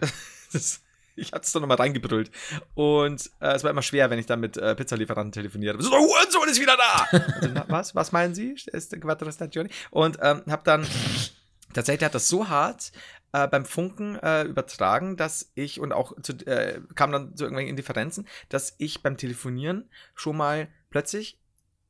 das, 0.00 0.12
das, 0.52 0.80
ich 1.16 1.32
hatte 1.32 1.44
es 1.44 1.52
doch 1.52 1.60
nochmal 1.60 1.76
reingebrüllt. 1.76 2.30
Und 2.74 3.30
äh, 3.40 3.54
es 3.54 3.64
war 3.64 3.70
immer 3.70 3.82
schwer, 3.82 4.10
wenn 4.10 4.18
ich 4.18 4.26
dann 4.26 4.40
mit 4.40 4.56
äh, 4.56 4.74
Pizzalieferanten 4.74 5.32
telefoniert 5.32 5.74
habe. 5.74 5.82
So, 5.82 5.90
der 5.90 6.00
Hurensohn 6.00 6.48
ist 6.48 6.60
wieder 6.60 6.76
da! 6.76 7.18
also, 7.34 7.50
na, 7.52 7.64
was? 7.68 7.94
Was 7.94 8.12
meinen 8.12 8.34
Sie? 8.34 8.54
Ist 8.66 9.00
Quattro 9.00 9.30
Stagioni? 9.30 9.70
Und 9.90 10.18
ähm, 10.22 10.42
hab 10.48 10.64
dann 10.64 10.86
tatsächlich 11.72 12.04
hat 12.04 12.14
das 12.14 12.28
so 12.28 12.48
hart 12.48 12.92
äh, 13.32 13.48
beim 13.48 13.64
Funken 13.64 14.16
äh, 14.16 14.44
übertragen, 14.44 15.16
dass 15.16 15.50
ich 15.54 15.80
und 15.80 15.92
auch 15.92 16.12
zu, 16.22 16.32
äh, 16.46 16.80
kam 16.94 17.12
dann 17.12 17.36
zu 17.36 17.44
irgendwelchen 17.44 17.70
Indifferenzen, 17.70 18.28
dass 18.48 18.74
ich 18.78 19.02
beim 19.02 19.16
Telefonieren 19.16 19.90
schon 20.14 20.36
mal 20.36 20.68
plötzlich 20.90 21.40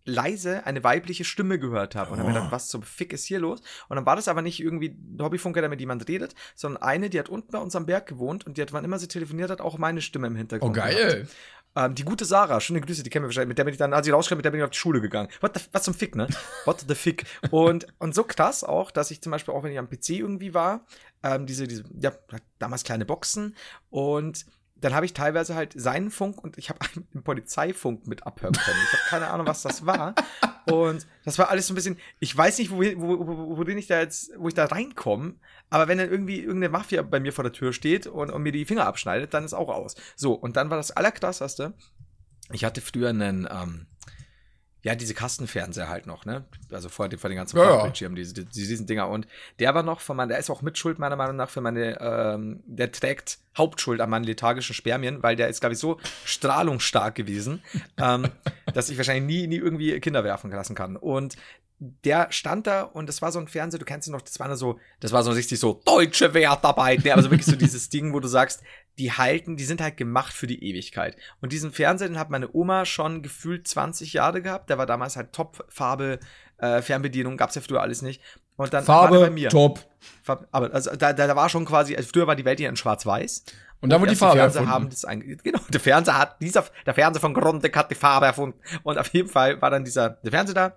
leise 0.04 0.66
eine 0.66 0.84
weibliche 0.84 1.24
Stimme 1.24 1.58
gehört 1.58 1.94
habe. 1.94 2.10
Und 2.12 2.18
dann 2.18 2.26
hab 2.26 2.30
ich 2.32 2.36
gedacht, 2.36 2.52
was 2.52 2.68
zum 2.68 2.82
Fick 2.82 3.12
ist 3.12 3.24
hier 3.24 3.38
los? 3.40 3.60
Und 3.88 3.96
dann 3.96 4.06
war 4.06 4.16
das 4.16 4.28
aber 4.28 4.42
nicht 4.42 4.60
irgendwie 4.60 4.88
ein 4.90 5.18
Hobbyfunker, 5.22 5.60
der 5.60 5.70
mit 5.70 5.80
jemand 5.80 6.08
redet, 6.08 6.34
sondern 6.54 6.82
eine, 6.82 7.10
die 7.10 7.18
hat 7.18 7.28
unten 7.28 7.50
bei 7.52 7.58
uns 7.58 7.74
am 7.76 7.86
Berg 7.86 8.06
gewohnt 8.06 8.46
und 8.46 8.56
die 8.58 8.62
hat, 8.62 8.72
wann 8.72 8.84
immer 8.84 8.98
sie 8.98 9.08
telefoniert 9.08 9.50
hat, 9.50 9.60
auch 9.60 9.78
meine 9.78 10.02
Stimme 10.02 10.26
im 10.26 10.34
Oh, 10.34 10.38
Hintergrund. 10.38 10.74
gehabt. 10.74 10.92
geil. 10.92 11.28
Ähm, 11.76 11.94
die 11.96 12.04
gute 12.04 12.24
Sarah, 12.24 12.60
schöne 12.60 12.80
Grüße, 12.80 13.02
die 13.02 13.10
kennen 13.10 13.24
wir 13.24 13.28
wahrscheinlich, 13.28 13.48
mit 13.48 13.58
der 13.58 13.64
bin 13.64 13.72
ich 13.74 13.78
dann, 13.78 13.92
als 13.94 14.06
ich 14.06 14.12
rauskam, 14.12 14.36
mit 14.36 14.44
der 14.44 14.52
bin 14.52 14.60
ich 14.60 14.64
auf 14.64 14.70
die 14.70 14.78
Schule 14.78 15.00
gegangen. 15.00 15.28
What 15.40 15.58
the, 15.58 15.64
was 15.72 15.82
zum 15.82 15.94
Fick, 15.94 16.14
ne? 16.14 16.28
What 16.66 16.84
the 16.86 16.94
Fick? 16.94 17.24
Und, 17.50 17.86
und 17.98 18.14
so 18.14 18.22
krass 18.22 18.62
auch, 18.62 18.92
dass 18.92 19.10
ich 19.10 19.20
zum 19.22 19.32
Beispiel 19.32 19.52
auch, 19.52 19.64
wenn 19.64 19.72
ich 19.72 19.78
am 19.78 19.88
PC 19.90 20.10
irgendwie 20.10 20.54
war, 20.54 20.86
ähm, 21.24 21.46
diese, 21.46 21.66
diese, 21.66 21.82
ja, 22.00 22.12
damals 22.60 22.84
kleine 22.84 23.04
Boxen 23.06 23.56
und 23.90 24.46
dann 24.76 24.94
habe 24.94 25.06
ich 25.06 25.14
teilweise 25.14 25.54
halt 25.54 25.72
seinen 25.76 26.10
Funk 26.10 26.42
und 26.42 26.58
ich 26.58 26.68
habe 26.68 26.78
einen 27.14 27.22
Polizeifunk 27.22 28.06
mit 28.06 28.26
abhören 28.26 28.54
können. 28.54 28.78
Ich 28.84 28.92
habe 28.92 29.02
keine 29.08 29.30
Ahnung, 29.30 29.46
was 29.46 29.62
das 29.62 29.87
war. 29.87 30.14
Und 30.66 31.06
das 31.24 31.38
war 31.38 31.50
alles 31.50 31.66
so 31.66 31.72
ein 31.72 31.76
bisschen, 31.76 31.98
ich 32.20 32.37
weiß 32.37 32.58
nicht, 32.58 32.70
wohin, 32.70 33.00
wo, 33.00 33.26
wo, 33.26 33.56
wohin 33.58 33.78
ich 33.78 33.87
da 33.87 34.00
jetzt, 34.00 34.32
wo 34.37 34.48
ich 34.48 34.54
da 34.54 34.64
reinkomme, 34.64 35.34
aber 35.70 35.88
wenn 35.88 35.98
dann 35.98 36.10
irgendwie 36.10 36.40
irgendeine 36.40 36.70
Mafia 36.70 37.02
bei 37.02 37.20
mir 37.20 37.32
vor 37.32 37.44
der 37.44 37.52
Tür 37.52 37.72
steht 37.72 38.06
und, 38.06 38.30
und 38.30 38.42
mir 38.42 38.52
die 38.52 38.64
Finger 38.64 38.87
abschneidet, 38.87 39.34
dann 39.34 39.44
ist 39.44 39.54
auch 39.54 39.68
aus. 39.68 39.94
So, 40.16 40.32
und 40.32 40.56
dann 40.56 40.70
war 40.70 40.76
das 40.76 40.90
Allerkrasseste, 40.90 41.74
ich 42.52 42.64
hatte 42.64 42.80
früher 42.80 43.08
einen, 43.10 43.48
ähm, 43.50 43.87
ja, 44.85 44.94
diese 44.94 45.14
Kastenfernseher 45.14 45.88
halt 45.88 46.07
noch, 46.07 46.25
ne? 46.27 46.44
Also 46.70 46.88
vor, 46.88 47.09
den- 47.09 47.18
vor 47.18 47.29
den 47.31 47.37
ganzen 47.38 47.57
Ja. 47.57 47.64
Flachbildschirmen, 47.64 48.14
diese, 48.16 48.35
diese, 48.35 48.47
diesen 48.68 48.87
Dinger. 48.87 49.09
Und 49.09 49.27
der 49.59 49.75
war 49.75 49.83
noch 49.83 50.01
von 50.01 50.16
meiner, 50.16 50.29
der 50.29 50.38
ist 50.38 50.51
auch 50.51 50.62
mitschuld, 50.62 50.99
meiner 50.99 51.16
Meinung 51.16 51.37
nach, 51.37 51.51
für 51.51 51.61
meine, 51.62 51.99
ähm, 52.01 52.62
der 52.66 52.92
trägt 52.92 53.38
Hauptschuld 53.59 54.01
an 54.01 54.11
meinen 54.11 54.25
lethargischen 54.25 54.75
Spermien, 54.75 55.23
weil 55.23 55.37
der 55.37 55.49
ist, 55.49 55.61
glaube 55.61 55.73
ich, 55.73 55.79
so 55.81 55.99
strahlungsstark 56.25 57.14
gewesen, 57.14 57.62
ähm, 57.97 58.29
dass 58.75 58.90
ich 58.90 58.97
wahrscheinlich 58.97 59.25
nie, 59.25 59.47
nie 59.47 59.57
irgendwie 59.57 59.99
Kinder 60.01 60.23
werfen 60.23 60.51
lassen 60.51 60.75
kann. 60.75 60.97
Und 60.97 61.37
der 61.81 62.29
stand 62.31 62.66
da 62.66 62.83
und 62.83 63.09
das 63.09 63.20
war 63.20 63.33
so 63.33 63.38
ein 63.40 63.49
Fernseher, 63.49 63.79
du 63.81 63.85
kennst 63.85 64.07
ihn 64.09 64.12
noch, 64.12 64.23
das 64.23 64.38
war 64.38 64.47
nur 64.47 64.57
so, 64.57 64.79
das 65.01 65.12
war 65.12 65.23
so 65.25 65.33
richtig 65.33 65.59
so 65.59 65.81
deutsche 65.85 66.33
Wertarbeit, 66.33 67.05
ne, 67.05 67.12
aber 67.12 67.23
so 67.23 67.31
wirklich 67.31 67.47
so 67.47 67.57
dieses 67.57 67.88
Ding, 67.88 68.12
wo 68.12 68.20
du 68.20 68.29
sagst, 68.29 68.62
die 68.98 69.12
halten, 69.12 69.57
die 69.57 69.64
sind 69.64 69.80
halt 69.80 69.96
gemacht 69.96 70.33
für 70.33 70.46
die 70.46 70.62
Ewigkeit. 70.64 71.16
Und 71.40 71.52
diesen 71.52 71.72
Fernseher, 71.72 72.09
den 72.09 72.18
hat 72.18 72.30
meine 72.30 72.48
Oma 72.54 72.85
schon 72.85 73.22
gefühlt 73.22 73.66
20 73.66 74.12
Jahre 74.12 74.40
gehabt, 74.42 74.70
der 74.70 74.78
war 74.78 74.87
damals 74.87 75.16
halt 75.16 75.33
Top-Farbe, 75.33 76.20
äh, 76.59 76.80
Fernbedienung, 76.83 77.37
gab's 77.37 77.54
ja 77.57 77.61
früher 77.62 77.80
alles 77.83 78.02
nicht. 78.02 78.22
Und 78.57 78.72
dann 78.72 78.87
war 78.87 79.02
der 79.02 79.09
bei 79.11 79.18
Farbe, 79.22 79.30
mir. 79.35 79.48
top. 79.50 79.80
Farbe- 80.22 80.46
Aber 80.52 80.72
also, 80.72 80.94
da, 80.94 81.12
da 81.12 81.35
war 81.35 81.48
schon 81.48 81.64
quasi, 81.64 81.96
also 81.96 82.09
früher 82.12 82.26
war 82.28 82.37
die 82.37 82.44
Welt 82.44 82.61
ja 82.61 82.68
in 82.68 82.76
schwarz-weiß. 82.76 83.44
Und 83.80 83.90
da 83.90 84.00
wurde 84.00 84.11
die 84.12 84.16
Farbe 84.16 84.38
Fernseher 84.38 84.61
erfunden. 84.62 84.74
haben 84.74 84.90
das 84.90 85.04
einge 85.04 85.37
genau, 85.37 85.59
der 85.68 85.80
Fernseher 85.80 86.16
hat 86.16 86.40
dieser 86.40 86.64
der 86.87 86.94
Fernseher 86.94 87.20
von 87.20 87.35
Grundig 87.35 87.76
hat 87.76 87.90
die 87.90 87.94
Farbe 87.96 88.24
erfunden 88.24 88.59
und 88.83 88.96
auf 88.96 89.09
jeden 89.09 89.28
Fall 89.28 89.61
war 89.61 89.70
dann 89.70 89.85
dieser 89.85 90.09
der 90.11 90.30
Fernseher 90.30 90.54
da 90.54 90.76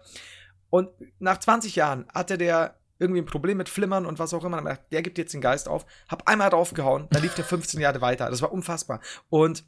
und 0.70 0.90
nach 1.20 1.38
20 1.38 1.74
Jahren 1.78 2.06
hatte 2.14 2.38
der 2.38 2.76
irgendwie 3.00 3.22
ein 3.22 3.26
Problem 3.26 3.58
mit 3.58 3.70
Flimmern 3.70 4.06
und 4.06 4.20
was 4.20 4.34
auch 4.34 4.44
immer. 4.44 4.62
Dann 4.62 4.78
der 4.92 5.02
gibt 5.02 5.18
jetzt 5.18 5.34
den 5.34 5.42
Geist 5.42 5.68
auf. 5.68 5.86
Hab 6.08 6.28
einmal 6.28 6.50
draufgehauen, 6.50 7.08
dann 7.12 7.22
lief 7.22 7.36
der 7.36 7.46
15 7.46 7.80
Jahre 7.80 8.02
weiter. 8.02 8.30
Das 8.30 8.42
war 8.42 8.52
unfassbar. 8.52 9.02
Und 9.30 9.66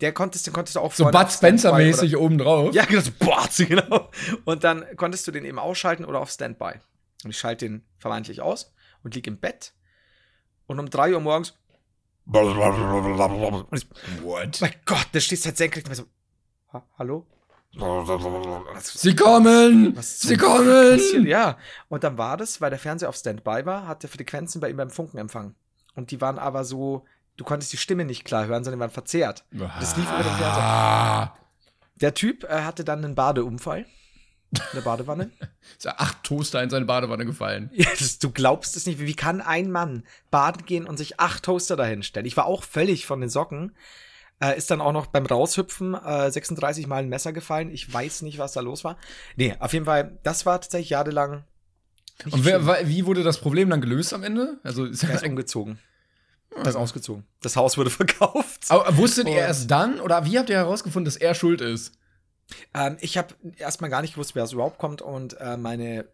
der 0.00 0.12
konntest, 0.12 0.46
den 0.46 0.52
konntest 0.52 0.76
du 0.76 0.80
auch 0.80 0.92
So 0.92 1.04
Bud 1.04 1.30
Spencer-mäßig 1.30 2.16
obendrauf. 2.16 2.74
Ja, 2.74 2.84
genau, 2.84 3.00
so, 3.00 3.10
boah, 3.18 3.48
genau. 3.56 4.10
Und 4.44 4.62
dann 4.64 4.84
konntest 4.96 5.26
du 5.26 5.32
den 5.32 5.44
eben 5.44 5.58
ausschalten 5.58 6.04
oder 6.04 6.20
auf 6.20 6.30
Standby. 6.30 6.80
Und 7.24 7.30
ich 7.30 7.38
schalte 7.38 7.66
den 7.66 7.84
vermeintlich 7.98 8.42
aus 8.42 8.74
und 9.02 9.14
lieg 9.14 9.26
im 9.26 9.38
Bett. 9.38 9.72
Und 10.66 10.78
um 10.80 10.90
3 10.90 11.14
Uhr 11.14 11.20
morgens. 11.20 11.54
Und 13.70 13.78
ich, 13.78 13.88
What? 14.22 14.60
mein 14.60 14.74
Gott, 14.84 15.06
der 15.14 15.20
stehst 15.20 15.46
halt 15.46 15.56
senkrecht 15.56 15.88
und 15.88 15.94
so, 15.94 16.04
ha, 16.72 16.84
hallo? 16.98 17.26
Sie 18.82 19.14
kommen! 19.14 19.96
Was 19.96 20.20
Sie 20.20 20.36
kommen! 20.36 20.96
passiert? 20.98 21.24
Ja, 21.26 21.58
und 21.88 22.04
dann 22.04 22.18
war 22.18 22.36
das, 22.36 22.60
weil 22.60 22.70
der 22.70 22.78
Fernseher 22.78 23.08
auf 23.08 23.16
Standby 23.16 23.66
war, 23.66 23.86
hat 23.86 24.02
der 24.02 24.10
Frequenzen 24.10 24.60
bei 24.60 24.70
ihm 24.70 24.76
beim 24.76 24.90
Funken 24.90 25.18
empfangen. 25.18 25.54
Und 25.94 26.10
die 26.10 26.20
waren 26.20 26.38
aber 26.38 26.64
so, 26.64 27.04
du 27.36 27.44
konntest 27.44 27.72
die 27.72 27.76
Stimme 27.76 28.04
nicht 28.04 28.24
klar 28.24 28.46
hören, 28.46 28.64
sondern 28.64 28.78
die 28.78 28.82
waren 28.82 28.90
verzerrt. 28.90 29.44
Das 29.50 29.96
lief 29.96 30.08
über 30.08 30.22
den 30.22 30.36
Fernseher. 30.36 30.62
Ah. 30.62 31.36
Der 31.96 32.14
Typ 32.14 32.44
äh, 32.44 32.62
hatte 32.62 32.84
dann 32.84 33.04
einen 33.04 33.14
Badeunfall 33.14 33.86
in 34.52 34.60
der 34.74 34.80
Badewanne. 34.82 35.30
Ist 35.76 35.84
ja 35.84 35.94
acht 35.98 36.22
Toaster 36.22 36.62
in 36.62 36.70
seine 36.70 36.84
Badewanne 36.84 37.24
gefallen. 37.24 37.70
Ja, 37.74 37.88
das, 37.98 38.18
du 38.18 38.30
glaubst 38.30 38.76
es 38.76 38.86
nicht. 38.86 39.00
Wie 39.00 39.14
kann 39.14 39.40
ein 39.40 39.70
Mann 39.70 40.04
baden 40.30 40.64
gehen 40.66 40.86
und 40.86 40.96
sich 40.96 41.20
acht 41.20 41.44
Toaster 41.44 41.76
dahin 41.76 42.02
stellen? 42.02 42.26
Ich 42.26 42.36
war 42.36 42.46
auch 42.46 42.62
völlig 42.62 43.06
von 43.06 43.20
den 43.20 43.30
Socken. 43.30 43.74
Äh, 44.40 44.56
ist 44.58 44.70
dann 44.70 44.80
auch 44.82 44.92
noch 44.92 45.06
beim 45.06 45.24
Raushüpfen 45.24 45.94
äh, 45.94 46.30
36 46.30 46.86
Mal 46.86 47.02
ein 47.02 47.08
Messer 47.08 47.32
gefallen. 47.32 47.70
Ich 47.70 47.90
weiß 47.92 48.22
nicht, 48.22 48.38
was 48.38 48.52
da 48.52 48.60
los 48.60 48.84
war. 48.84 48.98
Nee, 49.36 49.54
auf 49.60 49.72
jeden 49.72 49.86
Fall, 49.86 50.18
das 50.24 50.44
war 50.44 50.60
tatsächlich 50.60 50.90
jahrelang. 50.90 51.44
Und 52.30 52.44
wer, 52.44 52.86
wie 52.88 53.06
wurde 53.06 53.22
das 53.22 53.38
Problem 53.38 53.70
dann 53.70 53.80
gelöst 53.80 54.12
am 54.12 54.22
Ende? 54.22 54.58
Also, 54.62 54.84
ist 54.84 55.02
Er 55.04 55.10
ist 55.14 55.24
umgezogen. 55.24 55.78
Er 56.54 56.66
ist 56.66 56.76
ausgezogen. 56.76 57.24
Das 57.42 57.56
Haus 57.56 57.76
wurde 57.78 57.90
verkauft. 58.02 58.64
aber 58.68 58.96
wusstet 58.98 59.26
ihr 59.26 59.32
Und- 59.32 59.38
erst 59.38 59.70
dann 59.70 60.00
oder 60.00 60.24
wie 60.26 60.38
habt 60.38 60.50
ihr 60.50 60.56
herausgefunden, 60.56 61.04
dass 61.06 61.16
er 61.16 61.34
schuld 61.34 61.60
ist? 61.60 61.92
Ähm, 62.74 62.96
ich 63.00 63.16
habe 63.18 63.34
erstmal 63.56 63.90
gar 63.90 64.02
nicht 64.02 64.14
gewusst, 64.14 64.34
wer 64.34 64.44
es 64.44 64.52
überhaupt 64.52 64.78
kommt. 64.78 65.00
Und 65.02 65.38
äh, 65.40 65.56
meine 65.56 66.06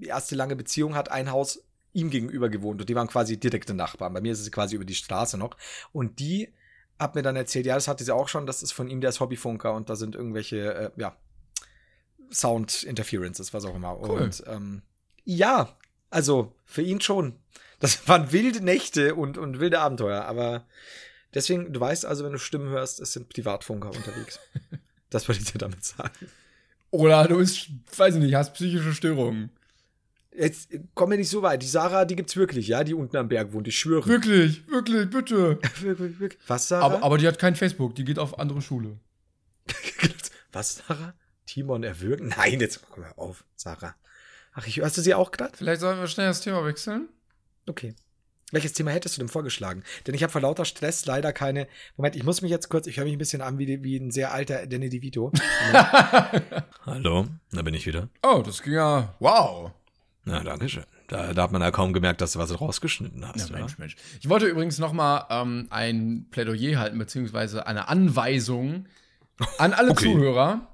erste 0.00 0.34
lange 0.34 0.56
Beziehung 0.56 0.94
hat 0.94 1.10
ein 1.10 1.30
Haus 1.30 1.62
ihm 1.92 2.10
gegenüber 2.10 2.48
gewohnt. 2.50 2.80
Und 2.80 2.88
die 2.88 2.94
waren 2.94 3.08
quasi 3.08 3.38
direkte 3.38 3.72
Nachbarn. 3.74 4.12
Bei 4.12 4.20
mir 4.20 4.32
ist 4.32 4.40
es 4.40 4.50
quasi 4.52 4.76
über 4.76 4.84
die 4.84 4.94
Straße 4.94 5.38
noch. 5.38 5.56
Und 5.92 6.18
die 6.18 6.52
hat 6.98 7.14
mir 7.14 7.22
dann 7.22 7.36
erzählt, 7.36 7.66
ja, 7.66 7.74
das 7.74 7.88
hatte 7.88 8.04
sie 8.04 8.14
auch 8.14 8.28
schon, 8.28 8.46
das 8.46 8.62
ist 8.62 8.72
von 8.72 8.88
ihm, 8.88 9.00
der 9.00 9.10
ist 9.10 9.20
Hobbyfunker. 9.20 9.74
Und 9.74 9.90
da 9.90 9.96
sind 9.96 10.14
irgendwelche, 10.14 10.74
äh, 10.74 10.90
ja, 10.96 11.16
Sound 12.32 12.82
Interferences, 12.82 13.54
was 13.54 13.64
auch 13.64 13.74
immer. 13.74 14.00
Cool. 14.00 14.22
Und 14.22 14.42
ähm, 14.46 14.82
ja, 15.24 15.76
also 16.10 16.54
für 16.64 16.82
ihn 16.82 17.00
schon. 17.00 17.38
Das 17.78 18.08
waren 18.08 18.32
wilde 18.32 18.64
Nächte 18.64 19.14
und, 19.14 19.38
und 19.38 19.60
wilde 19.60 19.80
Abenteuer. 19.80 20.24
Aber 20.24 20.66
deswegen, 21.34 21.72
du 21.72 21.80
weißt 21.80 22.06
also, 22.06 22.24
wenn 22.24 22.32
du 22.32 22.38
Stimmen 22.38 22.68
hörst, 22.70 23.00
es 23.00 23.12
sind 23.12 23.28
Privatfunker 23.28 23.90
unterwegs. 23.90 24.40
Das 25.08 25.28
wollte 25.28 25.40
ich 25.40 25.52
dir 25.52 25.58
damit 25.58 25.84
sagen. 25.84 26.10
Oder 26.90 27.28
du 27.28 27.38
bist, 27.38 27.68
weiß 27.96 28.16
ich 28.16 28.20
nicht, 28.20 28.34
hast 28.34 28.54
psychische 28.54 28.92
Störungen. 28.92 29.50
Jetzt 30.38 30.72
äh, 30.72 30.80
kommen 30.94 31.12
wir 31.12 31.18
nicht 31.18 31.30
so 31.30 31.42
weit. 31.42 31.62
Die 31.62 31.66
Sarah, 31.66 32.04
die 32.04 32.16
gibt's 32.16 32.36
wirklich, 32.36 32.68
ja, 32.68 32.84
die 32.84 32.94
unten 32.94 33.16
am 33.16 33.28
Berg 33.28 33.52
wohnt, 33.52 33.68
ich 33.68 33.78
schwöre. 33.78 34.06
Wirklich, 34.06 34.66
wirklich, 34.68 35.10
bitte. 35.10 35.58
Wirklich, 35.80 36.20
wirklich. 36.20 36.40
Was, 36.46 36.68
Sarah? 36.68 36.84
Aber, 36.84 37.02
aber 37.02 37.18
die 37.18 37.26
hat 37.26 37.38
kein 37.38 37.56
Facebook, 37.56 37.94
die 37.94 38.04
geht 38.04 38.18
auf 38.18 38.38
andere 38.38 38.62
Schule. 38.62 38.98
Was, 40.52 40.82
Sarah? 40.86 41.14
Timon 41.46 41.82
erwürgen? 41.82 42.28
Nein, 42.36 42.60
jetzt 42.60 42.82
komm 42.90 43.04
mal 43.04 43.12
auf, 43.16 43.44
Sarah. 43.54 43.94
Ach, 44.52 44.66
ich, 44.66 44.78
hörst 44.78 44.96
du 44.96 45.02
sie 45.02 45.14
auch 45.14 45.30
gerade? 45.30 45.56
Vielleicht 45.56 45.80
sollen 45.80 45.98
wir 45.98 46.06
schnell 46.06 46.28
das 46.28 46.40
Thema 46.40 46.64
wechseln? 46.64 47.08
Okay. 47.68 47.94
Welches 48.52 48.72
Thema 48.72 48.92
hättest 48.92 49.16
du 49.16 49.20
denn 49.20 49.28
vorgeschlagen? 49.28 49.82
Denn 50.06 50.14
ich 50.14 50.22
habe 50.22 50.32
vor 50.32 50.40
lauter 50.40 50.64
Stress 50.64 51.04
leider 51.04 51.32
keine. 51.32 51.66
Moment, 51.96 52.14
ich 52.14 52.22
muss 52.22 52.42
mich 52.42 52.50
jetzt 52.50 52.68
kurz, 52.68 52.86
ich 52.86 52.96
höre 52.96 53.04
mich 53.04 53.12
ein 53.12 53.18
bisschen 53.18 53.42
an 53.42 53.58
wie, 53.58 53.82
wie 53.82 53.96
ein 53.96 54.12
sehr 54.12 54.32
alter 54.32 54.66
Danny 54.66 54.88
DeVito. 54.88 55.32
Hallo, 56.86 57.26
da 57.50 57.62
bin 57.62 57.74
ich 57.74 57.86
wieder. 57.86 58.08
Oh, 58.22 58.42
das 58.46 58.62
ging 58.62 58.74
ja. 58.74 59.14
Wow. 59.18 59.72
Na, 60.26 60.40
danke 60.42 60.68
schön. 60.68 60.84
Da, 61.06 61.32
da 61.32 61.44
hat 61.44 61.52
man 61.52 61.62
ja 61.62 61.70
kaum 61.70 61.92
gemerkt, 61.92 62.20
dass 62.20 62.32
du 62.32 62.40
was 62.40 62.60
rausgeschnitten 62.60 63.22
Ja, 63.22 63.32
hast, 63.32 63.52
Mensch, 63.52 63.78
Mensch. 63.78 63.94
Ich 64.20 64.28
wollte 64.28 64.46
übrigens 64.46 64.78
noch 64.78 64.92
mal 64.92 65.24
ähm, 65.30 65.68
ein 65.70 66.26
Plädoyer 66.32 66.80
halten, 66.80 66.98
beziehungsweise 66.98 67.66
eine 67.68 67.88
Anweisung 67.88 68.86
an 69.58 69.72
alle 69.72 69.90
Okay. 69.92 70.12
Zuhörer. 70.12 70.66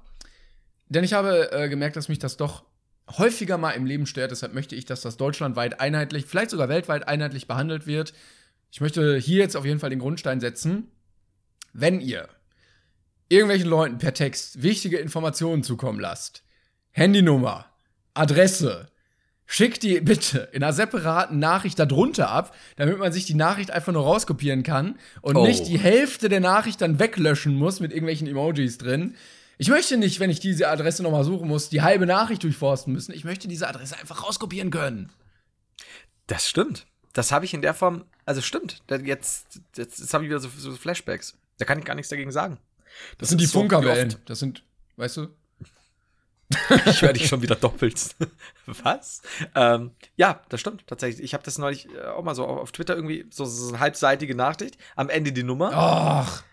Denn 0.89 1.03
ich 1.03 1.13
habe 1.13 1.51
äh, 1.51 1.69
gemerkt, 1.69 1.95
dass 1.95 2.09
mich 2.09 2.17
das 2.17 2.35
doch 2.35 2.63
häufiger 3.17 3.59
mal 3.59 3.71
im 3.71 3.85
Leben 3.85 4.07
stört. 4.07 4.31
Deshalb 4.31 4.55
möchte 4.55 4.75
ich, 4.75 4.85
dass 4.85 5.01
das 5.01 5.17
deutschlandweit 5.17 5.79
einheitlich, 5.79 6.25
vielleicht 6.25 6.49
sogar 6.49 6.67
weltweit 6.67 7.07
einheitlich 7.07 7.47
behandelt 7.47 7.85
wird. 7.85 8.13
Ich 8.71 8.81
möchte 8.81 9.17
hier 9.17 9.37
jetzt 9.37 9.55
auf 9.55 9.65
jeden 9.65 9.79
Fall 9.79 9.91
den 9.91 9.99
Grundstein 9.99 10.39
setzen. 10.39 10.87
Wenn 11.73 12.01
ihr 12.01 12.27
irgendwelchen 13.29 13.69
Leuten 13.69 13.99
per 13.99 14.15
Text 14.15 14.63
wichtige 14.63 14.97
Informationen 14.97 15.61
zukommen 15.61 15.99
lasst, 15.99 16.43
Handynummer, 16.89 17.67
Adresse, 18.15 18.87
Schick 19.55 19.79
die 19.79 20.01
bitte 20.01 20.49
in 20.51 20.63
einer 20.63 20.73
separaten 20.73 21.37
Nachricht 21.37 21.77
darunter 21.77 22.29
ab, 22.31 22.55
damit 22.75 22.97
man 22.97 23.11
sich 23.13 23.25
die 23.25 23.35
Nachricht 23.35 23.69
einfach 23.69 23.93
nur 23.93 24.01
rauskopieren 24.03 24.63
kann 24.63 24.97
und 25.21 25.35
Oh. 25.37 25.45
nicht 25.45 25.67
die 25.67 25.77
Hälfte 25.77 26.27
der 26.27 26.39
Nachricht 26.39 26.81
dann 26.81 26.97
weglöschen 26.97 27.53
muss 27.53 27.79
mit 27.79 27.91
irgendwelchen 27.91 28.25
Emojis 28.25 28.79
drin. 28.79 29.15
Ich 29.59 29.69
möchte 29.69 29.97
nicht, 29.97 30.19
wenn 30.19 30.31
ich 30.31 30.39
diese 30.39 30.69
Adresse 30.69 31.03
nochmal 31.03 31.23
suchen 31.23 31.47
muss, 31.47 31.69
die 31.69 31.83
halbe 31.83 32.07
Nachricht 32.07 32.41
durchforsten 32.41 32.91
müssen. 32.93 33.13
Ich 33.13 33.25
möchte 33.25 33.47
diese 33.47 33.67
Adresse 33.67 33.95
einfach 33.99 34.23
rauskopieren 34.23 34.71
können. 34.71 35.11
Das 36.25 36.49
stimmt. 36.49 36.87
Das 37.13 37.31
habe 37.31 37.45
ich 37.45 37.53
in 37.53 37.61
der 37.61 37.75
Form, 37.75 38.05
also 38.25 38.41
stimmt. 38.41 38.81
Jetzt, 38.89 39.61
jetzt, 39.77 39.99
jetzt 39.99 40.13
habe 40.15 40.23
ich 40.23 40.31
wieder 40.31 40.39
so, 40.39 40.49
so 40.57 40.71
Flashbacks. 40.71 41.37
Da 41.59 41.65
kann 41.65 41.77
ich 41.77 41.85
gar 41.85 41.93
nichts 41.93 42.09
dagegen 42.09 42.31
sagen. 42.31 42.57
Das, 43.19 43.29
sind 43.29 43.39
die 43.39 43.45
so 43.45 43.59
Funkerwellen. 43.59 44.13
wie 44.13 44.17
Das 44.25 44.39
sind, 44.39 44.63
weißt 44.95 45.17
du? 45.17 45.27
Ich 46.85 47.01
höre 47.01 47.13
dich 47.13 47.27
schon 47.27 47.41
wieder 47.41 47.55
doppelt. 47.55 48.15
Was? 48.65 49.21
Ähm, 49.55 49.91
ja, 50.15 50.41
das 50.49 50.59
stimmt 50.61 50.85
tatsächlich. 50.87 51.23
Ich 51.23 51.33
habe 51.33 51.43
das 51.43 51.57
neulich 51.57 51.87
äh, 51.95 52.05
auch 52.05 52.23
mal 52.23 52.35
so 52.35 52.45
auf 52.45 52.71
Twitter 52.71 52.95
irgendwie 52.95 53.25
so, 53.31 53.45
so 53.45 53.69
eine 53.69 53.79
halbseitige 53.79 54.35
Nachricht. 54.35 54.77
Am 54.95 55.09
Ende 55.09 55.31
die 55.31 55.43
Nummer. 55.43 55.71
Ach, 55.73 56.43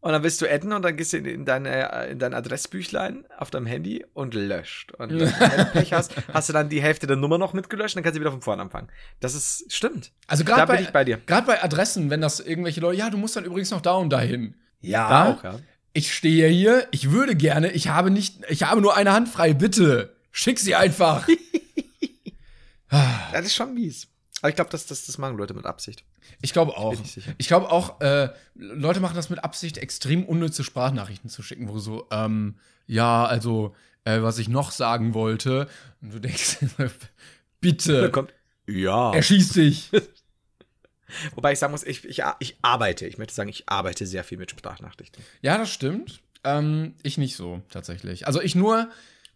Und 0.00 0.12
dann 0.12 0.22
willst 0.22 0.40
du 0.40 0.50
adden 0.50 0.72
und 0.72 0.82
dann 0.82 0.96
gehst 0.96 1.12
du 1.12 1.18
in, 1.18 1.26
in, 1.26 1.44
deine, 1.44 2.06
in 2.06 2.18
dein 2.18 2.34
Adressbüchlein 2.34 3.24
auf 3.38 3.50
deinem 3.50 3.66
Handy 3.66 4.04
und 4.14 4.34
löscht. 4.34 4.92
Und 4.92 5.10
wenn 5.20 5.28
du 5.28 5.64
Pech 5.72 5.92
hast, 5.92 6.14
hast 6.32 6.48
du 6.48 6.52
dann 6.52 6.68
die 6.68 6.80
Hälfte 6.82 7.06
der 7.06 7.16
Nummer 7.16 7.38
noch 7.38 7.52
mitgelöscht 7.52 7.94
und 7.94 7.98
dann 7.98 8.04
kannst 8.04 8.16
du 8.16 8.20
wieder 8.20 8.32
von 8.32 8.42
vorne 8.42 8.62
anfangen. 8.62 8.88
Das 9.20 9.34
ist, 9.34 9.72
stimmt. 9.72 10.12
also 10.26 10.44
gerade 10.44 10.66
bei, 10.66 10.82
bei 10.90 11.04
dir. 11.04 11.18
Gerade 11.18 11.46
bei 11.46 11.62
Adressen, 11.62 12.10
wenn 12.10 12.20
das 12.20 12.40
irgendwelche 12.40 12.80
Leute, 12.80 12.98
ja, 12.98 13.10
du 13.10 13.18
musst 13.18 13.36
dann 13.36 13.44
übrigens 13.44 13.70
noch 13.70 13.80
da 13.82 13.94
und 13.94 14.10
dahin. 14.10 14.54
Ja, 14.80 15.08
Da? 15.08 15.32
auch, 15.32 15.44
ja. 15.44 15.58
Ich 15.94 16.14
stehe 16.14 16.48
hier, 16.48 16.88
ich 16.90 17.10
würde 17.10 17.36
gerne, 17.36 17.70
ich 17.72 17.88
habe 17.88 18.10
nicht, 18.10 18.40
ich 18.48 18.62
habe 18.62 18.80
nur 18.80 18.96
eine 18.96 19.12
Hand 19.12 19.28
frei, 19.28 19.52
bitte. 19.52 20.16
Schick 20.30 20.58
sie 20.58 20.74
einfach. 20.74 21.26
Das 23.32 23.46
ist 23.46 23.54
schon 23.54 23.72
mies. 23.72 24.08
Aber 24.42 24.50
ich 24.50 24.54
glaube, 24.56 24.70
das, 24.70 24.86
das, 24.86 25.06
das 25.06 25.16
machen 25.16 25.38
Leute 25.38 25.54
mit 25.54 25.64
Absicht. 25.64 26.04
Ich 26.42 26.52
glaube 26.52 26.76
auch. 26.76 26.92
Ich. 26.92 27.22
Ich 27.38 27.48
glaube 27.48 27.70
auch, 27.70 28.00
äh, 28.00 28.28
Leute 28.54 29.00
machen 29.00 29.14
das 29.14 29.30
mit 29.30 29.42
Absicht, 29.42 29.78
extrem 29.78 30.24
unnütze 30.24 30.64
Sprachnachrichten 30.64 31.30
zu 31.30 31.42
schicken, 31.42 31.68
wo 31.68 31.78
so, 31.78 32.06
ähm, 32.10 32.56
ja, 32.86 33.24
also, 33.24 33.74
äh, 34.04 34.20
was 34.20 34.38
ich 34.38 34.48
noch 34.48 34.72
sagen 34.72 35.14
wollte, 35.14 35.68
und 36.02 36.12
du 36.12 36.18
denkst, 36.18 36.58
Da 36.76 36.90
bitte, 37.60 38.10
kommt, 38.10 38.34
ja. 38.66 39.14
erschieß 39.14 39.52
dich. 39.54 39.90
Wobei 41.34 41.52
ich 41.52 41.58
sagen 41.58 41.72
muss, 41.72 41.84
ich, 41.84 42.04
ich, 42.04 42.22
ich 42.38 42.56
arbeite. 42.62 43.06
Ich 43.06 43.18
möchte 43.18 43.34
sagen, 43.34 43.48
ich 43.48 43.68
arbeite 43.68 44.06
sehr 44.06 44.24
viel 44.24 44.38
mit 44.38 44.50
Sprachnachrichten. 44.50 45.22
Ja, 45.40 45.58
das 45.58 45.70
stimmt. 45.70 46.20
Ähm, 46.44 46.94
ich 47.02 47.18
nicht 47.18 47.36
so, 47.36 47.62
tatsächlich. 47.70 48.26
Also 48.26 48.40
ich 48.40 48.54
nur, 48.54 48.88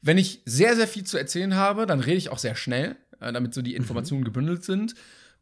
wenn 0.03 0.19
ich 0.19 0.43
sehr, 0.45 0.77
sehr 0.77 0.89
viel 0.89 1.05
zu 1.05 1.19
erzählen 1.19 1.55
habe, 1.55 1.87
dann 1.87 2.01
rede 2.01 2.17
ich 2.17 2.31
auch 2.31 2.39
sehr 2.39 2.55
schnell, 2.55 2.97
äh, 3.21 3.33
damit 3.33 3.55
so 3.55 3.63
die 3.63 3.75
Informationen 3.75 4.25
gebündelt 4.25 4.65
sind. 4.65 4.95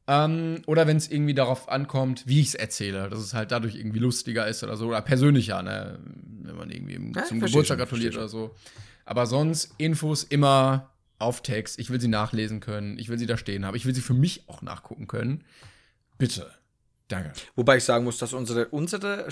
Ähm, 0.06 0.60
oder 0.66 0.86
wenn 0.86 0.98
es 0.98 1.10
irgendwie 1.10 1.32
darauf 1.32 1.68
ankommt, 1.70 2.24
wie 2.26 2.40
ich 2.40 2.48
es 2.48 2.54
erzähle, 2.54 3.08
dass 3.08 3.20
es 3.20 3.32
halt 3.32 3.50
dadurch 3.52 3.74
irgendwie 3.74 4.00
lustiger 4.00 4.46
ist 4.46 4.62
oder 4.62 4.76
so, 4.76 4.88
oder 4.88 5.00
persönlicher, 5.00 5.62
ne? 5.62 5.98
wenn 6.42 6.56
man 6.56 6.70
irgendwie 6.70 7.12
Ja, 7.14 7.24
zum 7.24 7.40
Geburtstag 7.40 7.78
schon, 7.78 7.86
gratuliert 7.86 8.14
oder 8.14 8.28
so. 8.28 8.54
Aber 9.06 9.26
sonst 9.26 9.72
Infos 9.78 10.24
immer 10.24 10.90
auf 11.18 11.42
Text. 11.42 11.78
Ich 11.78 11.90
will 11.90 12.00
sie 12.00 12.08
nachlesen 12.08 12.60
können, 12.60 12.98
ich 12.98 13.08
will 13.08 13.18
sie 13.18 13.26
da 13.26 13.36
stehen 13.38 13.64
haben, 13.64 13.76
ich 13.76 13.86
will 13.86 13.94
sie 13.94 14.02
für 14.02 14.14
mich 14.14 14.48
auch 14.48 14.60
nachgucken 14.62 15.06
können. 15.06 15.44
Bitte. 16.18 16.50
Danke. 17.08 17.32
Wobei 17.54 17.76
ich 17.76 17.84
sagen 17.84 18.04
muss, 18.04 18.18
dass 18.18 18.32
unsere, 18.32 18.66
unsere, 18.68 19.28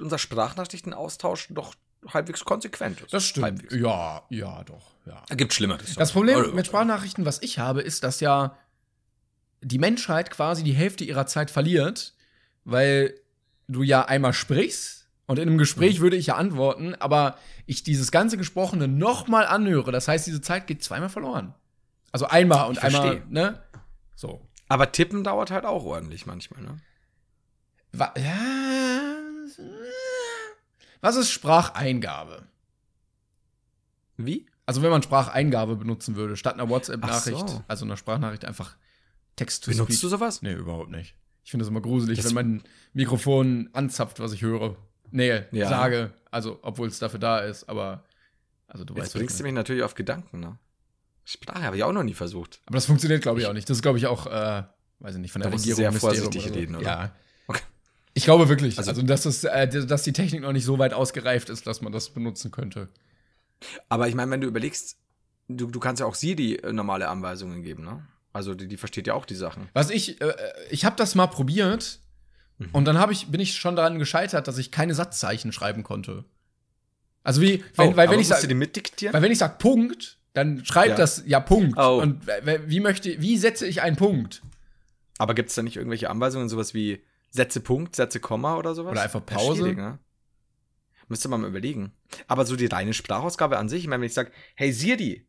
unser 0.00 0.18
Sprachnachrichtenaustausch 0.18 1.48
doch 1.50 1.74
halbwegs 2.08 2.44
konsequent 2.44 3.00
ist. 3.00 3.12
Das 3.12 3.24
stimmt. 3.24 3.44
Halbwegs. 3.46 3.74
Ja, 3.74 4.22
ja, 4.30 4.62
doch, 4.64 4.92
ja. 5.06 5.22
Gibt 5.34 5.52
Schlimmeres. 5.54 5.94
Das 5.94 6.12
Problem 6.12 6.38
Also, 6.38 6.52
mit 6.52 6.66
Sprachnachrichten, 6.66 7.24
was 7.24 7.42
ich 7.42 7.58
habe, 7.58 7.82
ist, 7.82 8.04
dass 8.04 8.20
ja 8.20 8.56
die 9.62 9.78
Menschheit 9.78 10.30
quasi 10.30 10.62
die 10.62 10.74
Hälfte 10.74 11.04
ihrer 11.04 11.26
Zeit 11.26 11.50
verliert, 11.50 12.14
weil 12.64 13.18
du 13.68 13.82
ja 13.82 14.04
einmal 14.04 14.32
sprichst 14.32 15.08
und 15.26 15.38
in 15.38 15.42
einem 15.48 15.54
Mhm. 15.54 15.58
Gespräch 15.58 16.00
würde 16.00 16.16
ich 16.16 16.26
ja 16.26 16.36
antworten, 16.36 16.94
aber 16.94 17.36
ich 17.64 17.82
dieses 17.82 18.12
ganze 18.12 18.36
Gesprochene 18.36 18.86
nochmal 18.86 19.46
anhöre. 19.46 19.90
Das 19.90 20.06
heißt, 20.06 20.26
diese 20.26 20.40
Zeit 20.40 20.68
geht 20.68 20.84
zweimal 20.84 21.08
verloren. 21.08 21.54
Also 22.12 22.26
einmal 22.26 22.68
und 22.68 22.78
einmal, 22.78 23.02
verstehe. 23.02 23.24
ne? 23.28 23.60
So. 24.14 24.46
Aber 24.68 24.90
tippen 24.92 25.22
dauert 25.24 25.50
halt 25.50 25.64
auch 25.64 25.84
ordentlich 25.84 26.26
manchmal, 26.26 26.62
ne? 26.62 26.76
Wa 27.92 28.12
ja. 28.18 29.14
Was 31.00 31.16
ist 31.16 31.30
Spracheingabe? 31.30 32.46
Wie? 34.16 34.46
Also 34.64 34.82
wenn 34.82 34.90
man 34.90 35.02
Spracheingabe 35.02 35.76
benutzen 35.76 36.16
würde, 36.16 36.36
statt 36.36 36.54
einer 36.54 36.68
WhatsApp-Nachricht, 36.68 37.44
Ach 37.44 37.48
so. 37.48 37.64
also 37.68 37.84
einer 37.84 37.96
Sprachnachricht 37.96 38.44
einfach 38.44 38.76
Text 39.36 39.64
to 39.64 39.70
Benutzt 39.70 39.92
speech. 39.92 40.00
du 40.00 40.08
sowas? 40.08 40.42
Nee, 40.42 40.54
überhaupt 40.54 40.90
nicht. 40.90 41.14
Ich 41.44 41.50
finde 41.52 41.62
es 41.64 41.68
immer 41.68 41.80
gruselig, 41.82 42.16
Das- 42.18 42.26
wenn 42.28 42.34
mein 42.34 42.62
Mikrofon 42.92 43.68
anzapft, 43.72 44.18
was 44.18 44.32
ich 44.32 44.42
höre. 44.42 44.76
Nee, 45.12 45.42
Ja. 45.52 45.68
sage. 45.68 46.12
Also, 46.32 46.58
obwohl 46.62 46.88
es 46.88 46.98
dafür 46.98 47.20
da 47.20 47.38
ist, 47.38 47.68
aber. 47.68 48.04
Also, 48.66 48.84
du 48.84 48.94
Jetzt 48.94 49.04
weißt 49.04 49.12
bringst 49.14 49.38
du 49.38 49.42
ich 49.42 49.44
mich 49.44 49.52
natürlich 49.54 49.84
auf 49.84 49.94
Gedanken, 49.94 50.40
ne? 50.40 50.58
Sprache 51.28 51.62
habe 51.64 51.76
ich 51.76 51.82
auch 51.82 51.92
noch 51.92 52.04
nie 52.04 52.14
versucht. 52.14 52.60
Aber 52.66 52.76
das 52.76 52.86
funktioniert, 52.86 53.20
glaube 53.20 53.40
ich, 53.40 53.46
auch 53.46 53.52
nicht. 53.52 53.68
Das 53.68 53.76
ist, 53.78 53.82
glaube 53.82 53.98
ich, 53.98 54.06
auch, 54.06 54.26
äh, 54.26 54.62
weiß 55.00 55.16
ich 55.16 55.20
nicht, 55.20 55.32
von 55.32 55.42
der 55.42 55.50
Da 55.50 55.56
Regierung. 55.56 55.76
sehr 55.76 55.92
vorsichtig 55.92 56.44
oder 56.44 56.54
so. 56.54 56.58
reden, 56.58 56.76
oder? 56.76 56.84
Ja. 56.86 57.12
Okay. 57.48 57.60
Ich 58.14 58.24
glaube 58.24 58.48
wirklich. 58.48 58.78
Also, 58.78 58.90
Also- 58.90 59.02
dass, 59.02 59.26
es, 59.26 59.44
äh, 59.44 59.68
dass 59.86 60.04
die 60.04 60.12
Technik 60.12 60.42
noch 60.42 60.52
nicht 60.52 60.64
so 60.64 60.78
weit 60.78 60.94
ausgereift 60.94 61.50
ist, 61.50 61.66
dass 61.66 61.82
man 61.82 61.92
das 61.92 62.10
benutzen 62.10 62.50
könnte. 62.52 62.88
Aber 63.88 64.06
ich 64.08 64.14
meine, 64.14 64.30
wenn 64.30 64.40
du 64.40 64.46
überlegst, 64.46 64.96
du, 65.48 65.66
du 65.66 65.80
kannst 65.80 66.00
ja 66.00 66.06
auch 66.06 66.14
sie 66.14 66.36
die 66.36 66.58
äh, 66.62 66.72
normale 66.72 67.08
Anweisungen 67.08 67.62
geben, 67.62 67.84
ne? 67.84 68.06
Also 68.32 68.54
die, 68.54 68.68
die 68.68 68.76
versteht 68.76 69.06
ja 69.06 69.14
auch 69.14 69.24
die 69.26 69.34
Sachen. 69.34 69.68
Was 69.72 69.90
ich, 69.90 70.20
äh, 70.20 70.34
ich 70.70 70.84
habe 70.84 70.96
das 70.96 71.14
mal 71.14 71.26
probiert 71.26 72.00
Mhm. 72.58 72.68
und 72.72 72.84
dann 72.86 73.10
ich, 73.10 73.26
bin 73.26 73.40
ich 73.40 73.54
schon 73.56 73.76
daran 73.76 73.98
gescheitert, 73.98 74.46
dass 74.48 74.56
ich 74.58 74.70
keine 74.70 74.94
Satzzeichen 74.94 75.52
schreiben 75.52 75.82
konnte. 75.82 76.24
Also 77.22 77.40
wie, 77.42 77.62
wenn, 77.74 77.92
Oh, 77.92 77.96
weil 77.96 78.08
wenn 78.10 78.20
ich 78.20 78.28
sag, 78.28 78.46
die 78.48 78.54
mitdiktieren? 78.54 79.12
weil 79.12 79.20
wenn 79.22 79.32
ich 79.32 79.38
sag 79.38 79.58
Punkt, 79.58 80.18
dann 80.36 80.64
schreibt 80.66 80.90
Ja. 80.90 80.96
das 80.96 81.22
ja 81.26 81.40
Punkt. 81.40 81.78
Oh. 81.78 82.00
Und 82.02 82.26
wie 82.66 82.80
möchte, 82.80 83.20
wie 83.22 83.36
setze 83.38 83.66
ich 83.66 83.80
einen 83.82 83.96
Punkt? 83.96 84.42
Aber 85.18 85.34
gibt 85.34 85.48
es 85.48 85.54
da 85.54 85.62
nicht 85.62 85.76
irgendwelche 85.76 86.10
Anweisungen, 86.10 86.48
sowas 86.50 86.74
wie 86.74 87.02
Sätze 87.30 87.60
Punkt, 87.60 87.96
Sätze 87.96 88.20
Komma 88.20 88.56
oder 88.56 88.74
sowas? 88.74 88.92
Oder 88.92 89.02
einfach 89.02 89.24
Pause? 89.24 89.72
ne? 89.72 89.98
Müsste 91.08 91.28
man 91.28 91.40
mal 91.40 91.48
überlegen. 91.48 91.92
Aber 92.26 92.44
so 92.44 92.56
die 92.56 92.66
reine 92.66 92.92
Sprachausgabe 92.92 93.56
an 93.58 93.68
sich, 93.68 93.82
ich 93.82 93.86
meine, 93.88 94.00
wenn 94.02 94.06
ich 94.08 94.14
sage, 94.14 94.30
hey 94.56 94.72
Siri, 94.72 95.26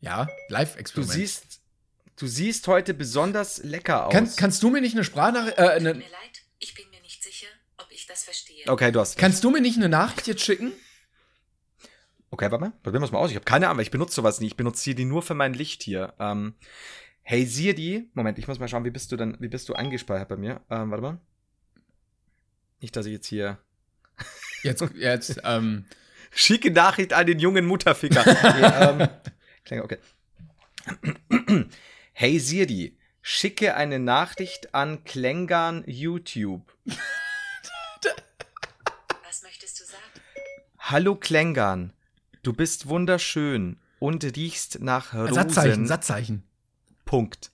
Ja, 0.00 0.24
du 0.26 0.30
Live-Experiment. 0.48 1.12
siehst, 1.14 1.60
du 2.16 2.26
siehst 2.26 2.66
heute 2.68 2.92
besonders 2.94 3.62
lecker 3.62 4.06
aus. 4.06 4.12
Kann, 4.12 4.28
kannst 4.36 4.62
du 4.62 4.70
mir 4.70 4.80
nicht 4.80 4.94
eine 4.94 5.04
Sprachnachricht, 5.04 5.56
äh, 5.58 5.62
Tut 5.62 5.70
eine, 5.70 5.94
mir 5.94 6.00
leid, 6.00 6.42
ich 6.58 6.74
bin 6.74 6.84
mir 6.90 7.00
nicht 7.00 7.22
sicher, 7.22 7.46
ob 7.78 7.86
ich 7.90 8.06
das 8.06 8.24
verstehe. 8.24 8.64
okay, 8.68 8.90
du 8.92 9.00
hast. 9.00 9.16
kannst 9.16 9.44
du 9.44 9.50
mir 9.50 9.60
nicht 9.60 9.76
eine 9.76 9.88
Nachricht 9.88 10.26
jetzt 10.26 10.42
schicken? 10.44 10.72
Okay, 12.30 12.50
warte 12.50 12.64
mal, 12.64 12.72
probieren 12.82 13.02
wir 13.02 13.06
es 13.06 13.12
mal 13.12 13.18
aus. 13.18 13.30
Ich 13.30 13.36
habe 13.36 13.44
keine 13.44 13.68
Ahnung, 13.68 13.80
ich 13.80 13.90
benutze 13.90 14.14
sowas 14.14 14.40
nie. 14.40 14.46
Ich 14.46 14.56
benutze 14.56 14.82
Siri 14.82 15.04
nur 15.04 15.22
für 15.22 15.34
mein 15.34 15.52
Licht 15.52 15.82
hier. 15.82 16.14
Ähm, 16.18 16.54
hey 17.22 17.44
Siri, 17.44 18.08
Moment, 18.14 18.38
ich 18.38 18.46
muss 18.46 18.58
mal 18.58 18.68
schauen, 18.68 18.84
wie 18.84 18.90
bist 18.90 19.10
du 19.12 19.16
denn, 19.16 19.36
wie 19.40 19.48
bist 19.48 19.68
du 19.68 19.74
angespeichert 19.74 20.28
bei 20.28 20.36
mir? 20.36 20.60
Ähm, 20.70 20.90
warte 20.90 21.02
mal. 21.02 21.20
Nicht, 22.80 22.96
dass 22.96 23.06
ich 23.06 23.12
jetzt 23.12 23.26
hier 23.26 23.58
Jetzt, 24.62 24.84
jetzt, 24.94 25.40
ähm, 25.44 25.86
schicke 26.30 26.70
Nachricht 26.70 27.12
an 27.12 27.26
den 27.26 27.38
jungen 27.38 27.66
Mutterficker. 27.66 28.24
ähm, 29.00 29.08
Klinge, 29.64 29.84
okay. 29.84 29.98
Hey 32.12 32.38
Siri, 32.38 32.98
schicke 33.22 33.74
eine 33.76 33.98
Nachricht 33.98 34.74
an 34.74 35.04
Klängern 35.04 35.84
YouTube. 35.86 36.70
Was 39.24 39.42
möchtest 39.42 39.80
du 39.80 39.84
sagen? 39.84 40.02
Hallo 40.78 41.14
Klängern, 41.14 41.94
du 42.42 42.52
bist 42.52 42.88
wunderschön 42.88 43.80
und 43.98 44.24
riechst 44.24 44.80
nach 44.80 45.14
Rosen. 45.14 45.34
Satzzeichen, 45.34 45.86
Satzzeichen. 45.86 46.42
Punkt. 47.04 47.50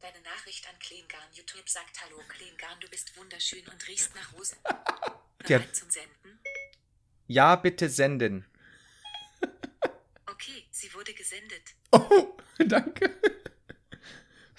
Deine 0.00 0.20
Nachricht 0.22 0.68
an 0.68 0.78
Klingarn. 0.78 1.28
YouTube 1.32 1.68
sagt 1.68 2.00
Hallo 2.04 2.20
Klingarn, 2.28 2.78
du 2.80 2.88
bist 2.88 3.16
wunderschön 3.16 3.66
und 3.68 3.88
riechst 3.88 4.14
nach 4.14 4.32
Rosen. 4.32 4.58
Ja. 5.48 5.58
Bereit 5.58 5.74
zum 5.74 5.90
Senden? 5.90 6.38
Ja, 7.26 7.56
bitte 7.56 7.88
senden. 7.88 8.46
Okay, 10.26 10.66
sie 10.70 10.92
wurde 10.94 11.12
gesendet. 11.14 11.74
Oh, 11.92 12.36
danke. 12.66 13.14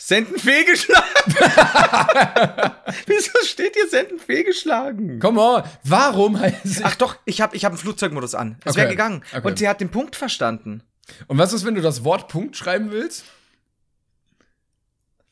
Senden 0.06 0.38
fehlgeschlagen. 0.38 1.08
Wieso 3.08 3.32
steht 3.46 3.74
hier 3.76 3.88
Senden 3.88 4.20
fehlgeschlagen? 4.20 5.20
Come 5.22 5.40
on, 5.40 5.64
warum 5.84 6.38
heißt. 6.40 6.82
Ach 6.84 6.96
doch, 6.96 7.16
ich 7.24 7.40
habe 7.40 7.56
ich 7.56 7.64
hab 7.64 7.72
einen 7.72 7.80
Flugzeugmodus 7.80 8.36
an. 8.36 8.58
Es 8.66 8.72
Okay, 8.72 8.82
wäre 8.82 8.90
gegangen. 8.90 9.24
okay. 9.34 9.48
Und 9.48 9.60
sie 9.60 9.70
hat 9.70 9.80
den 9.80 9.90
Punkt 9.92 10.18
verstanden. 10.18 10.84
Und 11.28 11.38
was 11.38 11.54
ist, 11.54 11.64
wenn 11.66 11.76
du 11.76 11.82
das 11.82 12.04
Wort 12.04 12.28
Punkt 12.28 12.58
schreiben 12.58 12.92
willst? 12.92 13.24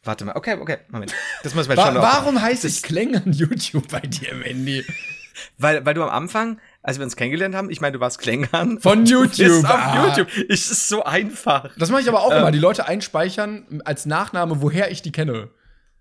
Warte 0.03 0.23
mal, 0.25 0.35
okay, 0.37 0.57
okay, 0.59 0.77
Moment. 0.87 1.13
Das 1.43 1.53
muss 1.53 1.67
man 1.67 1.75
Wa 1.77 1.85
schon 1.87 1.95
warum 1.95 2.41
heißt 2.41 2.63
Das- 2.63 2.71
ich 2.77 2.81
Klängern 2.81 3.33
YouTube 3.33 3.89
bei 3.89 3.99
dir 3.99 4.31
im 4.31 4.41
Handy? 4.41 4.85
Weil, 5.57 5.85
weil 5.85 5.93
du 5.93 6.03
am 6.03 6.09
Anfang 6.09 6.59
als 6.83 6.97
wir 6.97 7.03
uns 7.05 7.15
kennengelernt 7.15 7.53
haben? 7.53 7.69
Ich 7.69 7.79
meine, 7.79 7.93
du 7.93 7.99
warst 7.99 8.17
Klängern. 8.19 8.79
Von 8.79 9.05
YouTube. 9.05 9.63
auf 9.65 9.69
Ah. 9.69 10.07
YouTube. 10.07 10.27
Es 10.49 10.71
ist 10.71 10.87
so 10.89 11.03
einfach. 11.03 11.69
Das 11.77 11.91
mache 11.91 12.01
ich 12.01 12.09
aber 12.09 12.21
auch 12.23 12.31
Ähm. 12.31 12.39
immer. 12.39 12.51
Die 12.51 12.59
Leute 12.59 12.87
einspeichern 12.87 13.81
als 13.85 14.05
Nachname, 14.07 14.61
woher 14.61 14.89
ich 14.91 15.01
die 15.03 15.11
kenne. 15.11 15.49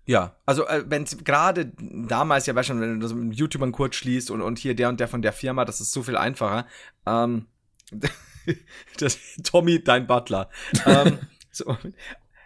Ja, 0.05 0.35
also 0.47 0.65
äh, 0.67 0.83
wenn 0.87 1.05
gerade 1.05 1.71
damals, 1.77 2.47
ja, 2.47 2.55
weißt 2.55 2.69
du, 2.69 2.79
wenn 2.79 2.99
du 2.99 3.07
so 3.07 3.13
mit 3.15 3.37
YouTubern 3.37 3.71
kurz 3.71 3.95
schließt 3.95 4.31
und, 4.31 4.41
und 4.41 4.57
hier 4.57 4.75
der 4.75 4.89
und 4.89 4.99
der 4.99 5.07
von 5.07 5.21
der 5.21 5.33
Firma, 5.33 5.63
das 5.65 5.79
ist 5.79 5.91
so 5.91 6.01
viel 6.01 6.17
einfacher. 6.17 6.65
Ähm, 7.05 7.45
das, 8.97 9.19
Tommy, 9.43 9.83
dein 9.83 10.07
Butler. 10.07 10.49
ähm, 10.87 11.19
so, 11.51 11.77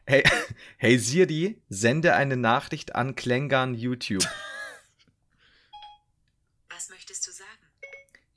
hey, 0.05 0.23
hey 0.77 0.97
Siri, 0.99 1.61
sende 1.69 2.13
eine 2.15 2.35
Nachricht 2.35 2.95
an 2.95 3.15
Klängern 3.15 3.73
YouTube. 3.73 4.27
Was 6.69 6.89
möchtest 6.89 7.25
du 7.25 7.31
sagen? 7.31 7.49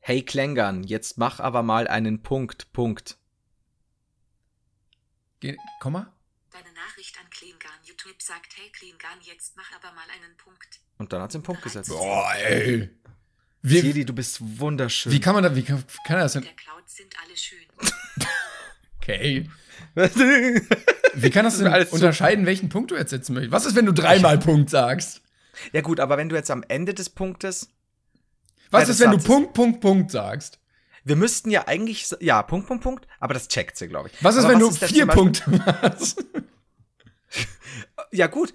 Hey 0.08 0.22
Klängern, 0.22 0.84
jetzt 0.84 1.18
mach 1.18 1.38
aber 1.38 1.62
mal 1.62 1.86
einen 1.86 2.22
Punkt, 2.22 2.72
Punkt. 2.72 3.18
Ge 5.40 5.58
Komma? 5.80 6.14
Deine 6.50 6.72
Nachricht 6.72 7.14
an 7.20 7.28
Klingan. 7.28 7.70
YouTube 7.84 8.22
sagt, 8.22 8.56
hey 8.56 8.70
Klingan, 8.72 9.18
jetzt 9.20 9.54
mach 9.58 9.70
aber 9.70 9.94
mal 9.94 10.06
einen 10.08 10.34
Punkt. 10.38 10.80
Und 10.96 11.12
dann 11.12 11.20
hat 11.20 11.32
sie 11.32 11.36
einen 11.36 11.42
Punkt 11.42 11.60
gesetzt. 11.60 11.90
Boah, 11.90 12.32
ey. 12.36 12.88
Wie, 13.60 13.80
Siri, 13.80 14.06
du 14.06 14.14
bist 14.14 14.38
wunderschön. 14.58 15.12
wie 15.12 15.20
kann 15.20 15.34
man 15.34 15.44
da, 15.44 15.54
wie 15.54 15.62
kann, 15.62 15.84
kann 16.06 16.16
er 16.16 16.22
das 16.22 16.36
In 16.36 16.40
denn? 16.40 16.54
der 16.56 16.56
Cloud 16.56 16.88
sind 16.88 17.14
alle 17.22 17.36
schön. 17.36 17.66
Okay. 19.02 19.50
Wie 19.94 21.30
kann 21.30 21.44
das 21.44 21.54
Das 21.54 21.58
denn 21.58 21.72
alles 21.72 21.90
unterscheiden, 21.92 22.46
welchen 22.46 22.70
Punkt 22.70 22.90
du 22.90 22.94
jetzt 22.96 23.10
setzen 23.10 23.34
möchtest? 23.34 23.52
Was 23.52 23.66
ist, 23.66 23.74
wenn 23.74 23.86
du 23.86 23.92
dreimal 23.92 24.38
Punkt 24.38 24.70
sagst? 24.70 25.22
ja 25.72 25.82
gut, 25.82 26.00
aber 26.00 26.16
wenn 26.16 26.28
du 26.28 26.36
jetzt 26.36 26.50
am 26.50 26.62
Ende 26.66 26.92
des 26.94 27.08
Punktes 27.10 27.70
Was 28.70 28.88
ist, 28.88 29.00
wenn 29.00 29.10
du. 29.10 29.18
Punkt, 29.18 29.54
Punkt, 29.54 29.80
Punkt 29.80 30.10
sagst? 30.10 30.60
Wir 31.04 31.16
müssten 31.16 31.50
ja 31.50 31.66
eigentlich, 31.66 32.14
ja, 32.20 32.42
Punkt, 32.42 32.66
Punkt, 32.66 32.82
Punkt, 32.82 33.08
aber 33.18 33.32
das 33.32 33.48
checkt 33.48 33.76
sie, 33.78 33.88
glaube 33.88 34.08
ich. 34.08 34.22
Was 34.22 34.36
ist, 34.36 34.44
aber 34.44 34.52
wenn 34.52 34.60
du 34.60 34.70
denn 34.70 34.88
vier 34.88 35.06
Punkte 35.06 35.50
machst? 35.50 36.24
Ja, 38.10 38.26
gut. 38.26 38.52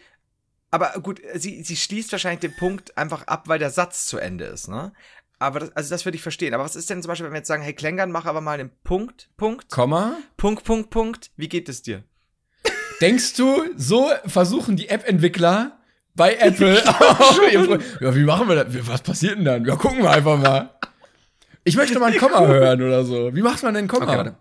Aber 0.71 0.91
gut, 1.01 1.21
sie, 1.35 1.63
sie 1.63 1.75
schließt 1.75 2.11
wahrscheinlich 2.11 2.39
den 2.39 2.55
Punkt 2.55 2.97
einfach 2.97 3.27
ab, 3.27 3.47
weil 3.47 3.59
der 3.59 3.69
Satz 3.69 4.07
zu 4.07 4.17
Ende 4.17 4.45
ist, 4.45 4.67
ne? 4.67 4.93
Aber 5.39 5.59
das, 5.59 5.75
also 5.75 5.89
das 5.89 6.05
würde 6.05 6.15
ich 6.15 6.23
verstehen. 6.23 6.53
Aber 6.53 6.63
was 6.63 6.75
ist 6.75 6.89
denn 6.89 7.01
zum 7.01 7.09
Beispiel, 7.09 7.25
wenn 7.25 7.33
wir 7.33 7.39
jetzt 7.39 7.47
sagen, 7.47 7.63
hey 7.63 7.73
Klängern, 7.73 8.11
mach 8.11 8.25
aber 8.25 8.41
mal 8.41 8.59
einen 8.59 8.71
Punkt, 8.83 9.29
Punkt, 9.37 9.69
Komma? 9.69 10.17
Punkt, 10.37 10.63
Punkt, 10.63 10.89
Punkt. 10.89 11.31
Wie 11.35 11.49
geht 11.49 11.69
es 11.69 11.81
dir? 11.81 12.03
Denkst 13.01 13.35
du, 13.35 13.65
so 13.75 14.09
versuchen 14.25 14.77
die 14.77 14.89
App-Entwickler 14.89 15.79
bei 16.15 16.35
Apple 16.39 16.81
Pro- 16.81 17.79
Ja, 18.05 18.15
wie 18.15 18.23
machen 18.23 18.47
wir 18.47 18.63
das? 18.63 18.87
Was 18.87 19.01
passiert 19.01 19.37
denn 19.37 19.45
dann? 19.45 19.65
Ja, 19.65 19.75
gucken 19.75 20.03
wir 20.03 20.11
einfach 20.11 20.37
mal. 20.37 20.69
Ich 21.63 21.75
möchte 21.75 21.99
mal 21.99 22.11
ein 22.11 22.17
Komma 22.19 22.45
hören 22.45 22.81
oder 22.81 23.03
so. 23.03 23.33
Wie 23.35 23.41
macht 23.41 23.63
man 23.63 23.73
denn 23.73 23.85
ein 23.85 23.87
Komma? 23.87 24.05
Okay, 24.05 24.17
warte. 24.17 24.35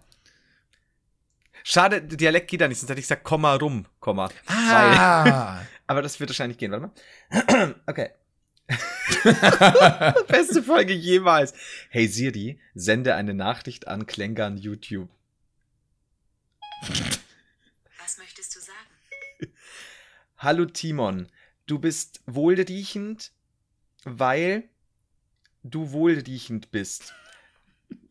Schade, 1.65 2.03
der 2.03 2.17
Dialekt 2.17 2.51
geht 2.51 2.61
da 2.61 2.67
nicht, 2.67 2.79
sonst 2.81 2.91
hätte 2.91 2.99
ich 3.01 3.05
gesagt, 3.07 3.23
Komma 3.25 3.55
rum, 3.55 3.87
Komma. 4.01 4.29
Weil, 4.47 4.55
Ah. 4.57 5.63
aber 5.87 6.03
das 6.03 6.19
wird 6.19 6.31
wahrscheinlich 6.31 6.59
gehen, 6.59 6.73
warte 6.73 6.91
mal. 7.31 7.75
okay. 7.87 8.11
Beste 10.29 10.63
Folge 10.63 10.93
jemals. 10.93 11.55
Hey 11.91 12.07
Siri, 12.09 12.59
sende 12.75 13.15
eine 13.15 13.35
Nachricht 13.35 13.87
an 13.87 14.07
Klängern 14.07 14.57
YouTube. 14.57 15.09
Was 18.01 18.19
möchtest 18.19 18.57
du 18.57 18.61
sagen? 18.61 19.53
Hallo 20.39 20.65
Timon, 20.65 21.29
du 21.67 21.79
bist 21.79 22.21
wohlriechend, 22.27 23.33
weil 24.05 24.69
du 25.63 25.93
wohlriechend 25.93 26.71
bist. 26.71 27.15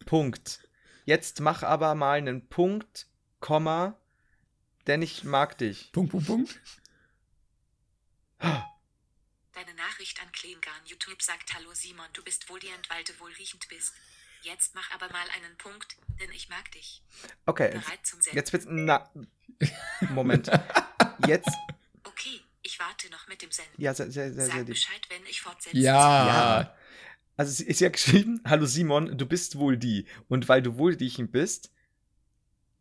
Punkt. 0.06 0.68
Jetzt 1.06 1.40
mach 1.40 1.64
aber 1.64 1.96
mal 1.96 2.18
einen 2.18 2.48
Punkt, 2.48 3.08
Komma, 3.40 3.98
denn 4.88 5.02
ich 5.02 5.24
mag 5.24 5.58
dich. 5.58 5.92
Punkt, 5.92 6.12
Punkt, 6.12 6.28
Punkt. 6.28 6.62
Deine 8.40 9.74
Nachricht 9.76 10.22
an 10.22 10.32
Klingan. 10.32 10.86
YouTube 10.86 11.22
sagt, 11.22 11.54
hallo 11.54 11.74
Simon, 11.74 12.06
du 12.14 12.24
bist 12.24 12.50
wohlriechend, 12.50 12.90
weil 12.90 13.04
du 13.04 13.20
wohlriechend 13.20 13.68
bist. 13.70 13.94
Jetzt 14.44 14.74
mach 14.74 14.90
aber 14.92 15.08
mal 15.12 15.28
einen 15.36 15.56
Punkt, 15.58 15.98
denn 16.20 16.32
ich 16.32 16.50
mag 16.50 16.72
dich. 16.72 17.04
Okay, 17.46 17.70
Bereit 17.70 18.06
zum 18.06 18.22
Senden. 18.22 18.38
jetzt 18.38 18.54
wird's. 18.54 18.66
Na. 18.68 19.12
Moment. 20.10 20.50
Jetzt. 21.28 21.50
Ich 22.64 22.80
warte 22.80 23.10
noch 23.10 23.28
mit 23.28 23.42
dem 23.42 23.52
Senden. 23.52 23.74
Ja, 23.78 23.94
sehr, 23.94 24.12
sehr, 24.12 24.34
sehr, 24.34 24.46
sehr 24.46 24.56
Sag. 24.56 24.66
Bescheid, 24.66 25.02
wenn 25.10 25.26
ich 25.26 25.42
fortsetze. 25.42 25.78
Ja. 25.78 26.28
Ja. 26.62 26.76
Also 27.38 27.52
sie 27.52 27.66
ist 27.66 27.80
ja 27.80 27.90
geschrieben, 27.90 28.42
hallo 28.46 28.66
Simon, 28.66 29.18
du 29.18 29.26
bist 29.26 29.58
wohl 29.58 29.78
die. 29.78 30.06
Und 30.28 30.48
weil 30.48 30.62
du 30.62 30.78
wohlriechend 30.78 31.32
bist. 31.32 31.72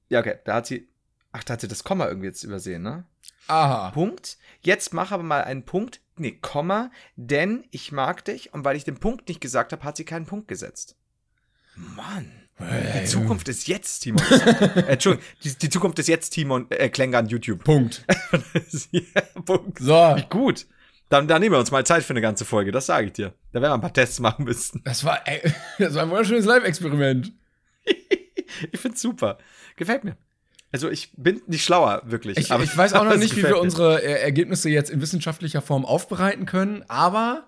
Ja, 0.09 0.21
okay, 0.21 0.39
da 0.45 0.57
hat 0.57 0.67
sie. 0.67 0.89
Ach, 1.33 1.45
da 1.45 1.55
hat 1.55 1.61
sie 1.61 1.69
das 1.69 1.85
Komma 1.85 2.09
irgendwie 2.09 2.27
jetzt 2.27 2.43
übersehen, 2.43 2.83
ne? 2.83 3.07
Aha. 3.47 3.91
Punkt. 3.91 4.39
Jetzt 4.61 4.93
mach 4.93 5.13
aber 5.13 5.23
mal 5.23 5.45
einen 5.45 5.65
Punkt. 5.65 6.01
Nee, 6.17 6.33
Komma, 6.33 6.91
denn 7.17 7.67
ich 7.71 7.93
mag 7.93 8.25
dich. 8.25 8.53
Und 8.53 8.65
weil 8.65 8.77
ich 8.77 8.85
den 8.85 8.99
Punkt 8.99 9.29
nicht 9.29 9.41
gesagt 9.41 9.73
habe, 9.73 9.85
hat 9.85 9.97
sie 9.97 10.05
keinen 10.05 10.27
Punkt 10.27 10.49
gesetzt. 10.49 10.97
Mann. 11.75 12.49
Die 13.01 13.05
Zukunft 13.07 13.49
ist 13.49 13.67
jetzt, 13.69 14.01
Timon. 14.01 14.23
äh, 14.31 14.81
Entschuldigung, 14.93 15.25
die, 15.45 15.55
die 15.57 15.69
Zukunft 15.71 15.99
ist 15.99 16.09
jetzt, 16.09 16.31
Timon, 16.31 16.67
äh, 16.71 16.89
Klängern 16.89 17.27
YouTube. 17.29 17.65
Punkt. 17.65 18.05
ja, 18.91 19.01
Punkt. 19.45 19.79
So. 19.79 19.95
Wie 20.17 20.27
gut. 20.29 20.67
Dann, 21.09 21.27
dann 21.27 21.41
nehmen 21.41 21.55
wir 21.55 21.59
uns 21.59 21.71
mal 21.73 21.85
Zeit 21.85 22.05
für 22.05 22.13
eine 22.13 22.21
ganze 22.21 22.45
Folge, 22.45 22.71
das 22.71 22.87
sage 22.87 23.07
ich 23.09 23.13
dir. 23.15 23.35
Da 23.53 23.61
werden 23.61 23.71
wir 23.73 23.75
ein 23.75 23.81
paar 23.81 23.93
Tests 23.93 24.21
machen 24.21 24.45
müssen. 24.45 24.81
Das 24.85 25.05
war, 25.05 25.27
ey, 25.27 25.41
das 25.79 25.95
war 25.95 26.03
ein 26.05 26.11
wunderschönes 26.11 26.45
Live-Experiment. 26.45 27.33
Ich 28.73 28.81
find's 28.81 29.01
super. 29.01 29.39
Gefällt 29.77 30.03
mir. 30.03 30.17
Also 30.73 30.91
ich 30.91 31.13
bin 31.17 31.41
nicht 31.47 31.65
schlauer, 31.65 32.03
wirklich. 32.05 32.37
Ich, 32.37 32.51
aber- 32.51 32.65
ich 32.65 32.77
weiß 32.77 32.95
auch 32.95 33.05
noch 33.05 33.17
nicht, 33.17 33.37
wie 33.37 33.43
wir 33.45 33.51
mir. 33.51 33.61
unsere 33.61 34.03
äh, 34.03 34.21
Ergebnisse 34.23 34.69
jetzt 34.69 34.91
in 34.91 35.01
wissenschaftlicher 35.01 35.63
Form 35.63 35.85
aufbereiten 35.85 36.47
können, 36.47 36.85
aber 36.89 37.45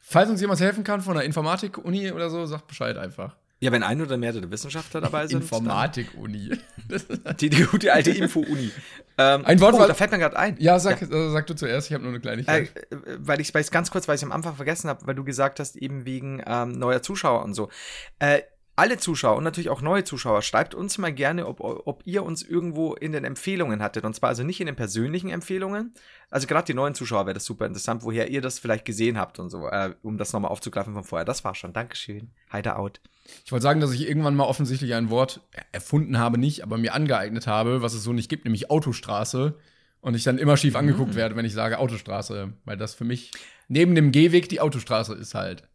falls 0.00 0.30
uns 0.30 0.40
jemand 0.40 0.60
helfen 0.60 0.82
kann 0.84 1.00
von 1.00 1.14
der 1.14 1.24
Informatik-Uni 1.24 2.10
oder 2.12 2.30
so, 2.30 2.44
sagt 2.46 2.66
Bescheid 2.66 2.96
einfach. 2.96 3.36
Ja, 3.64 3.72
wenn 3.72 3.82
ein 3.82 4.02
oder 4.02 4.18
mehrere 4.18 4.50
Wissenschaftler 4.50 5.00
dabei 5.00 5.26
sind. 5.26 5.40
Informatik-Uni. 5.40 6.50
Die, 7.40 7.48
die 7.48 7.62
gute 7.64 7.92
alte 7.94 8.10
Info-Uni. 8.10 8.70
ähm, 9.16 9.44
Ein 9.46 9.58
Wort, 9.60 9.74
oh, 9.74 9.86
da 9.86 9.94
fällt 9.94 10.10
mir 10.10 10.18
gerade 10.18 10.36
ein. 10.36 10.56
Ja, 10.58 10.78
sag, 10.78 11.00
äh, 11.00 11.30
sag 11.30 11.46
du 11.46 11.54
zuerst, 11.54 11.88
ich 11.88 11.94
habe 11.94 12.04
nur 12.04 12.12
eine 12.12 12.18
Äh, 12.18 12.20
Kleinigkeit. 12.20 12.76
äh, 12.92 12.96
weil 13.20 13.40
ich 13.40 13.54
weiß 13.54 13.70
ganz 13.70 13.90
kurz, 13.90 14.06
weil 14.06 14.16
ich 14.16 14.22
am 14.22 14.32
Anfang 14.32 14.54
vergessen 14.54 14.90
habe, 14.90 15.06
weil 15.06 15.14
du 15.14 15.24
gesagt 15.24 15.60
hast, 15.60 15.76
eben 15.76 16.04
wegen 16.04 16.42
ähm, 16.46 16.72
neuer 16.72 17.00
Zuschauer 17.00 17.42
und 17.42 17.54
so. 17.54 17.70
Äh, 18.18 18.42
alle 18.76 18.98
Zuschauer 18.98 19.36
und 19.36 19.44
natürlich 19.44 19.70
auch 19.70 19.82
neue 19.82 20.02
Zuschauer, 20.02 20.42
schreibt 20.42 20.74
uns 20.74 20.98
mal 20.98 21.12
gerne, 21.12 21.46
ob, 21.46 21.60
ob 21.60 22.02
ihr 22.04 22.24
uns 22.24 22.42
irgendwo 22.42 22.94
in 22.94 23.12
den 23.12 23.24
Empfehlungen 23.24 23.82
hattet. 23.82 24.04
Und 24.04 24.14
zwar 24.14 24.30
also 24.30 24.42
nicht 24.42 24.60
in 24.60 24.66
den 24.66 24.74
persönlichen 24.74 25.30
Empfehlungen. 25.30 25.94
Also 26.28 26.48
gerade 26.48 26.66
die 26.66 26.74
neuen 26.74 26.94
Zuschauer 26.94 27.26
wäre 27.26 27.34
das 27.34 27.44
super 27.44 27.66
interessant, 27.66 28.02
woher 28.02 28.30
ihr 28.30 28.40
das 28.40 28.58
vielleicht 28.58 28.84
gesehen 28.84 29.16
habt 29.16 29.38
und 29.38 29.50
so, 29.50 29.68
äh, 29.68 29.94
um 30.02 30.18
das 30.18 30.32
nochmal 30.32 30.50
aufzugreifen 30.50 30.92
von 30.92 31.04
vorher. 31.04 31.24
Das 31.24 31.44
war 31.44 31.54
schon. 31.54 31.72
Dankeschön. 31.72 32.32
Heider 32.52 32.78
out. 32.78 33.00
Ich 33.44 33.52
wollte 33.52 33.62
sagen, 33.62 33.80
dass 33.80 33.92
ich 33.92 34.08
irgendwann 34.08 34.34
mal 34.34 34.44
offensichtlich 34.44 34.94
ein 34.94 35.08
Wort 35.08 35.40
erfunden 35.70 36.18
habe, 36.18 36.36
nicht, 36.36 36.62
aber 36.62 36.76
mir 36.76 36.94
angeeignet 36.94 37.46
habe, 37.46 37.80
was 37.80 37.94
es 37.94 38.02
so 38.02 38.12
nicht 38.12 38.28
gibt, 38.28 38.44
nämlich 38.44 38.70
Autostraße. 38.70 39.56
Und 40.00 40.14
ich 40.14 40.24
dann 40.24 40.36
immer 40.36 40.58
schief 40.58 40.76
angeguckt 40.76 41.14
werde, 41.14 41.34
wenn 41.34 41.46
ich 41.46 41.54
sage 41.54 41.78
Autostraße, 41.78 42.52
weil 42.66 42.76
das 42.76 42.94
für 42.94 43.04
mich 43.04 43.30
neben 43.68 43.94
dem 43.94 44.12
Gehweg 44.12 44.50
die 44.50 44.60
Autostraße 44.60 45.14
ist 45.14 45.34
halt. 45.34 45.66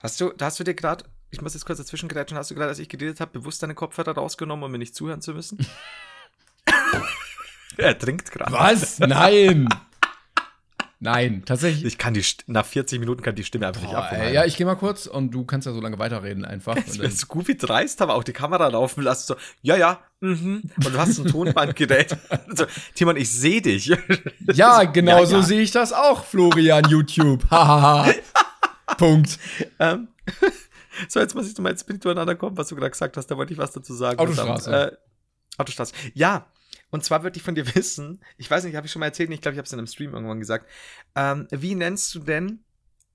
Hast 0.00 0.20
du, 0.20 0.32
hast 0.38 0.60
du 0.60 0.64
dir 0.64 0.74
gerade, 0.74 1.04
ich 1.30 1.40
muss 1.40 1.54
jetzt 1.54 1.66
kurz 1.66 1.78
dazwischen 1.78 2.08
grätschen, 2.08 2.38
hast 2.38 2.50
du 2.50 2.54
gerade, 2.54 2.70
als 2.70 2.78
ich 2.78 2.88
geredet 2.88 3.20
habe, 3.20 3.38
bewusst 3.38 3.62
deine 3.62 3.74
Kopfhörer 3.74 4.12
rausgenommen, 4.12 4.64
um 4.64 4.70
mir 4.70 4.78
nicht 4.78 4.94
zuhören 4.94 5.20
zu 5.20 5.34
müssen? 5.34 5.58
er 7.76 7.98
trinkt 7.98 8.30
gerade. 8.30 8.52
Was? 8.52 8.98
Nein! 8.98 9.68
Nein, 11.00 11.44
tatsächlich. 11.46 11.84
Ich 11.84 11.96
kann 11.96 12.12
die, 12.12 12.24
nach 12.48 12.66
40 12.66 12.98
Minuten 12.98 13.22
kann 13.22 13.36
die 13.36 13.44
Stimme 13.44 13.68
einfach 13.68 13.82
nicht 13.82 13.92
Boah, 13.92 14.06
abholen. 14.06 14.22
ey, 14.22 14.34
ja, 14.34 14.44
ich 14.44 14.56
gehe 14.56 14.66
mal 14.66 14.74
kurz 14.74 15.06
und 15.06 15.30
du 15.30 15.44
kannst 15.44 15.64
ja 15.66 15.72
so 15.72 15.80
lange 15.80 16.00
weiterreden 16.00 16.44
einfach. 16.44 16.76
So 16.88 17.26
gut 17.28 17.46
wie 17.46 17.56
dreist, 17.56 18.02
aber 18.02 18.14
auch 18.14 18.24
die 18.24 18.32
Kamera 18.32 18.66
laufen 18.66 19.04
lassen. 19.04 19.28
So, 19.28 19.36
ja, 19.62 19.76
ja, 19.76 20.00
mhm. 20.18 20.62
Und 20.76 20.92
du 20.92 20.98
hast 20.98 21.18
ein 21.20 21.26
Tonbandgerät. 21.26 22.16
so, 22.52 22.66
Timon, 22.96 23.16
ich 23.16 23.30
sehe 23.30 23.62
dich. 23.62 23.96
ja, 24.52 24.82
genau 24.84 25.20
ja, 25.20 25.26
so 25.26 25.36
ja. 25.36 25.42
sehe 25.42 25.60
ich 25.60 25.70
das 25.70 25.92
auch, 25.92 26.24
Florian 26.24 26.84
YouTube. 26.90 27.48
Hahaha. 27.48 28.12
Punkt. 28.96 29.38
ähm, 29.78 30.08
so, 31.08 31.20
jetzt 31.20 31.34
muss 31.34 31.50
ich 31.50 31.58
mal 31.58 31.70
ins 31.70 31.84
Bild 31.84 32.04
durcheinander 32.04 32.34
kommen, 32.34 32.56
was 32.56 32.68
du 32.68 32.76
gerade 32.76 32.90
gesagt 32.90 33.16
hast. 33.16 33.26
Da 33.28 33.36
wollte 33.36 33.52
ich 33.52 33.58
was 33.58 33.72
dazu 33.72 33.94
sagen. 33.94 34.18
Autostraße. 34.18 34.72
Äh, 34.72 34.96
Autostraße. 35.58 35.94
Ja. 36.14 36.46
Und 36.90 37.04
zwar 37.04 37.22
würde 37.22 37.36
ich 37.36 37.42
von 37.42 37.54
dir 37.54 37.66
wissen, 37.74 38.20
ich 38.36 38.50
weiß 38.50 38.64
nicht, 38.64 38.74
habe 38.76 38.86
ich 38.86 38.92
schon 38.92 39.00
mal 39.00 39.06
erzählt, 39.06 39.30
ich 39.30 39.40
glaube, 39.40 39.54
ich 39.54 39.58
habe 39.58 39.66
es 39.66 39.72
in 39.72 39.78
einem 39.78 39.86
Stream 39.86 40.14
irgendwann 40.14 40.40
gesagt. 40.40 40.68
Ähm, 41.14 41.46
wie 41.50 41.74
nennst 41.74 42.14
du 42.14 42.20
denn 42.20 42.60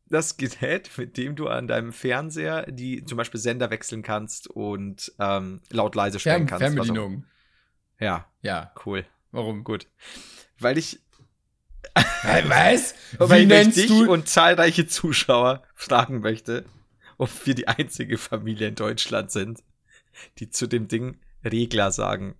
das 0.06 0.38
Gerät, 0.38 0.92
mit 0.98 1.18
dem 1.18 1.36
du 1.36 1.48
an 1.48 1.68
deinem 1.68 1.92
Fernseher 1.92 2.66
die 2.72 3.04
zum 3.06 3.18
Beispiel 3.18 3.40
Sender 3.40 3.70
wechseln 3.72 4.04
kannst 4.04 4.48
und 4.48 5.12
ähm, 5.20 5.62
laut 5.72 5.96
leise 5.96 6.20
stellen 6.20 6.46
kannst? 6.46 6.62
Fernbedienung. 6.64 7.24
Was 7.24 7.28
auch- 8.00 8.04
Ja, 8.06 8.26
Ja, 8.42 8.72
cool. 8.86 9.06
warum? 9.32 9.64
Gut. 9.64 9.88
Weil 10.60 10.78
ich, 10.78 11.00
Was? 12.48 12.96
weil 13.18 13.40
Wie 13.40 13.44
ich 13.44 13.48
nennst 13.50 13.78
dich 13.78 13.88
du? 13.88 14.12
und 14.12 14.28
zahlreiche 14.30 14.88
Zuschauer 14.88 15.64
fragen 15.76 16.20
möchte, 16.22 16.66
ob 17.18 17.30
wir 17.45 17.55
die 17.55 17.68
einzige 17.68 18.18
Familie 18.18 18.68
in 18.68 18.76
Deutschland 18.76 19.32
sind, 19.32 19.64
die 20.39 20.49
zu 20.49 20.68
dem 20.68 20.88
Ding 20.88 21.18
Regler 21.43 21.91
sagen. 21.91 22.36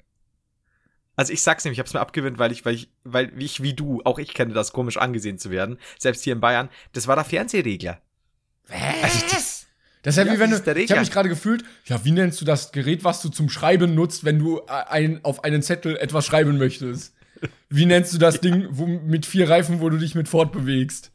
Also 1.15 1.32
ich 1.32 1.41
sag's 1.41 1.63
nämlich, 1.63 1.78
ich 1.78 1.80
hab's 1.80 1.93
mir 1.93 1.99
abgewöhnt, 1.99 2.39
weil 2.39 2.51
ich, 2.51 2.65
weil 2.65 2.76
ich, 2.76 2.89
weil 3.03 3.32
ich 3.39 3.61
wie 3.61 3.74
du, 3.74 4.01
auch 4.03 4.17
ich 4.17 4.34
kenne 4.34 4.53
das, 4.53 4.74
komisch 4.74 4.97
angesehen 4.97 5.38
zu 5.38 5.51
werden, 5.51 5.78
selbst 5.99 6.24
hier 6.24 6.34
in 6.34 6.39
Bayern, 6.39 6.69
das 6.93 7.07
war 7.07 7.15
der 7.15 7.26
Fernsehregler. 7.26 8.01
Also 8.69 9.19
das, 9.30 9.67
das 10.01 10.15
ist 10.15 10.17
ja, 10.17 10.26
Ja, 10.26 10.34
wie 10.34 10.39
wenn 10.39 10.51
das 10.51 10.63
du. 10.63 10.76
Ich 10.76 10.91
habe 10.91 11.01
mich 11.01 11.11
gerade 11.11 11.30
gefühlt, 11.30 11.63
ja, 11.86 12.03
wie 12.03 12.11
nennst 12.11 12.41
du 12.41 12.45
das 12.45 12.71
Gerät, 12.71 13.03
was 13.03 13.21
du 13.21 13.30
zum 13.30 13.49
Schreiben 13.49 13.93
nutzt, 13.93 14.24
wenn 14.24 14.39
du 14.39 14.65
ein, 14.65 15.24
auf 15.24 15.43
einen 15.43 15.61
Zettel 15.61 15.97
etwas 15.97 16.26
schreiben 16.26 16.57
möchtest? 16.57 17.13
Wie 17.69 17.86
nennst 17.86 18.13
du 18.13 18.17
das 18.17 18.39
Ding 18.41 18.67
wo, 18.71 18.86
mit 18.86 19.26
vier 19.26 19.49
Reifen, 19.49 19.82
wo 19.82 19.89
du 19.89 19.97
dich 19.97 20.15
mit 20.15 20.30
fortbewegst? 20.30 21.11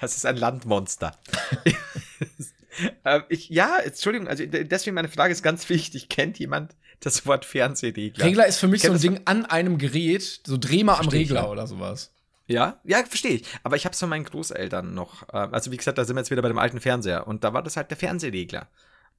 Das 0.00 0.16
ist 0.16 0.26
ein 0.26 0.36
Landmonster. 0.36 1.16
ähm, 3.04 3.22
ich, 3.28 3.48
ja, 3.48 3.78
Entschuldigung, 3.78 4.28
also 4.28 4.44
deswegen 4.46 4.94
meine 4.94 5.08
Frage 5.08 5.32
ist 5.32 5.42
ganz 5.42 5.68
wichtig. 5.68 6.08
Kennt 6.08 6.38
jemand 6.38 6.74
das 7.00 7.26
Wort 7.26 7.44
Fernsehregler? 7.44 8.24
Regler 8.24 8.46
ist 8.46 8.58
für 8.58 8.68
mich 8.68 8.82
Kennt 8.82 9.00
so 9.00 9.08
ein 9.08 9.14
Ding 9.14 9.22
an 9.26 9.46
einem 9.46 9.78
Gerät, 9.78 10.40
so 10.44 10.56
dreh 10.56 10.84
mal 10.84 10.96
am 10.96 11.06
ich, 11.06 11.12
Regler 11.12 11.42
ja. 11.42 11.48
oder 11.48 11.66
sowas. 11.66 12.12
Ja, 12.46 12.80
ja, 12.82 13.04
verstehe 13.04 13.36
ich. 13.36 13.44
Aber 13.62 13.76
ich 13.76 13.84
habe 13.84 13.92
es 13.92 14.00
von 14.00 14.08
meinen 14.08 14.24
Großeltern 14.24 14.92
noch. 14.92 15.22
ähm, 15.32 15.54
Also 15.54 15.70
wie 15.70 15.76
gesagt, 15.76 15.98
da 15.98 16.04
sind 16.04 16.16
wir 16.16 16.20
jetzt 16.20 16.32
wieder 16.32 16.42
bei 16.42 16.48
dem 16.48 16.58
alten 16.58 16.80
Fernseher. 16.80 17.26
Und 17.28 17.44
da 17.44 17.52
war 17.54 17.62
das 17.62 17.76
halt 17.76 17.90
der 17.90 17.96
Fernsehregler. 17.96 18.68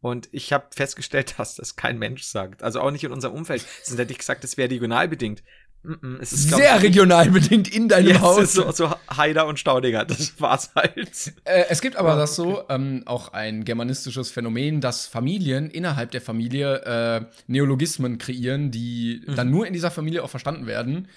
Und 0.01 0.27
ich 0.31 0.51
habe 0.51 0.65
festgestellt, 0.71 1.35
dass 1.37 1.55
das 1.55 1.77
kein 1.77 1.97
Mensch 1.97 2.23
sagt. 2.23 2.61
Also 2.61 2.81
auch 2.81 2.91
nicht 2.91 3.05
in 3.05 3.11
unserem 3.11 3.35
Umfeld. 3.35 3.65
Sonst 3.83 3.99
hätte 3.99 4.11
ich 4.11 4.19
gesagt, 4.19 4.43
das 4.43 4.57
wäre 4.57 4.69
regional 4.69 5.07
bedingt. 5.07 5.43
Mm 5.83 6.17
es 6.21 6.31
ist, 6.31 6.49
Sehr 6.51 6.77
ich, 6.77 6.83
regional 6.83 7.29
bedingt 7.31 7.67
in 7.73 7.87
deinem 7.87 8.09
Ja, 8.09 8.15
es 8.15 8.21
Haus. 8.21 8.43
ist 8.43 8.53
so, 8.53 8.71
so 8.71 8.93
Haider 9.15 9.47
und 9.47 9.57
Staudinger. 9.59 10.05
Das 10.05 10.39
war's 10.39 10.71
halt. 10.75 11.33
Äh, 11.43 11.65
es 11.69 11.81
gibt 11.81 11.95
aber 11.95 12.15
das 12.15 12.35
so, 12.35 12.63
ähm, 12.69 13.01
auch 13.05 13.33
ein 13.33 13.65
germanistisches 13.65 14.29
Phänomen, 14.29 14.79
dass 14.81 15.07
Familien 15.07 15.69
innerhalb 15.71 16.11
der 16.11 16.21
Familie 16.21 16.81
äh, 16.83 17.25
Neologismen 17.47 18.17
kreieren, 18.19 18.69
die 18.71 19.23
dann 19.35 19.49
nur 19.49 19.65
in 19.65 19.73
dieser 19.73 19.89
Familie 19.89 20.23
auch 20.23 20.29
verstanden 20.29 20.67
werden. 20.67 21.07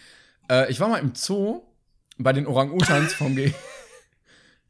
Äh, 0.50 0.70
ich 0.70 0.80
war 0.80 0.88
mal 0.88 0.98
im 0.98 1.14
Zoo 1.14 1.62
bei 2.16 2.32
den 2.32 2.46
Orang-Utans 2.46 3.12
vom 3.12 3.36
G. 3.36 3.52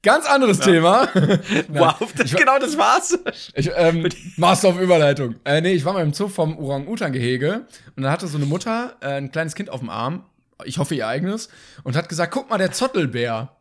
Ganz 0.04 0.26
anderes 0.26 0.60
Thema. 0.60 1.08
Wow, 1.68 2.12
das, 2.16 2.26
ich- 2.32 2.36
genau 2.36 2.58
das 2.58 2.76
war's. 2.78 3.18
Ich, 3.54 3.70
ähm, 3.74 4.08
Master 4.36 4.68
auf 4.68 4.80
Überleitung. 4.80 5.36
Äh, 5.44 5.60
nee, 5.60 5.72
ich 5.72 5.84
war 5.84 5.92
mal 5.94 6.02
im 6.02 6.12
Zoo 6.12 6.28
vom 6.28 6.56
Orang-Utan-Gehege 6.58 7.66
und 7.96 8.02
da 8.02 8.10
hatte 8.12 8.26
so 8.28 8.36
eine 8.36 8.46
Mutter 8.46 8.96
äh, 9.00 9.14
ein 9.14 9.32
kleines 9.32 9.54
Kind 9.54 9.70
auf 9.70 9.80
dem 9.80 9.90
Arm, 9.90 10.24
ich 10.64 10.78
hoffe 10.78 10.94
ihr 10.94 11.08
eigenes, 11.08 11.48
und 11.82 11.96
hat 11.96 12.08
gesagt, 12.08 12.32
guck 12.32 12.48
mal, 12.50 12.58
der 12.58 12.70
Zottelbär. 12.72 13.56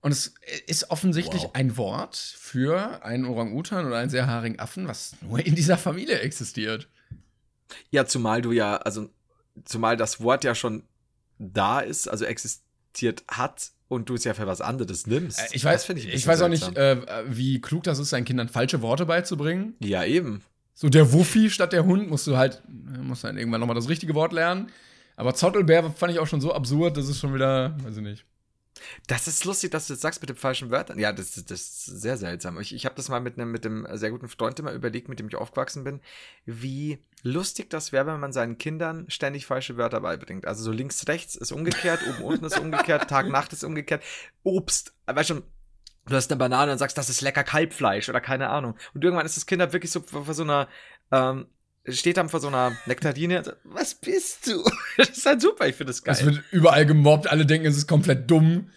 Und 0.00 0.10
es 0.10 0.34
ist 0.66 0.90
offensichtlich 0.90 1.46
ein 1.52 1.76
Wort 1.76 2.16
für 2.16 3.04
einen 3.04 3.24
Orang-Utan 3.24 3.86
oder 3.86 3.98
einen 3.98 4.10
sehr 4.10 4.26
haarigen 4.26 4.58
Affen, 4.58 4.88
was 4.88 5.14
nur 5.20 5.38
in 5.44 5.54
dieser 5.54 5.78
Familie 5.78 6.18
existiert. 6.20 6.88
Ja, 7.90 8.04
zumal 8.06 8.42
du 8.42 8.50
ja, 8.52 8.76
also 8.78 9.10
zumal 9.64 9.96
das 9.96 10.20
Wort 10.20 10.42
ja 10.44 10.54
schon 10.56 10.82
da 11.38 11.80
ist, 11.80 12.08
also 12.08 12.24
existiert 12.24 13.22
hat 13.28 13.70
und 13.92 14.08
du 14.08 14.14
es 14.14 14.24
ja 14.24 14.34
für 14.34 14.46
was 14.46 14.60
anderes 14.60 15.06
nimmst. 15.06 15.38
Äh, 15.38 15.46
ich 15.52 15.64
weiß, 15.64 15.88
ich, 15.90 16.10
bisschen 16.10 16.26
weiß 16.26 16.42
auch 16.42 16.48
nicht, 16.48 16.76
äh, 16.76 16.96
wie 17.28 17.60
klug 17.60 17.84
das 17.84 17.98
ist, 17.98 18.10
seinen 18.10 18.24
Kindern 18.24 18.48
falsche 18.48 18.82
Worte 18.82 19.06
beizubringen. 19.06 19.74
ja, 19.80 20.04
eben. 20.04 20.42
So 20.74 20.88
der 20.88 21.12
Wuffi 21.12 21.50
statt 21.50 21.74
der 21.74 21.84
Hund 21.84 22.08
musst 22.08 22.26
du 22.26 22.36
halt, 22.36 22.62
musst 23.02 23.24
dann 23.24 23.36
irgendwann 23.36 23.60
nochmal 23.60 23.76
das 23.76 23.90
richtige 23.90 24.14
Wort 24.14 24.32
lernen. 24.32 24.70
Aber 25.16 25.34
Zottelbär 25.34 25.90
fand 25.90 26.12
ich 26.12 26.18
auch 26.18 26.26
schon 26.26 26.40
so 26.40 26.54
absurd, 26.54 26.96
das 26.96 27.08
ist 27.08 27.20
schon 27.20 27.34
wieder, 27.34 27.76
weiß 27.84 27.98
ich 27.98 28.02
nicht. 28.02 28.24
Das 29.06 29.28
ist 29.28 29.44
lustig, 29.44 29.70
dass 29.70 29.86
du 29.86 29.92
das 29.92 30.00
sagst 30.00 30.20
mit 30.20 30.30
den 30.30 30.36
falschen 30.36 30.70
Wörtern. 30.70 30.98
Ja, 30.98 31.12
das, 31.12 31.32
das 31.32 31.60
ist 31.60 31.84
sehr 31.84 32.16
seltsam. 32.16 32.58
Ich, 32.60 32.74
ich 32.74 32.84
habe 32.84 32.94
das 32.94 33.08
mal 33.08 33.20
mit 33.20 33.38
einem 33.38 33.50
mit 33.50 33.66
einem 33.66 33.86
sehr 33.92 34.10
guten 34.10 34.28
Freund 34.28 34.58
immer 34.58 34.72
überlegt, 34.72 35.08
mit 35.08 35.18
dem 35.18 35.28
ich 35.28 35.36
aufgewachsen 35.36 35.84
bin, 35.84 36.00
wie 36.46 36.98
lustig 37.22 37.70
das 37.70 37.92
wäre, 37.92 38.06
wenn 38.06 38.20
man 38.20 38.32
seinen 38.32 38.58
Kindern 38.58 39.06
ständig 39.08 39.46
falsche 39.46 39.76
Wörter 39.76 40.00
beibringt. 40.00 40.46
Also 40.46 40.64
so 40.64 40.72
links, 40.72 41.06
rechts 41.08 41.34
ist 41.34 41.52
umgekehrt, 41.52 42.00
oben, 42.08 42.22
unten 42.24 42.44
ist 42.44 42.58
umgekehrt, 42.58 43.08
Tag, 43.08 43.28
Nacht 43.28 43.52
ist 43.52 43.64
umgekehrt. 43.64 44.02
Obst, 44.42 44.94
weißt 45.06 45.28
schon, 45.28 45.42
du 46.06 46.14
hast 46.14 46.30
eine 46.30 46.38
Banane 46.38 46.72
und 46.72 46.78
sagst, 46.78 46.98
das 46.98 47.10
ist 47.10 47.20
lecker 47.20 47.44
Kalbfleisch 47.44 48.08
oder 48.08 48.20
keine 48.20 48.48
Ahnung. 48.48 48.76
Und 48.94 49.04
irgendwann 49.04 49.26
ist 49.26 49.36
das 49.36 49.46
Kind 49.46 49.60
halt 49.60 49.72
wirklich 49.72 49.92
so 49.92 50.00
vor 50.00 50.24
vor 50.24 50.34
so 50.34 50.42
einer, 50.42 50.68
ähm, 51.10 51.46
steht 51.88 52.16
dann 52.16 52.28
vor 52.28 52.40
so 52.40 52.48
einer 52.48 52.76
Nektarine 52.86 53.38
und 53.38 53.44
sagt, 53.44 53.58
was 53.64 53.94
bist 53.94 54.46
du? 54.46 54.62
Das 54.96 55.10
ist 55.10 55.26
halt 55.26 55.40
super, 55.40 55.66
ich 55.66 55.74
finde 55.74 55.92
das 55.92 56.02
geil. 56.02 56.14
Es 56.14 56.24
wird 56.24 56.42
überall 56.50 56.84
gemobbt, 56.86 57.26
alle 57.26 57.46
denken, 57.46 57.66
es 57.66 57.76
ist 57.76 57.86
komplett 57.86 58.30
dumm. 58.30 58.70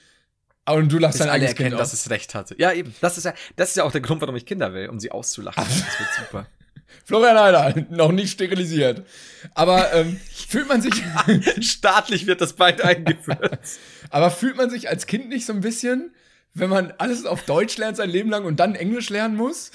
Und 0.67 0.91
du 0.91 0.97
lachst 0.97 1.19
bis 1.19 1.19
dein 1.19 1.29
alle 1.29 1.35
eigenes 1.35 1.49
Kind 1.55 1.59
erkennen, 1.65 1.77
dass 1.77 1.93
es 1.93 2.09
recht 2.09 2.33
hatte. 2.33 2.55
Ja, 2.57 2.71
eben. 2.71 2.95
Das 3.01 3.17
ist 3.17 3.25
ja, 3.25 3.33
das 3.55 3.69
ist 3.69 3.75
ja 3.75 3.83
auch 3.83 3.91
der 3.91 4.01
Grund, 4.01 4.21
warum 4.21 4.35
ich 4.35 4.45
Kinder 4.45 4.73
will, 4.73 4.89
um 4.89 4.99
sie 4.99 5.11
auszulachen. 5.11 5.63
Das 5.67 5.99
wird 5.99 6.09
super. 6.17 6.47
Florian 7.03 7.37
Heider, 7.37 7.85
noch 7.89 8.11
nicht 8.11 8.31
sterilisiert. 8.31 9.05
Aber 9.53 9.93
ähm, 9.93 10.19
fühlt 10.47 10.67
man 10.67 10.81
sich, 10.81 10.93
Staatlich 11.61 12.25
wird 12.25 12.41
das 12.41 12.53
bald 12.53 12.81
eingeführt. 12.81 13.59
aber 14.09 14.31
fühlt 14.31 14.55
man 14.55 14.69
sich 14.69 14.89
als 14.89 15.05
Kind 15.05 15.29
nicht 15.29 15.45
so 15.45 15.53
ein 15.53 15.61
bisschen, 15.61 16.15
wenn 16.53 16.69
man 16.69 16.93
alles 16.97 17.25
auf 17.25 17.43
Deutsch 17.43 17.77
lernt 17.77 17.97
sein 17.97 18.09
Leben 18.09 18.29
lang 18.29 18.45
und 18.45 18.59
dann 18.59 18.75
Englisch 18.75 19.09
lernen 19.09 19.35
muss? 19.35 19.71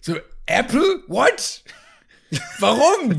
So, 0.00 0.16
Apple? 0.46 1.04
What? 1.06 1.62
Warum? 2.58 3.16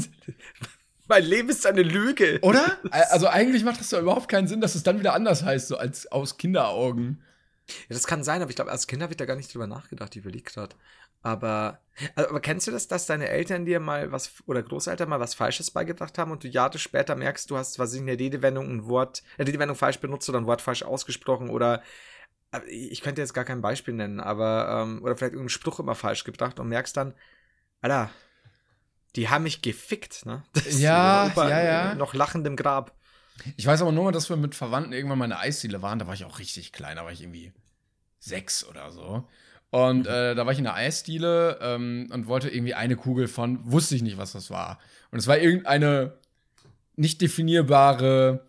mein 1.07 1.23
Leben 1.23 1.49
ist 1.49 1.65
eine 1.65 1.83
Lüge. 1.83 2.39
Oder? 2.41 2.77
Also 2.91 3.27
eigentlich 3.27 3.63
macht 3.63 3.79
das 3.79 3.89
doch 3.89 3.99
überhaupt 3.99 4.29
keinen 4.29 4.47
Sinn, 4.47 4.61
dass 4.61 4.75
es 4.75 4.83
dann 4.83 4.99
wieder 4.99 5.13
anders 5.13 5.43
heißt, 5.43 5.67
so 5.67 5.77
als 5.77 6.11
aus 6.11 6.37
Kinderaugen. 6.37 7.21
Ja, 7.67 7.95
das 7.95 8.07
kann 8.07 8.23
sein, 8.23 8.41
aber 8.41 8.49
ich 8.49 8.55
glaube, 8.55 8.71
als 8.71 8.87
Kinder 8.87 9.09
wird 9.09 9.21
da 9.21 9.25
gar 9.25 9.35
nicht 9.35 9.53
drüber 9.53 9.67
nachgedacht. 9.67 10.15
Überlege 10.15 10.51
gerade. 10.51 10.75
Aber, 11.21 11.79
also, 12.15 12.29
aber 12.29 12.41
kennst 12.41 12.67
du 12.67 12.71
das, 12.71 12.89
dass 12.89 13.05
deine 13.05 13.29
Eltern 13.29 13.65
dir 13.65 13.79
mal 13.79 14.11
was 14.11 14.33
oder 14.45 14.61
Großeltern 14.61 15.07
mal 15.07 15.21
was 15.21 15.35
Falsches 15.35 15.71
beigebracht 15.71 16.17
haben 16.17 16.31
und 16.31 16.43
du 16.43 16.49
Jahre 16.49 16.77
später 16.77 17.15
merkst, 17.15 17.49
du 17.49 17.57
hast, 17.57 17.79
was 17.79 17.93
ich, 17.93 18.01
in 18.01 18.07
der 18.07 18.19
Redewendung 18.19 18.69
ein 18.69 18.87
Wort, 18.87 19.23
eine 19.37 19.47
Redewendung 19.47 19.77
falsch 19.77 19.99
benutzt 19.99 20.27
oder 20.27 20.39
ein 20.39 20.47
Wort 20.47 20.61
falsch 20.61 20.83
ausgesprochen 20.83 21.49
oder 21.49 21.81
ich 22.67 23.01
könnte 23.01 23.21
jetzt 23.21 23.33
gar 23.33 23.45
kein 23.45 23.61
Beispiel 23.61 23.93
nennen, 23.93 24.19
aber 24.19 24.83
ähm, 24.83 25.01
oder 25.01 25.15
vielleicht 25.15 25.33
irgendeinen 25.33 25.49
Spruch 25.49 25.79
immer 25.79 25.95
falsch 25.95 26.23
gebracht 26.23 26.59
und 26.59 26.67
merkst 26.67 26.95
dann, 26.95 27.15
Alter, 27.81 28.11
die 29.15 29.29
haben 29.29 29.43
mich 29.43 29.61
gefickt, 29.61 30.25
ne? 30.25 30.43
Das 30.53 30.79
Ja, 30.79 31.31
ja, 31.35 31.63
ja. 31.63 31.95
Noch 31.95 32.13
lachend 32.13 32.45
im 32.47 32.55
Grab. 32.55 32.95
Ich 33.57 33.65
weiß 33.65 33.81
aber 33.81 33.91
nur 33.91 34.05
mal, 34.05 34.11
dass 34.11 34.29
wir 34.29 34.37
mit 34.37 34.55
Verwandten 34.55 34.93
irgendwann 34.93 35.17
mal 35.17 35.25
in 35.25 35.31
der 35.31 35.39
Eisdiele 35.39 35.81
waren. 35.81 35.99
Da 35.99 36.07
war 36.07 36.13
ich 36.13 36.25
auch 36.25 36.39
richtig 36.39 36.71
klein, 36.71 36.97
da 36.97 37.03
war 37.03 37.11
ich 37.11 37.21
irgendwie 37.21 37.51
sechs 38.19 38.63
oder 38.65 38.91
so. 38.91 39.27
Und 39.71 40.05
äh, 40.05 40.35
da 40.35 40.45
war 40.45 40.53
ich 40.53 40.59
in 40.59 40.65
der 40.65 40.75
Eisdiele 40.75 41.57
ähm, 41.59 42.07
und 42.11 42.27
wollte 42.27 42.47
irgendwie 42.49 42.75
eine 42.75 42.95
Kugel 42.95 43.27
von, 43.27 43.59
wusste 43.71 43.95
ich 43.95 44.03
nicht, 44.03 44.17
was 44.17 44.33
das 44.33 44.51
war. 44.51 44.79
Und 45.09 45.17
es 45.17 45.25
war 45.25 45.39
irgendeine 45.39 46.13
nicht 46.95 47.21
definierbare 47.21 48.45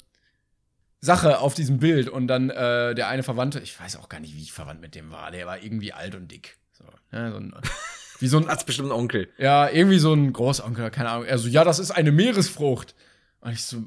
Sache 1.00 1.38
auf 1.38 1.54
diesem 1.54 1.78
Bild. 1.78 2.10
Und 2.10 2.28
dann 2.28 2.50
äh, 2.50 2.94
der 2.94 3.08
eine 3.08 3.22
Verwandte, 3.22 3.60
ich 3.60 3.78
weiß 3.78 3.96
auch 3.96 4.10
gar 4.10 4.20
nicht, 4.20 4.34
wie 4.34 4.42
ich 4.42 4.52
verwandt 4.52 4.82
mit 4.82 4.94
dem 4.94 5.10
war, 5.10 5.30
der 5.30 5.46
war 5.46 5.62
irgendwie 5.62 5.94
alt 5.94 6.14
und 6.14 6.30
dick. 6.30 6.58
So, 6.72 6.84
ne, 7.10 7.30
so 7.30 7.38
ein, 7.38 7.54
wie 8.24 8.28
so 8.28 8.38
ein 8.38 8.48
Hat's 8.48 8.64
bestimmt 8.64 8.90
einen 8.90 8.98
Onkel. 8.98 9.28
ja, 9.36 9.68
irgendwie 9.68 9.98
so 9.98 10.14
ein 10.14 10.32
Großonkel, 10.32 10.90
keine 10.90 11.10
Ahnung. 11.10 11.26
Er 11.26 11.36
so, 11.36 11.46
ja, 11.46 11.62
das 11.62 11.78
ist 11.78 11.90
eine 11.90 12.10
Meeresfrucht. 12.10 12.94
Und 13.42 13.52
ich 13.52 13.62
so, 13.62 13.84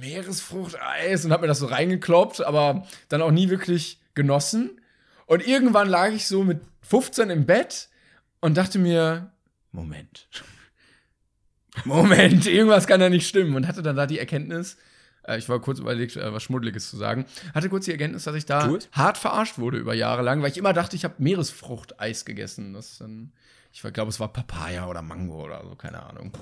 Meeresfrucht, 0.00 0.80
Eis, 0.80 1.24
und 1.24 1.32
hab 1.32 1.40
mir 1.40 1.48
das 1.48 1.58
so 1.58 1.66
reingekloppt, 1.66 2.46
aber 2.46 2.86
dann 3.08 3.22
auch 3.22 3.32
nie 3.32 3.50
wirklich 3.50 4.00
genossen. 4.14 4.80
Und 5.26 5.44
irgendwann 5.44 5.88
lag 5.88 6.12
ich 6.12 6.28
so 6.28 6.44
mit 6.44 6.60
15 6.82 7.28
im 7.30 7.44
Bett 7.44 7.88
und 8.40 8.56
dachte 8.56 8.78
mir, 8.78 9.32
Moment. 9.72 10.28
Moment, 11.84 12.46
irgendwas 12.46 12.86
kann 12.86 13.00
da 13.00 13.08
nicht 13.08 13.26
stimmen. 13.26 13.56
Und 13.56 13.66
hatte 13.66 13.82
dann 13.82 13.96
da 13.96 14.06
die 14.06 14.20
Erkenntnis, 14.20 14.76
äh, 15.24 15.38
ich 15.38 15.48
war 15.48 15.60
kurz 15.60 15.80
überlegt, 15.80 16.14
äh, 16.14 16.32
was 16.32 16.44
Schmuddeliges 16.44 16.88
zu 16.88 16.96
sagen, 16.96 17.26
hatte 17.52 17.68
kurz 17.68 17.86
die 17.86 17.92
Erkenntnis, 17.92 18.22
dass 18.22 18.36
ich 18.36 18.46
da 18.46 18.72
hart 18.92 19.18
verarscht 19.18 19.58
wurde 19.58 19.78
über 19.78 19.94
Jahre 19.94 20.22
lang, 20.22 20.40
weil 20.40 20.52
ich 20.52 20.58
immer 20.58 20.72
dachte, 20.72 20.94
ich 20.94 21.02
habe 21.02 21.14
Meeresfrucht-Eis 21.18 22.24
gegessen. 22.24 22.74
Das 22.74 22.92
ist 22.92 23.00
dann, 23.00 23.32
ich 23.72 23.80
glaube, 23.92 24.10
es 24.10 24.20
war 24.20 24.32
Papaya 24.32 24.88
oder 24.88 25.02
Mango 25.02 25.44
oder 25.44 25.62
so, 25.64 25.74
keine 25.74 26.02
Ahnung. 26.02 26.32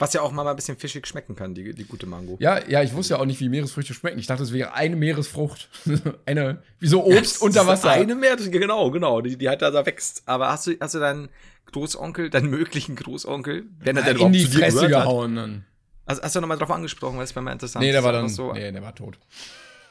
Was 0.00 0.12
ja 0.12 0.22
auch 0.22 0.30
mal 0.30 0.46
ein 0.46 0.54
bisschen 0.54 0.76
fischig 0.76 1.06
schmecken 1.08 1.34
kann, 1.34 1.54
die, 1.54 1.74
die 1.74 1.84
gute 1.84 2.06
Mango. 2.06 2.36
Ja, 2.38 2.64
ja, 2.68 2.82
ich 2.82 2.94
wusste 2.94 3.14
ja 3.14 3.20
auch 3.20 3.24
nicht, 3.24 3.40
wie 3.40 3.48
Meeresfrüchte 3.48 3.94
schmecken. 3.94 4.20
Ich 4.20 4.28
dachte, 4.28 4.44
es 4.44 4.52
wäre 4.52 4.72
eine 4.74 4.94
Meeresfrucht. 4.94 5.68
eine, 6.26 6.62
wie 6.78 6.86
so 6.86 7.04
Obst 7.04 7.42
unter 7.42 7.66
Wasser. 7.66 7.90
Eine 7.90 8.14
mehr, 8.14 8.36
genau, 8.36 8.92
genau, 8.92 9.20
die, 9.20 9.36
die 9.36 9.48
halt 9.48 9.60
da, 9.60 9.72
da 9.72 9.84
wächst. 9.86 10.22
Aber 10.26 10.50
hast 10.50 10.68
du, 10.68 10.76
hast 10.80 10.94
du 10.94 11.00
deinen 11.00 11.30
Großonkel, 11.72 12.30
deinen 12.30 12.48
möglichen 12.48 12.94
Großonkel, 12.94 13.64
wenn 13.80 13.96
er 13.96 14.04
denn 14.04 14.18
in 14.18 14.32
die 14.32 14.44
Fresse 14.44 14.86
gehört 14.86 14.94
hat? 14.94 15.02
gehauen 15.02 15.34
dann. 15.34 15.64
Also, 16.06 16.22
hast 16.22 16.36
du 16.36 16.40
nochmal 16.40 16.58
drauf 16.58 16.70
angesprochen, 16.70 17.18
weil 17.18 17.24
es 17.24 17.32
bei 17.32 17.40
mir 17.40 17.52
interessant 17.52 17.84
Nee, 17.84 17.90
der 17.90 18.00
ist, 18.00 18.06
war 18.06 18.12
dann, 18.12 18.28
so. 18.28 18.52
nee, 18.52 18.70
der 18.70 18.82
war 18.82 18.94
tot. 18.94 19.18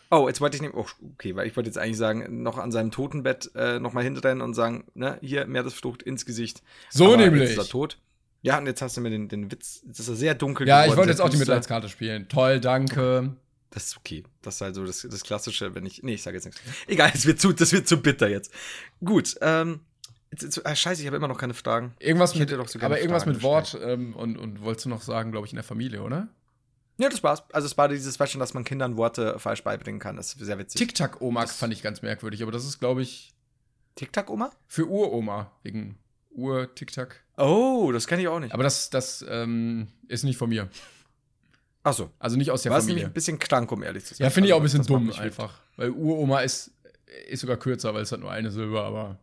Oh, 0.09 0.27
jetzt 0.27 0.39
wollte 0.39 0.55
ich 0.55 0.61
nehmen, 0.61 0.73
oh, 0.75 0.85
okay, 1.13 1.35
weil 1.35 1.47
ich 1.47 1.55
wollte 1.57 1.67
jetzt 1.69 1.77
eigentlich 1.77 1.97
sagen, 1.97 2.41
noch 2.43 2.57
an 2.57 2.71
seinem 2.71 2.91
Totenbett 2.91 3.51
äh, 3.55 3.79
nochmal 3.79 4.03
hinrennen 4.03 4.41
und 4.41 4.53
sagen, 4.53 4.85
ne, 4.93 5.17
hier, 5.21 5.45
Meeresfrucht 5.47 6.01
ins 6.03 6.25
Gesicht. 6.25 6.63
So 6.89 7.07
Aber 7.07 7.17
nämlich. 7.17 7.41
Jetzt 7.49 7.51
ist 7.51 7.57
er 7.57 7.69
tot. 7.69 7.97
Ja, 8.41 8.57
und 8.59 8.67
jetzt 8.67 8.81
hast 8.81 8.95
du 8.95 9.01
mir 9.01 9.09
den, 9.09 9.27
den 9.27 9.51
Witz, 9.51 9.81
jetzt 9.85 9.99
ist 9.99 10.07
er 10.07 10.15
sehr 10.15 10.35
dunkel 10.35 10.67
Ja, 10.67 10.79
ich 10.79 10.85
geworden, 10.85 10.97
wollte 10.99 11.11
jetzt 11.11 11.21
auch 11.21 11.29
die. 11.29 11.37
Mitleidskarte 11.37 11.89
spielen. 11.89 12.27
Toll, 12.29 12.59
danke. 12.61 13.35
Das 13.71 13.87
ist 13.87 13.97
okay. 13.97 14.23
Das 14.41 14.55
ist 14.55 14.61
halt 14.61 14.75
so 14.75 14.85
das, 14.85 15.05
das 15.09 15.23
Klassische, 15.23 15.75
wenn 15.75 15.85
ich. 15.85 16.01
Nee, 16.03 16.13
ich 16.13 16.23
sage 16.23 16.37
jetzt 16.37 16.45
nichts. 16.45 16.61
Egal, 16.87 17.11
es 17.13 17.25
wird 17.25 17.41
zu, 17.41 17.51
das 17.51 17.73
wird 17.73 17.87
zu 17.87 18.01
bitter 18.01 18.29
jetzt. 18.29 18.51
Gut, 19.03 19.35
ähm, 19.41 19.81
Jetzt- 20.31 20.43
jetzt- 20.43 20.65
ah, 20.65 20.75
Scheiße, 20.75 21.01
ich 21.01 21.07
habe 21.07 21.15
immer 21.17 21.29
noch 21.29 21.37
keine 21.37 21.53
Fragen. 21.53 21.93
Irgendwas 21.99 22.33
Ich 22.33 22.39
mit, 22.39 22.51
aber 22.53 22.99
irgendwas 22.99 23.23
Fragen 23.23 23.31
mit 23.37 23.43
Wort 23.43 23.77
ähm, 23.81 24.13
und, 24.13 24.37
und 24.37 24.61
wolltest 24.61 24.85
du 24.85 24.89
noch 24.89 25.01
sagen, 25.01 25.31
glaube 25.31 25.47
ich, 25.47 25.53
in 25.53 25.55
der 25.55 25.63
Familie, 25.63 26.01
oder? 26.03 26.27
Ja, 26.97 27.09
das 27.09 27.21
war's. 27.23 27.43
Also 27.53 27.65
es 27.67 27.77
war 27.77 27.87
dieses 27.89 28.17
Beispiel, 28.17 28.39
dass 28.39 28.53
man 28.53 28.63
Kindern 28.63 28.97
Worte 28.97 29.37
falsch 29.39 29.63
beibringen 29.63 29.99
kann. 29.99 30.15
Das 30.15 30.33
ist 30.33 30.39
sehr 30.39 30.57
witzig. 30.57 30.79
Tic-Tac-Oma 30.79 31.45
fand 31.47 31.73
ich 31.73 31.81
ganz 31.83 32.01
merkwürdig, 32.01 32.41
aber 32.41 32.51
das 32.51 32.65
ist, 32.65 32.79
glaube 32.79 33.01
ich, 33.03 33.33
Tic-Tac-Oma? 33.95 34.51
für 34.67 34.87
Uroma, 34.87 35.51
wegen 35.63 35.97
Ur-Tic-Tac. 36.31 37.23
Oh, 37.37 37.91
das 37.91 38.07
kenne 38.07 38.21
ich 38.23 38.27
auch 38.27 38.39
nicht. 38.39 38.53
Aber 38.53 38.63
das, 38.63 38.89
das 38.89 39.23
ähm, 39.27 39.87
ist 40.07 40.23
nicht 40.23 40.37
von 40.37 40.49
mir. 40.49 40.69
Ach 41.83 41.93
so. 41.93 42.09
Also 42.19 42.35
nicht 42.35 42.51
aus 42.51 42.63
der 42.63 42.71
War 42.71 42.79
es 42.79 42.85
nämlich 42.85 43.03
Familie. 43.03 43.11
ein 43.11 43.13
bisschen 43.13 43.39
krank, 43.39 43.71
um 43.71 43.81
ehrlich 43.83 44.03
zu 44.05 44.13
sein. 44.15 44.25
Ja, 44.25 44.29
finde 44.31 44.47
ich 44.49 44.53
auch 44.53 44.57
ein 44.57 44.63
Also, 44.63 44.77
bisschen 44.79 44.93
dumm 44.93 45.11
einfach. 45.11 45.59
Weil 45.77 45.91
Uroma 45.91 46.41
ist, 46.41 46.71
ist 47.27 47.41
sogar 47.41 47.57
kürzer, 47.57 47.93
weil 47.93 48.01
es 48.01 48.11
hat 48.11 48.19
nur 48.19 48.31
eine 48.31 48.51
Silbe, 48.51 48.81
aber. 48.81 49.17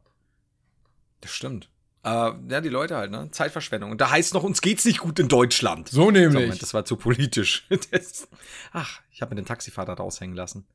Das 1.21 1.31
stimmt. 1.33 1.69
Äh, 2.05 2.33
ja, 2.51 2.61
die 2.61 2.69
Leute 2.69 2.97
halt, 2.97 3.11
ne? 3.11 3.31
Zeitverschwendung. 3.31 3.91
Und 3.91 4.01
da 4.01 4.11
heißt 4.11 4.35
noch, 4.35 4.43
uns 4.43 4.61
geht's 4.61 4.85
nicht 4.85 4.99
gut 4.99 5.19
in 5.19 5.29
Deutschland. 5.29 5.89
So 5.89 6.05
So, 6.05 6.11
nämlich. 6.11 6.43
Moment, 6.45 6.63
das 6.63 6.75
war 6.75 6.85
zu 6.85 6.97
politisch. 6.97 7.67
Das, 7.91 8.29
ach, 8.73 9.01
ich 9.11 9.23
habe 9.23 9.35
mir 9.35 9.41
den 9.41 9.47
Taxifahrer 9.47 9.95
raushängen 9.95 10.37
lassen. 10.37 10.67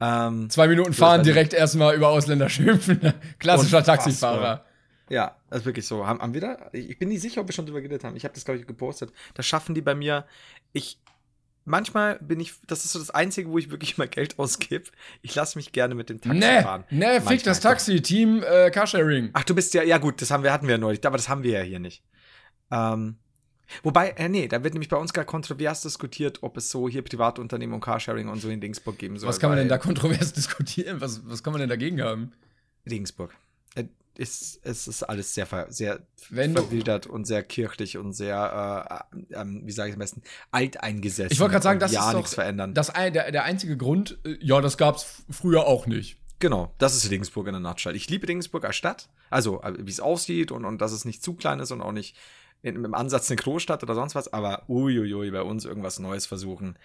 Ähm, 0.00 0.48
Zwei 0.48 0.68
Minuten 0.68 0.92
So, 0.92 1.00
fahren, 1.04 1.22
direkt 1.22 1.52
erstmal 1.52 1.94
über 1.94 2.08
Ausländer 2.08 2.48
schimpfen. 2.48 3.00
Klassischer. 3.38 3.84
Taxifahrer. 3.84 4.64
ja, 5.10 5.36
das 5.50 5.60
ist 5.60 5.66
wirklich 5.66 5.86
so. 5.86 6.06
Haben, 6.06 6.20
haben 6.20 6.32
wir 6.34 6.40
da? 6.40 6.70
Ich 6.72 6.88
ich 6.90 6.98
bin 6.98 7.08
nicht 7.10 7.20
sicher, 7.20 7.42
ob 7.42 7.48
wir 7.48 7.52
schon 7.52 7.66
drüber 7.66 7.80
geredet 7.80 8.04
haben. 8.04 8.16
Ich 8.16 8.24
habe 8.24 8.32
das, 8.34 8.44
glaube 8.44 8.58
ich, 8.60 8.66
gepostet. 8.66 9.12
Das 9.34 9.46
schaffen 9.46 9.74
die 9.74 9.82
bei 9.82 9.94
mir. 9.94 10.24
Ich. 10.72 10.98
Manchmal 11.64 12.18
bin 12.20 12.40
ich, 12.40 12.54
das 12.66 12.84
ist 12.84 12.92
so 12.92 12.98
das 12.98 13.10
Einzige, 13.10 13.50
wo 13.50 13.58
ich 13.58 13.70
wirklich 13.70 13.98
mal 13.98 14.08
Geld 14.08 14.38
ausgebe. 14.38 14.84
Ich 15.22 15.34
lasse 15.34 15.58
mich 15.58 15.72
gerne 15.72 15.94
mit 15.94 16.08
dem 16.08 16.20
Taxi 16.20 16.38
Nee, 16.38 16.62
fahren. 16.62 16.84
nee, 16.90 17.06
fick 17.16 17.24
Manchmal 17.24 17.38
das 17.38 17.60
doch. 17.60 17.70
Taxi, 17.70 18.00
Team 18.02 18.42
äh, 18.42 18.70
Carsharing. 18.70 19.30
Ach, 19.34 19.44
du 19.44 19.54
bist 19.54 19.74
ja, 19.74 19.82
ja 19.82 19.98
gut, 19.98 20.20
das 20.22 20.30
haben 20.30 20.42
wir, 20.42 20.52
hatten 20.52 20.66
wir 20.66 20.74
ja 20.76 20.78
neulich, 20.78 21.04
aber 21.06 21.16
das 21.16 21.28
haben 21.28 21.42
wir 21.42 21.52
ja 21.52 21.60
hier 21.60 21.78
nicht. 21.78 22.02
Ähm, 22.70 23.16
wobei, 23.82 24.10
äh, 24.10 24.28
nee, 24.28 24.48
da 24.48 24.64
wird 24.64 24.74
nämlich 24.74 24.88
bei 24.88 24.96
uns 24.96 25.12
gerade 25.12 25.26
kontrovers 25.26 25.82
diskutiert, 25.82 26.42
ob 26.42 26.56
es 26.56 26.70
so 26.70 26.88
hier 26.88 27.02
Privatunternehmen 27.02 27.74
und 27.74 27.80
Carsharing 27.80 28.28
und 28.28 28.40
so 28.40 28.48
in 28.48 28.60
Dingsburg 28.60 28.98
geben 28.98 29.18
soll. 29.18 29.28
Was 29.28 29.38
kann 29.38 29.50
man 29.50 29.58
denn 29.58 29.68
da 29.68 29.78
kontrovers 29.78 30.32
diskutieren? 30.34 31.00
Was, 31.00 31.22
was 31.28 31.42
kann 31.42 31.52
man 31.52 31.60
denn 31.60 31.68
dagegen 31.68 32.00
haben? 32.02 32.32
Regensburg. 32.88 33.34
Äh, 33.74 33.84
ist, 34.18 34.60
es 34.62 34.86
ist 34.88 35.02
alles 35.02 35.34
sehr, 35.34 35.46
ver, 35.46 35.66
sehr 35.70 36.00
Wenn 36.28 36.52
verwildert 36.52 37.06
und 37.06 37.26
sehr 37.26 37.42
kirchlich 37.42 37.96
und 37.96 38.12
sehr, 38.12 39.04
äh, 39.32 39.34
ähm, 39.40 39.62
wie 39.64 39.72
sage 39.72 39.88
ich 39.90 39.94
am 39.94 40.00
besten, 40.00 40.22
alteingesessen. 40.50 41.32
Ich 41.32 41.40
wollte 41.40 41.52
gerade 41.52 41.62
sagen, 41.62 41.80
das 41.80 41.92
ja 41.92 42.10
ist 42.10 42.16
nichts 42.16 42.34
verändern. 42.34 42.74
Das 42.74 42.88
der, 42.92 43.10
der 43.32 43.44
einzige 43.44 43.76
Grund, 43.76 44.18
äh, 44.24 44.36
ja, 44.40 44.60
das 44.60 44.76
gab's 44.76 45.02
f- 45.02 45.22
früher 45.36 45.66
auch 45.66 45.86
nicht. 45.86 46.16
Genau, 46.38 46.72
das 46.78 46.94
ist 46.96 47.10
Regensburg 47.10 47.46
in 47.48 47.52
der 47.52 47.60
Nutshell. 47.60 47.94
Ich 47.96 48.08
liebe 48.08 48.26
Regensburg 48.26 48.64
als 48.64 48.76
Stadt, 48.76 49.08
also 49.30 49.62
äh, 49.62 49.74
wie 49.78 49.90
es 49.90 50.00
aussieht 50.00 50.52
und, 50.52 50.64
und 50.64 50.80
dass 50.80 50.92
es 50.92 51.04
nicht 51.04 51.22
zu 51.22 51.34
klein 51.34 51.60
ist 51.60 51.70
und 51.70 51.80
auch 51.82 51.92
nicht 51.92 52.16
in, 52.62 52.76
im 52.84 52.94
Ansatz 52.94 53.30
eine 53.30 53.36
Großstadt 53.36 53.82
oder 53.82 53.94
sonst 53.94 54.14
was, 54.14 54.32
aber 54.32 54.64
uiuiui, 54.68 55.30
bei 55.30 55.42
uns 55.42 55.64
irgendwas 55.64 55.98
Neues 55.98 56.26
versuchen. 56.26 56.76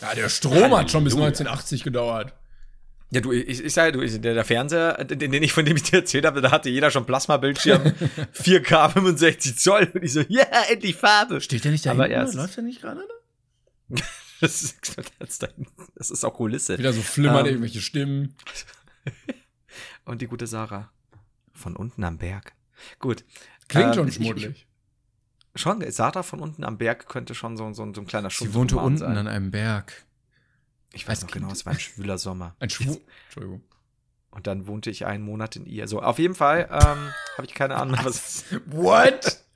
Ja, 0.00 0.14
der 0.14 0.28
Strom 0.28 0.76
hat 0.76 0.90
schon 0.90 1.02
bis 1.04 1.14
Halleluja. 1.14 1.28
1980 1.38 1.82
gedauert. 1.82 2.34
Ja, 3.10 3.20
du, 3.22 3.32
ich, 3.32 3.64
ich 3.64 3.72
sage, 3.72 3.92
du, 3.92 4.02
ich- 4.02 4.20
der, 4.20 4.34
der 4.34 4.44
Fernseher, 4.44 5.02
den, 5.04 5.30
den 5.32 5.42
ich 5.42 5.52
von 5.52 5.64
dem 5.64 5.76
ich 5.76 5.82
dir 5.84 6.00
erzählt 6.00 6.26
habe, 6.26 6.40
da 6.42 6.50
hatte 6.50 6.68
jeder 6.68 6.90
schon 6.90 7.06
Plasmabildschirm, 7.06 7.82
4K 8.34 8.90
65 8.90 9.58
Zoll 9.58 9.90
und 9.94 10.02
ich 10.04 10.12
so, 10.12 10.20
ja, 10.28 10.44
endlich 10.70 10.94
Farbe. 10.96 11.40
Steht 11.40 11.64
der 11.64 11.72
nicht 11.72 11.86
da 11.86 11.92
Aber 11.92 12.06
hinten? 12.06 12.36
Läuft 12.36 12.56
der 12.56 12.64
nicht 12.64 12.80
gerade 12.82 13.00
da? 13.88 13.96
Das 14.40 14.62
ist, 14.62 14.96
das 15.96 16.10
ist 16.12 16.24
auch 16.24 16.34
Kulisse. 16.34 16.78
Wieder 16.78 16.92
so 16.92 17.02
flimmern 17.02 17.40
Ähm, 17.40 17.46
irgendwelche 17.46 17.80
Stimmen. 17.80 18.36
Und 20.04 20.22
die 20.22 20.26
gute 20.28 20.46
Sarah. 20.46 20.92
Von 21.54 21.74
unten 21.74 22.04
am 22.04 22.18
Berg. 22.18 22.52
Gut. 23.00 23.24
Klingt 23.66 23.88
ähm, 23.88 23.94
schon 23.94 24.12
schmuddelig. 24.12 24.66
Schon, 25.56 25.82
Sarah 25.90 26.22
von 26.22 26.38
unten 26.38 26.62
am 26.62 26.78
Berg 26.78 27.08
könnte 27.08 27.34
schon 27.34 27.56
so, 27.56 27.72
so, 27.72 27.92
so 27.92 28.00
ein 28.00 28.06
kleiner 28.06 28.30
Sie 28.30 28.54
wohnte 28.54 28.76
unten 28.76 28.98
sein. 28.98 29.16
an 29.16 29.26
einem 29.26 29.50
Berg. 29.50 30.04
Ich 30.98 31.08
weiß 31.08 31.22
noch 31.22 31.30
genau, 31.30 31.46
Kind. 31.46 31.56
es 31.58 31.66
war 31.66 31.72
ein 31.72 31.78
schwüler 31.78 32.18
Sommer. 32.18 32.56
Ein 32.58 32.70
Schwur. 32.70 32.98
Entschuldigung. 33.26 33.62
Und 34.30 34.46
dann 34.46 34.66
wohnte 34.66 34.90
ich 34.90 35.06
einen 35.06 35.24
Monat 35.24 35.56
in 35.56 35.64
ihr. 35.64 35.88
So, 35.88 36.02
auf 36.02 36.18
jeden 36.18 36.34
Fall 36.34 36.68
ähm, 36.70 37.12
habe 37.36 37.46
ich 37.46 37.54
keine 37.54 37.76
Ahnung, 37.76 37.98
was. 38.02 38.44
What? 38.66 39.42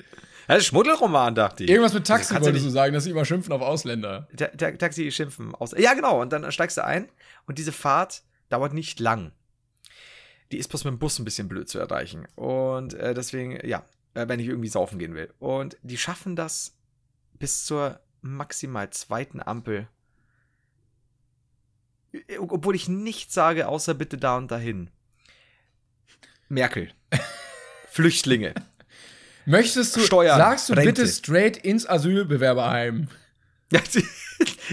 Das 0.49 0.59
ist 0.59 0.67
Schmuddelroman, 0.67 1.35
dachte 1.37 1.63
ich. 1.65 1.71
Irgendwas 1.71 1.95
mit 1.95 2.05
Taxi 2.07 2.35
Also 2.35 2.41
du 2.41 2.45
wolltest 2.47 2.65
du 2.65 2.67
nicht- 2.67 2.75
sagen, 2.75 2.93
dass 2.93 3.05
sie 3.05 3.11
immer 3.11 3.25
schimpfen 3.25 3.53
auf 3.53 3.63
Ausländer. 3.63 4.29
Der, 4.33 4.49
der 4.49 4.77
Taxi 4.77 5.11
schimpfen 5.11 5.55
aus. 5.55 5.73
Ja, 5.79 5.95
genau. 5.95 6.21
Und 6.21 6.31
dann 6.33 6.51
steigst 6.53 6.77
du 6.77 6.85
ein 6.85 7.09
und 7.47 7.59
diese 7.59 7.71
Fahrt 7.73 8.23
dauert 8.51 8.75
nicht 8.75 8.99
lang. 9.01 9.31
Die 10.51 10.59
ist 10.59 10.69
bloß 10.69 10.85
mit 10.85 10.93
dem 10.93 10.99
Bus 10.99 11.19
ein 11.19 11.25
bisschen 11.25 11.49
blöd 11.49 11.69
zu 11.71 11.79
erreichen. 11.79 12.27
Und 12.35 12.93
äh, 12.95 13.15
deswegen, 13.15 13.67
ja, 13.67 13.85
äh, 14.15 14.27
wenn 14.29 14.41
ich 14.41 14.49
irgendwie 14.49 14.69
saufen 14.69 14.99
gehen 14.99 15.15
will. 15.15 15.33
Und 15.39 15.79
die 15.83 15.97
schaffen 15.97 16.35
das 16.37 16.77
bis 17.35 17.65
zur 17.65 18.01
maximal 18.21 18.91
zweiten 18.91 19.41
Ampel. 19.41 19.89
Äh, 22.13 22.39
Obwohl 22.39 22.75
ich 22.75 22.89
nichts 22.89 23.35
sage, 23.35 23.69
außer 23.69 23.95
bitte 23.95 24.17
da 24.17 24.37
und 24.37 24.51
dahin. 24.51 24.91
Merkel. 26.49 26.91
Flüchtlinge. 27.89 28.55
Möchtest 29.45 29.97
du, 29.97 30.01
Steuern, 30.01 30.39
sagst 30.39 30.69
du 30.69 30.75
Rente. 30.75 30.93
bitte 30.93 31.09
straight 31.09 31.57
ins 31.57 31.87
Asylbewerberheim? 31.87 33.09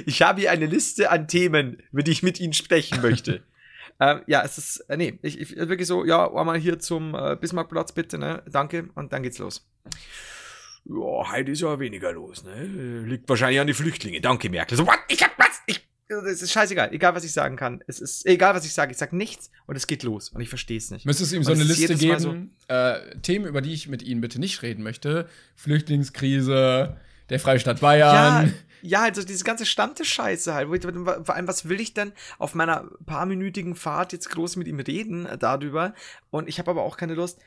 Ich 0.06 0.22
habe 0.22 0.42
hier 0.42 0.52
eine 0.52 0.66
Liste 0.66 1.10
an 1.10 1.28
Themen, 1.28 1.82
über 1.92 2.04
die 2.04 2.12
ich 2.12 2.24
mit 2.24 2.40
Ihnen 2.40 2.54
sprechen 2.54 3.02
möchte. 3.02 3.44
ähm, 4.00 4.22
ja, 4.28 4.44
es 4.44 4.58
ist, 4.58 4.80
äh, 4.90 4.98
nee, 4.98 5.20
ich, 5.22 5.40
ich 5.40 5.56
wirklich 5.56 5.88
so, 5.88 6.06
ja, 6.06 6.32
einmal 6.34 6.58
hier 6.58 6.80
zum 6.80 7.16
äh, 7.16 7.36
Bismarckplatz 7.36 7.92
bitte, 7.92 8.18
ne, 8.18 8.44
danke, 8.48 8.90
und 8.96 9.14
dann 9.14 9.24
geht's 9.24 9.40
los. 9.40 9.68
Ja, 10.86 11.32
heute 11.32 11.52
ist 11.52 11.62
ja 11.62 11.80
weniger 11.80 12.12
los, 12.14 12.44
ne, 12.44 12.66
liegt 13.06 13.28
wahrscheinlich 13.30 13.60
an 13.60 13.68
die 13.68 13.74
Flüchtlinge, 13.74 14.22
danke 14.22 14.50
Merkel. 14.50 14.78
So, 14.78 14.88
what, 14.88 15.00
ich 15.08 15.24
hab 15.24 15.38
was, 15.38 15.49
es 16.10 16.41
ist 16.41 16.51
scheißegal, 16.51 16.91
egal 16.93 17.14
was 17.16 17.24
ich 17.24 17.32
sagen 17.32 17.55
kann, 17.55 17.84
es 17.88 17.99
ist, 17.99 18.26
egal 18.26 18.55
was 18.55 18.66
ich 18.66 18.74
sage, 18.74 18.91
ich 18.91 18.97
sag 18.97 19.14
nichts 19.14 19.51
und 19.68 19.76
es 19.76 19.88
geht 19.88 20.03
los 20.03 20.30
und 20.30 20.41
ich 20.41 20.49
verstehe 20.49 20.78
es 20.78 20.89
nicht. 20.91 21.05
Müsstest 21.05 21.32
du 21.32 21.36
ihm 21.36 21.43
so 21.43 21.51
eine 21.51 21.64
es 21.64 21.70
ist 21.70 21.89
Liste 21.89 21.95
geben, 21.95 22.55
äh, 22.68 23.16
Themen, 23.22 23.45
über 23.45 23.62
die 23.62 23.74
ich 23.74 23.88
mit 23.88 24.01
Ihnen 24.01 24.20
bitte 24.20 24.39
nicht 24.39 24.62
reden 24.64 24.84
möchte? 24.84 25.30
Flüchtlingskrise, 25.55 26.97
der 27.30 27.39
Freistaat 27.39 27.80
Bayern. 27.80 28.47
Ja, 28.47 28.53
ja, 28.82 29.01
also 29.03 29.24
diese 29.24 29.43
ganze 29.43 29.66
Stammtisch-Scheiße 29.66 30.53
halt. 30.53 30.68
Vor 30.68 31.36
allem, 31.36 31.47
was 31.47 31.68
will 31.68 31.80
ich 31.80 31.93
denn 31.93 32.14
auf 32.38 32.55
meiner 32.55 32.89
paarminütigen 33.05 33.76
Fahrt 33.76 34.14
jetzt 34.14 34.30
groß 34.30 34.55
mit 34.55 34.68
ihm 34.68 34.80
reden 34.80 35.26
äh, 35.26 35.38
darüber? 35.38 35.93
Und 36.32 36.47
ich 36.47 36.60
habe 36.60 36.72
aber 36.72 36.84
auch 36.84 36.97
keine 36.97 37.14
Lust, 37.14 37.39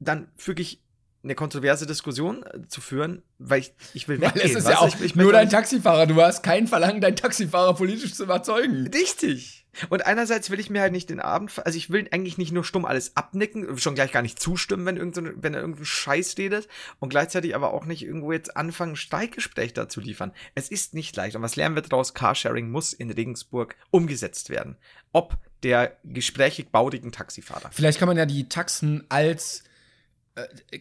dann 0.00 0.28
wirklich 0.44 0.82
eine 1.26 1.34
kontroverse 1.34 1.86
Diskussion 1.86 2.44
äh, 2.44 2.66
zu 2.68 2.80
führen, 2.80 3.22
weil 3.38 3.60
ich, 3.60 3.74
ich 3.94 4.08
will 4.08 4.20
Weil 4.20 4.34
weggehen. 4.34 4.50
es 4.50 4.56
ist 4.56 4.68
ja 4.68 4.78
auch 4.78 4.88
ich, 4.88 5.00
ich 5.00 5.14
nur 5.16 5.32
dein 5.32 5.50
Taxifahrer. 5.50 6.06
Du 6.06 6.20
hast 6.20 6.42
kein 6.42 6.66
Verlangen, 6.66 7.00
deinen 7.00 7.16
Taxifahrer 7.16 7.74
politisch 7.74 8.14
zu 8.14 8.24
überzeugen. 8.24 8.88
Richtig. 8.94 9.66
Und 9.90 10.06
einerseits 10.06 10.48
will 10.48 10.58
ich 10.58 10.70
mir 10.70 10.80
halt 10.80 10.92
nicht 10.92 11.10
den 11.10 11.20
Abend, 11.20 11.52
also 11.66 11.76
ich 11.76 11.90
will 11.90 12.08
eigentlich 12.10 12.38
nicht 12.38 12.52
nur 12.52 12.64
stumm 12.64 12.86
alles 12.86 13.14
abnicken, 13.14 13.76
schon 13.76 13.94
gleich 13.94 14.10
gar 14.10 14.22
nicht 14.22 14.40
zustimmen, 14.40 14.86
wenn, 14.86 14.96
irgend 14.96 15.14
so, 15.14 15.22
wenn 15.22 15.52
er 15.52 15.60
irgendeinen 15.60 15.84
Scheiß 15.84 16.38
redet 16.38 16.66
und 16.98 17.10
gleichzeitig 17.10 17.54
aber 17.54 17.74
auch 17.74 17.84
nicht 17.84 18.02
irgendwo 18.02 18.32
jetzt 18.32 18.56
anfangen, 18.56 18.96
Streikgespräch 18.96 19.74
da 19.74 19.86
zu 19.88 20.00
liefern. 20.00 20.32
Es 20.54 20.70
ist 20.70 20.94
nicht 20.94 21.14
leicht. 21.16 21.36
Und 21.36 21.42
was 21.42 21.56
lernen 21.56 21.74
wir 21.74 21.82
daraus? 21.82 22.14
Carsharing 22.14 22.70
muss 22.70 22.94
in 22.94 23.10
Regensburg 23.10 23.76
umgesetzt 23.90 24.48
werden. 24.48 24.76
Ob 25.12 25.36
der 25.62 25.96
gesprächig 26.04 26.70
baurigen 26.70 27.12
Taxifahrer. 27.12 27.70
Vielleicht 27.72 27.98
kann 27.98 28.08
man 28.08 28.16
ja 28.16 28.24
die 28.24 28.48
Taxen 28.48 29.04
als 29.08 29.64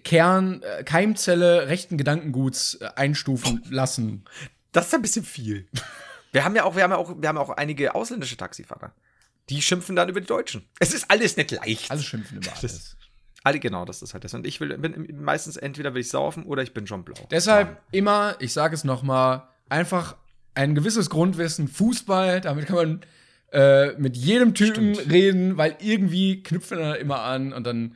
Kern, 0.03 0.61
äh, 0.61 0.83
Keimzelle 0.83 1.67
rechten 1.67 1.97
Gedankenguts 1.97 2.75
äh, 2.75 2.89
einstufen 2.95 3.63
lassen. 3.69 4.25
Das 4.71 4.87
ist 4.87 4.95
ein 4.95 5.01
bisschen 5.01 5.23
viel. 5.23 5.67
Wir 6.31 6.43
haben 6.43 6.53
ja 6.53 6.65
auch, 6.65 6.75
wir 6.75 6.83
haben 6.83 6.91
ja 6.91 6.97
auch, 6.97 7.15
wir 7.17 7.29
haben 7.29 7.37
auch 7.37 7.51
einige 7.51 7.95
ausländische 7.95 8.35
Taxifahrer. 8.35 8.91
Die 9.49 9.61
schimpfen 9.61 9.95
dann 9.95 10.09
über 10.09 10.19
die 10.19 10.27
Deutschen. 10.27 10.67
Es 10.79 10.93
ist 10.93 11.09
alles 11.09 11.37
nicht 11.37 11.51
leicht. 11.51 11.89
Alle 11.89 12.01
schimpfen 12.01 12.39
über 12.39 12.51
alles. 12.57 12.97
Alle, 13.45 13.59
genau, 13.61 13.85
das 13.85 14.01
ist 14.01 14.13
halt 14.13 14.25
das. 14.25 14.33
Und 14.33 14.45
ich 14.45 14.59
will, 14.59 14.77
bin 14.77 15.23
meistens 15.23 15.55
entweder 15.55 15.93
will 15.93 16.01
ich 16.01 16.09
saufen 16.09 16.43
oder 16.43 16.61
ich 16.61 16.73
bin 16.73 16.87
schon 16.87 17.05
blau. 17.05 17.15
Deshalb 17.31 17.69
Mann. 17.69 17.77
immer, 17.93 18.35
ich 18.39 18.51
sage 18.51 18.75
es 18.75 18.83
noch 18.83 19.01
mal, 19.01 19.47
einfach 19.69 20.17
ein 20.55 20.75
gewisses 20.75 21.09
Grundwissen 21.09 21.69
Fußball. 21.69 22.41
Damit 22.41 22.65
kann 22.65 22.75
man 22.75 23.01
äh, 23.53 23.93
mit 23.97 24.17
jedem 24.17 24.55
Typen 24.55 24.95
Stimmt. 24.95 25.11
reden, 25.13 25.55
weil 25.55 25.77
irgendwie 25.79 26.43
knüpfen 26.43 26.79
er 26.79 26.99
immer 26.99 27.21
an 27.21 27.53
und 27.53 27.65
dann, 27.65 27.91
äh, 27.91 27.95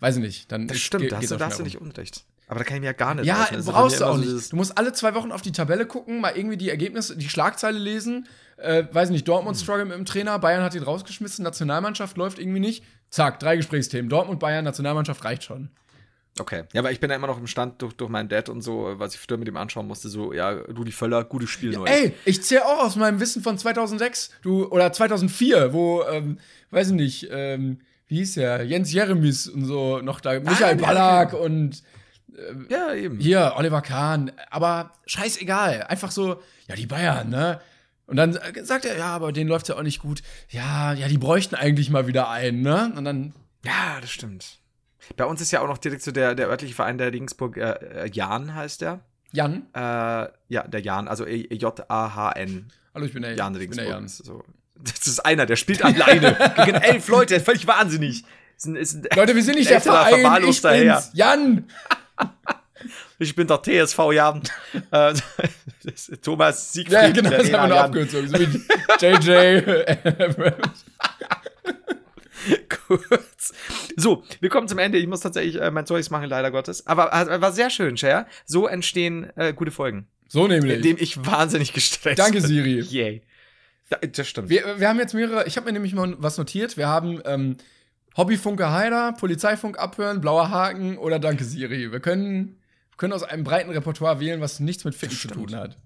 weiß 0.00 0.16
ich 0.16 0.22
nicht, 0.22 0.52
dann 0.52 0.66
Das 0.66 0.78
stimmt, 0.78 1.12
da 1.12 1.18
hast 1.18 1.30
du, 1.30 1.36
da 1.36 1.46
hast 1.46 1.58
du 1.58 1.62
nicht 1.62 1.80
unrecht. 1.80 2.24
Aber 2.48 2.58
da 2.58 2.64
kann 2.64 2.76
ich 2.76 2.80
mir 2.80 2.86
ja 2.86 2.92
gar 2.92 3.14
nicht 3.14 3.26
Ja, 3.26 3.44
ist 3.44 3.66
brauchst 3.66 4.00
du 4.00 4.04
auch 4.06 4.18
nicht. 4.18 4.50
Du 4.52 4.56
musst 4.56 4.76
alle 4.76 4.92
zwei 4.92 5.14
Wochen 5.14 5.30
auf 5.30 5.40
die 5.40 5.52
Tabelle 5.52 5.86
gucken, 5.86 6.20
mal 6.20 6.36
irgendwie 6.36 6.56
die 6.56 6.68
Ergebnisse, 6.68 7.16
die 7.16 7.28
Schlagzeile 7.28 7.78
lesen. 7.78 8.26
Äh, 8.56 8.84
weiß 8.90 9.10
nicht, 9.10 9.28
Dortmund 9.28 9.56
Hm. 9.56 9.62
struggle 9.62 9.84
mit 9.84 9.96
dem 9.96 10.04
Trainer, 10.04 10.38
Bayern 10.40 10.62
hat 10.64 10.74
ihn 10.74 10.82
rausgeschmissen, 10.82 11.44
Nationalmannschaft 11.44 12.16
läuft 12.16 12.38
irgendwie 12.40 12.58
nicht. 12.60 12.84
Zack, 13.08 13.38
drei 13.38 13.56
Gesprächsthemen. 13.56 14.08
Dortmund, 14.08 14.40
Bayern, 14.40 14.64
Nationalmannschaft 14.64 15.24
reicht 15.24 15.44
schon. 15.44 15.70
Okay. 16.38 16.64
Ja, 16.72 16.80
aber 16.80 16.90
ich 16.90 17.00
bin 17.00 17.10
ja 17.10 17.16
immer 17.16 17.26
noch 17.26 17.38
im 17.38 17.46
Stand 17.46 17.82
durch, 17.82 17.92
durch 17.94 18.10
meinen 18.10 18.28
Dad 18.28 18.48
und 18.48 18.62
so, 18.62 18.94
was 18.96 19.14
ich 19.14 19.20
früher 19.20 19.36
mit 19.36 19.48
ihm 19.48 19.56
anschauen 19.56 19.86
musste, 19.86 20.08
so, 20.08 20.32
ja, 20.32 20.50
Rudi 20.50 20.92
Völler, 20.92 21.24
gutes 21.24 21.50
Spiel 21.50 21.72
neu. 21.72 21.84
Ey, 21.86 22.14
ich 22.24 22.42
zähle 22.42 22.66
auch 22.66 22.84
aus 22.84 22.96
meinem 22.96 23.20
Wissen 23.20 23.42
von 23.42 23.58
2006 23.58 24.30
du, 24.42 24.66
oder 24.66 24.92
2004, 24.92 25.72
wo, 25.72 26.02
ähm, 26.04 26.38
weiß 26.70 26.88
ich 26.88 26.94
nicht, 26.94 27.28
ähm, 27.30 27.80
wie 28.10 28.16
hieß 28.16 28.34
der? 28.34 28.64
Jens 28.64 28.92
Jeremies 28.92 29.48
und 29.48 29.64
so 29.64 30.00
noch 30.00 30.20
da. 30.20 30.38
Michael 30.40 30.78
ja, 30.80 30.86
Ballack 30.86 31.32
und 31.32 31.82
Ja, 32.68 32.92
eben. 32.92 33.18
hier 33.18 33.54
Oliver 33.56 33.82
Kahn. 33.82 34.32
Aber 34.50 34.92
scheißegal. 35.06 35.84
Einfach 35.84 36.10
so, 36.10 36.42
ja, 36.68 36.74
die 36.74 36.86
Bayern, 36.86 37.30
ne? 37.30 37.60
Und 38.06 38.16
dann 38.16 38.34
äh, 38.34 38.64
sagt 38.64 38.84
er, 38.84 38.98
ja, 38.98 39.06
aber 39.14 39.30
denen 39.30 39.48
läuft's 39.48 39.68
ja 39.68 39.76
auch 39.76 39.82
nicht 39.84 40.00
gut. 40.00 40.22
Ja, 40.48 40.92
ja, 40.92 41.06
die 41.06 41.18
bräuchten 41.18 41.54
eigentlich 41.54 41.90
mal 41.90 42.08
wieder 42.08 42.28
einen, 42.28 42.62
ne? 42.62 42.92
Und 42.96 43.04
dann, 43.04 43.32
Ja, 43.64 43.98
das 44.00 44.10
stimmt. 44.10 44.58
Bei 45.16 45.24
uns 45.24 45.40
ist 45.40 45.52
ja 45.52 45.60
auch 45.60 45.68
noch 45.68 45.78
direkt 45.78 46.02
so 46.02 46.10
der, 46.10 46.34
der 46.34 46.48
örtliche 46.48 46.74
Verein 46.74 46.98
der 46.98 47.12
Regensburg, 47.12 47.56
äh, 47.56 47.70
äh, 48.04 48.10
Jan 48.12 48.54
heißt 48.54 48.80
der. 48.80 49.00
Jan. 49.32 49.66
Äh, 49.72 49.78
ja, 50.48 50.66
der 50.66 50.80
Jan, 50.80 51.06
also 51.06 51.24
E- 51.26 51.46
J-A-H-N. 51.54 52.72
Hallo, 52.94 53.04
ich 53.06 53.12
bin 53.12 53.22
der 53.22 53.36
Jan 53.36 53.54
ich 53.54 53.68
bin 53.68 53.76
der 53.76 53.86
Regensburg. 53.86 53.88
Jan. 53.88 54.08
So. 54.08 54.42
Das 54.82 55.06
ist 55.06 55.20
einer, 55.20 55.46
der 55.46 55.56
spielt 55.56 55.84
alleine 55.84 56.36
gegen 56.64 56.76
elf 56.76 57.08
Leute, 57.08 57.40
völlig 57.40 57.66
wahnsinnig. 57.66 58.24
Ist 58.56 58.66
ein, 58.66 58.76
ist 58.76 58.94
ein 58.94 59.06
Leute, 59.16 59.34
wir 59.34 59.42
sind 59.42 59.56
nicht 59.56 59.70
der 59.70 59.80
Verein, 59.80 60.44
ich 60.48 60.62
bin's. 60.62 61.10
Jan! 61.14 61.64
Ich 63.22 63.34
bin 63.34 63.46
der 63.46 63.60
TSV 63.62 63.98
Jan. 64.12 64.42
Äh, 64.90 65.12
Thomas 66.22 66.72
Siegfried. 66.72 66.92
Ja, 66.94 67.10
genau, 67.10 67.30
das 67.30 67.52
haben 67.52 67.70
wir 67.70 67.88
nur. 67.88 68.06
So 68.06 68.22
wie 68.22 68.62
JJ. 68.98 69.84
kurz. 72.68 73.52
So, 73.96 74.24
wir 74.40 74.48
kommen 74.48 74.68
zum 74.68 74.78
Ende. 74.78 74.98
Ich 74.98 75.06
muss 75.06 75.20
tatsächlich 75.20 75.60
äh, 75.60 75.70
mein 75.70 75.86
Zeugs 75.86 76.10
machen, 76.10 76.28
leider 76.28 76.50
Gottes. 76.50 76.86
Aber 76.86 77.12
äh, 77.12 77.40
war 77.40 77.52
sehr 77.52 77.68
schön, 77.70 77.96
Cher. 77.96 78.26
So 78.46 78.66
entstehen 78.66 79.30
äh, 79.36 79.52
gute 79.52 79.70
Folgen. 79.70 80.06
so 80.28 80.46
nämlich. 80.46 80.76
Indem 80.76 80.96
ich 80.98 81.24
wahnsinnig 81.24 81.72
gestresst 81.74 82.18
Danke. 82.18 82.40
Siri. 82.40 82.80
Yay. 82.80 83.22
Da, 83.90 83.98
das 83.98 84.26
stimmt. 84.26 84.48
Wir, 84.48 84.80
wir 84.80 84.88
haben 84.88 84.98
jetzt 84.98 85.14
mehrere, 85.14 85.46
ich 85.46 85.56
habe 85.56 85.66
mir 85.66 85.72
nämlich 85.72 85.94
mal 85.94 86.14
was 86.18 86.38
notiert. 86.38 86.76
Wir 86.76 86.88
haben 86.88 87.20
ähm, 87.24 87.56
Hobbyfunke 88.16 88.70
Heider, 88.70 89.12
Polizeifunk 89.12 89.78
abhören, 89.78 90.20
blauer 90.20 90.50
Haken 90.50 90.96
oder 90.96 91.18
Danke 91.18 91.44
Siri. 91.44 91.92
Wir 91.92 92.00
können, 92.00 92.60
wir 92.90 92.96
können 92.96 93.12
aus 93.12 93.24
einem 93.24 93.44
breiten 93.44 93.70
Repertoire 93.70 94.20
wählen, 94.20 94.40
was 94.40 94.60
nichts 94.60 94.84
mit 94.84 94.94
Ficken 94.94 95.16
zu 95.16 95.28
tun 95.28 95.54
hat. 95.54 95.76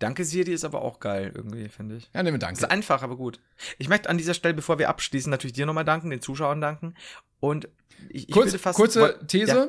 Danke, 0.00 0.24
Siri 0.24 0.52
ist 0.52 0.64
aber 0.64 0.82
auch 0.82 0.98
geil, 0.98 1.30
irgendwie, 1.34 1.68
finde 1.68 1.96
ich. 1.96 2.10
Ja, 2.14 2.22
nehmen 2.22 2.36
wir 2.36 2.38
Danke. 2.38 2.58
Ist 2.58 2.70
einfach, 2.70 3.02
aber 3.02 3.16
gut. 3.16 3.38
Ich 3.78 3.88
möchte 3.88 4.08
an 4.08 4.18
dieser 4.18 4.34
Stelle, 4.34 4.54
bevor 4.54 4.78
wir 4.78 4.88
abschließen, 4.88 5.30
natürlich 5.30 5.52
dir 5.52 5.66
nochmal 5.66 5.84
danken, 5.84 6.10
den 6.10 6.22
Zuschauern 6.22 6.60
danken. 6.60 6.94
Und 7.38 7.68
ich, 8.08 8.28
ich 8.28 8.34
Kurz, 8.34 8.46
würde 8.46 8.58
fast. 8.58 8.76
kurze 8.76 9.18
These. 9.26 9.54
Ja. 9.54 9.68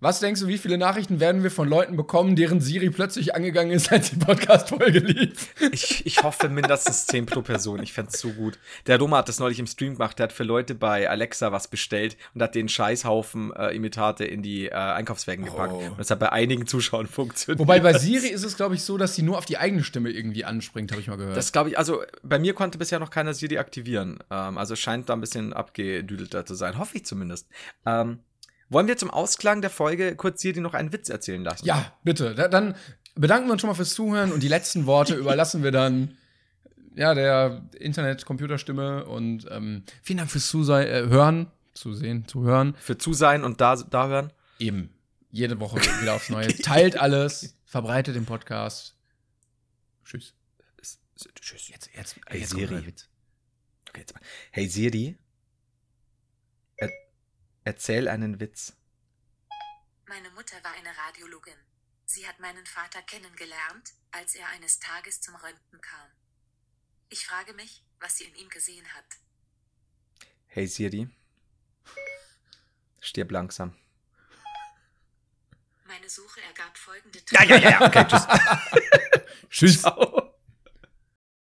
Was 0.00 0.20
denkst 0.20 0.42
du, 0.42 0.46
wie 0.46 0.58
viele 0.58 0.78
Nachrichten 0.78 1.18
werden 1.18 1.42
wir 1.42 1.50
von 1.50 1.68
Leuten 1.68 1.96
bekommen, 1.96 2.36
deren 2.36 2.60
Siri 2.60 2.88
plötzlich 2.90 3.34
angegangen 3.34 3.72
ist, 3.72 3.90
als 3.92 4.10
die 4.10 4.16
Podcast-Folge 4.16 5.00
lief? 5.00 5.52
Ich, 5.72 6.06
ich 6.06 6.22
hoffe 6.22 6.48
mindestens 6.48 7.06
10 7.06 7.26
pro 7.26 7.42
Person. 7.42 7.82
Ich 7.82 7.92
fänd's 7.92 8.20
so 8.20 8.30
gut. 8.30 8.60
Der 8.86 9.00
Roma 9.00 9.18
hat 9.18 9.28
das 9.28 9.40
neulich 9.40 9.58
im 9.58 9.66
Stream 9.66 9.94
gemacht. 9.94 10.16
Der 10.18 10.24
hat 10.24 10.32
für 10.32 10.44
Leute 10.44 10.76
bei 10.76 11.10
Alexa 11.10 11.50
was 11.50 11.66
bestellt 11.66 12.16
und 12.32 12.42
hat 12.42 12.54
den 12.54 12.68
Scheißhaufen 12.68 13.52
äh, 13.54 13.74
Imitate 13.74 14.24
in 14.24 14.40
die 14.40 14.66
äh, 14.66 14.74
Einkaufswägen 14.74 15.44
gepackt. 15.44 15.72
Oh. 15.72 15.78
Und 15.78 15.98
das 15.98 16.12
hat 16.12 16.20
bei 16.20 16.30
einigen 16.30 16.68
Zuschauern 16.68 17.06
funktioniert. 17.08 17.58
Wobei 17.58 17.80
bei 17.80 17.94
Siri 17.94 18.28
ist 18.28 18.44
es, 18.44 18.56
glaube 18.56 18.76
ich, 18.76 18.82
so, 18.82 18.98
dass 18.98 19.16
sie 19.16 19.22
nur 19.22 19.36
auf 19.36 19.46
die 19.46 19.58
eigene 19.58 19.82
Stimme 19.82 20.10
irgendwie 20.10 20.44
anspringt, 20.44 20.92
habe 20.92 21.00
ich 21.00 21.08
mal 21.08 21.16
gehört. 21.16 21.36
Das 21.36 21.50
glaube 21.50 21.70
ich, 21.70 21.78
also 21.78 22.02
bei 22.22 22.38
mir 22.38 22.54
konnte 22.54 22.78
bisher 22.78 23.00
noch 23.00 23.10
keiner 23.10 23.34
Siri 23.34 23.58
aktivieren. 23.58 24.20
Ähm, 24.30 24.58
also 24.58 24.74
es 24.74 24.80
scheint 24.80 25.08
da 25.08 25.14
ein 25.14 25.20
bisschen 25.20 25.52
abgedüdelter 25.52 26.46
zu 26.46 26.54
sein. 26.54 26.78
Hoffe 26.78 26.98
ich 26.98 27.04
zumindest. 27.04 27.48
Ähm, 27.84 28.20
wollen 28.70 28.86
wir 28.86 28.96
zum 28.96 29.10
Ausklang 29.10 29.60
der 29.60 29.70
Folge 29.70 30.16
kurz 30.16 30.40
Siri 30.40 30.60
noch 30.60 30.74
einen 30.74 30.92
Witz 30.92 31.08
erzählen 31.08 31.42
lassen? 31.42 31.66
ja, 31.66 31.92
bitte. 32.04 32.34
Da, 32.34 32.48
dann 32.48 32.74
bedanken 33.14 33.48
wir 33.48 33.52
uns 33.52 33.60
schon 33.60 33.68
mal 33.68 33.74
fürs 33.74 33.94
Zuhören 33.94 34.32
und 34.32 34.42
die 34.42 34.48
letzten 34.48 34.86
Worte 34.86 35.14
überlassen 35.16 35.62
wir 35.62 35.72
dann 35.72 36.16
ja, 36.94 37.14
der 37.14 37.62
Internet-Computerstimme 37.78 39.04
und 39.04 39.46
ähm, 39.50 39.84
vielen 40.02 40.18
Dank 40.18 40.30
fürs 40.30 40.48
Zusei 40.48 40.86
äh, 40.86 41.06
Hören, 41.08 41.46
Zusehen, 41.74 42.26
Zuhören. 42.26 42.74
Für 42.78 42.98
Zusein 42.98 43.44
und 43.44 43.60
da, 43.60 43.76
da 43.76 44.08
hören. 44.08 44.32
Eben. 44.58 44.90
Jede 45.30 45.60
Woche 45.60 45.76
wieder 46.00 46.14
aufs 46.14 46.28
Neue. 46.28 46.48
Teilt 46.62 46.98
alles, 46.98 47.56
verbreitet 47.66 48.16
den 48.16 48.26
Podcast. 48.26 48.96
Tschüss. 50.04 50.34
Tschüss. 51.40 51.68
Jetzt, 51.68 51.90
jetzt, 51.94 52.16
Hey, 52.26 52.40
jetzt 52.40 52.50
Siri. 52.50 52.76
Okay, 53.88 54.00
jetzt. 54.00 54.14
Hey 54.50 54.68
Siri, 54.68 55.18
erzähl 57.68 58.08
einen 58.08 58.40
Witz. 58.40 58.72
Meine 60.06 60.30
Mutter 60.30 60.56
war 60.64 60.72
eine 60.72 60.88
Radiologin. 60.96 61.60
Sie 62.06 62.26
hat 62.26 62.40
meinen 62.40 62.64
Vater 62.64 63.02
kennengelernt, 63.02 63.92
als 64.10 64.34
er 64.34 64.48
eines 64.48 64.80
Tages 64.80 65.20
zum 65.20 65.34
Röntgen 65.34 65.80
kam. 65.82 66.08
Ich 67.10 67.26
frage 67.26 67.52
mich, 67.52 67.84
was 68.00 68.16
sie 68.16 68.24
in 68.24 68.34
ihm 68.36 68.48
gesehen 68.48 68.86
hat. 68.94 69.04
Hey 70.46 70.66
Siri, 70.66 71.10
stirb 73.00 73.30
langsam. 73.32 73.76
Meine 75.84 76.08
Suche 76.08 76.40
ergab 76.40 76.76
folgende 76.78 77.18
Ja, 77.32 77.44
ja, 77.44 77.56
ja, 77.56 77.70
ja. 77.70 77.86
Okay, 77.86 78.06
tschüss. 78.08 78.26
Tschüss. 79.50 79.80
Ciao. 79.82 80.24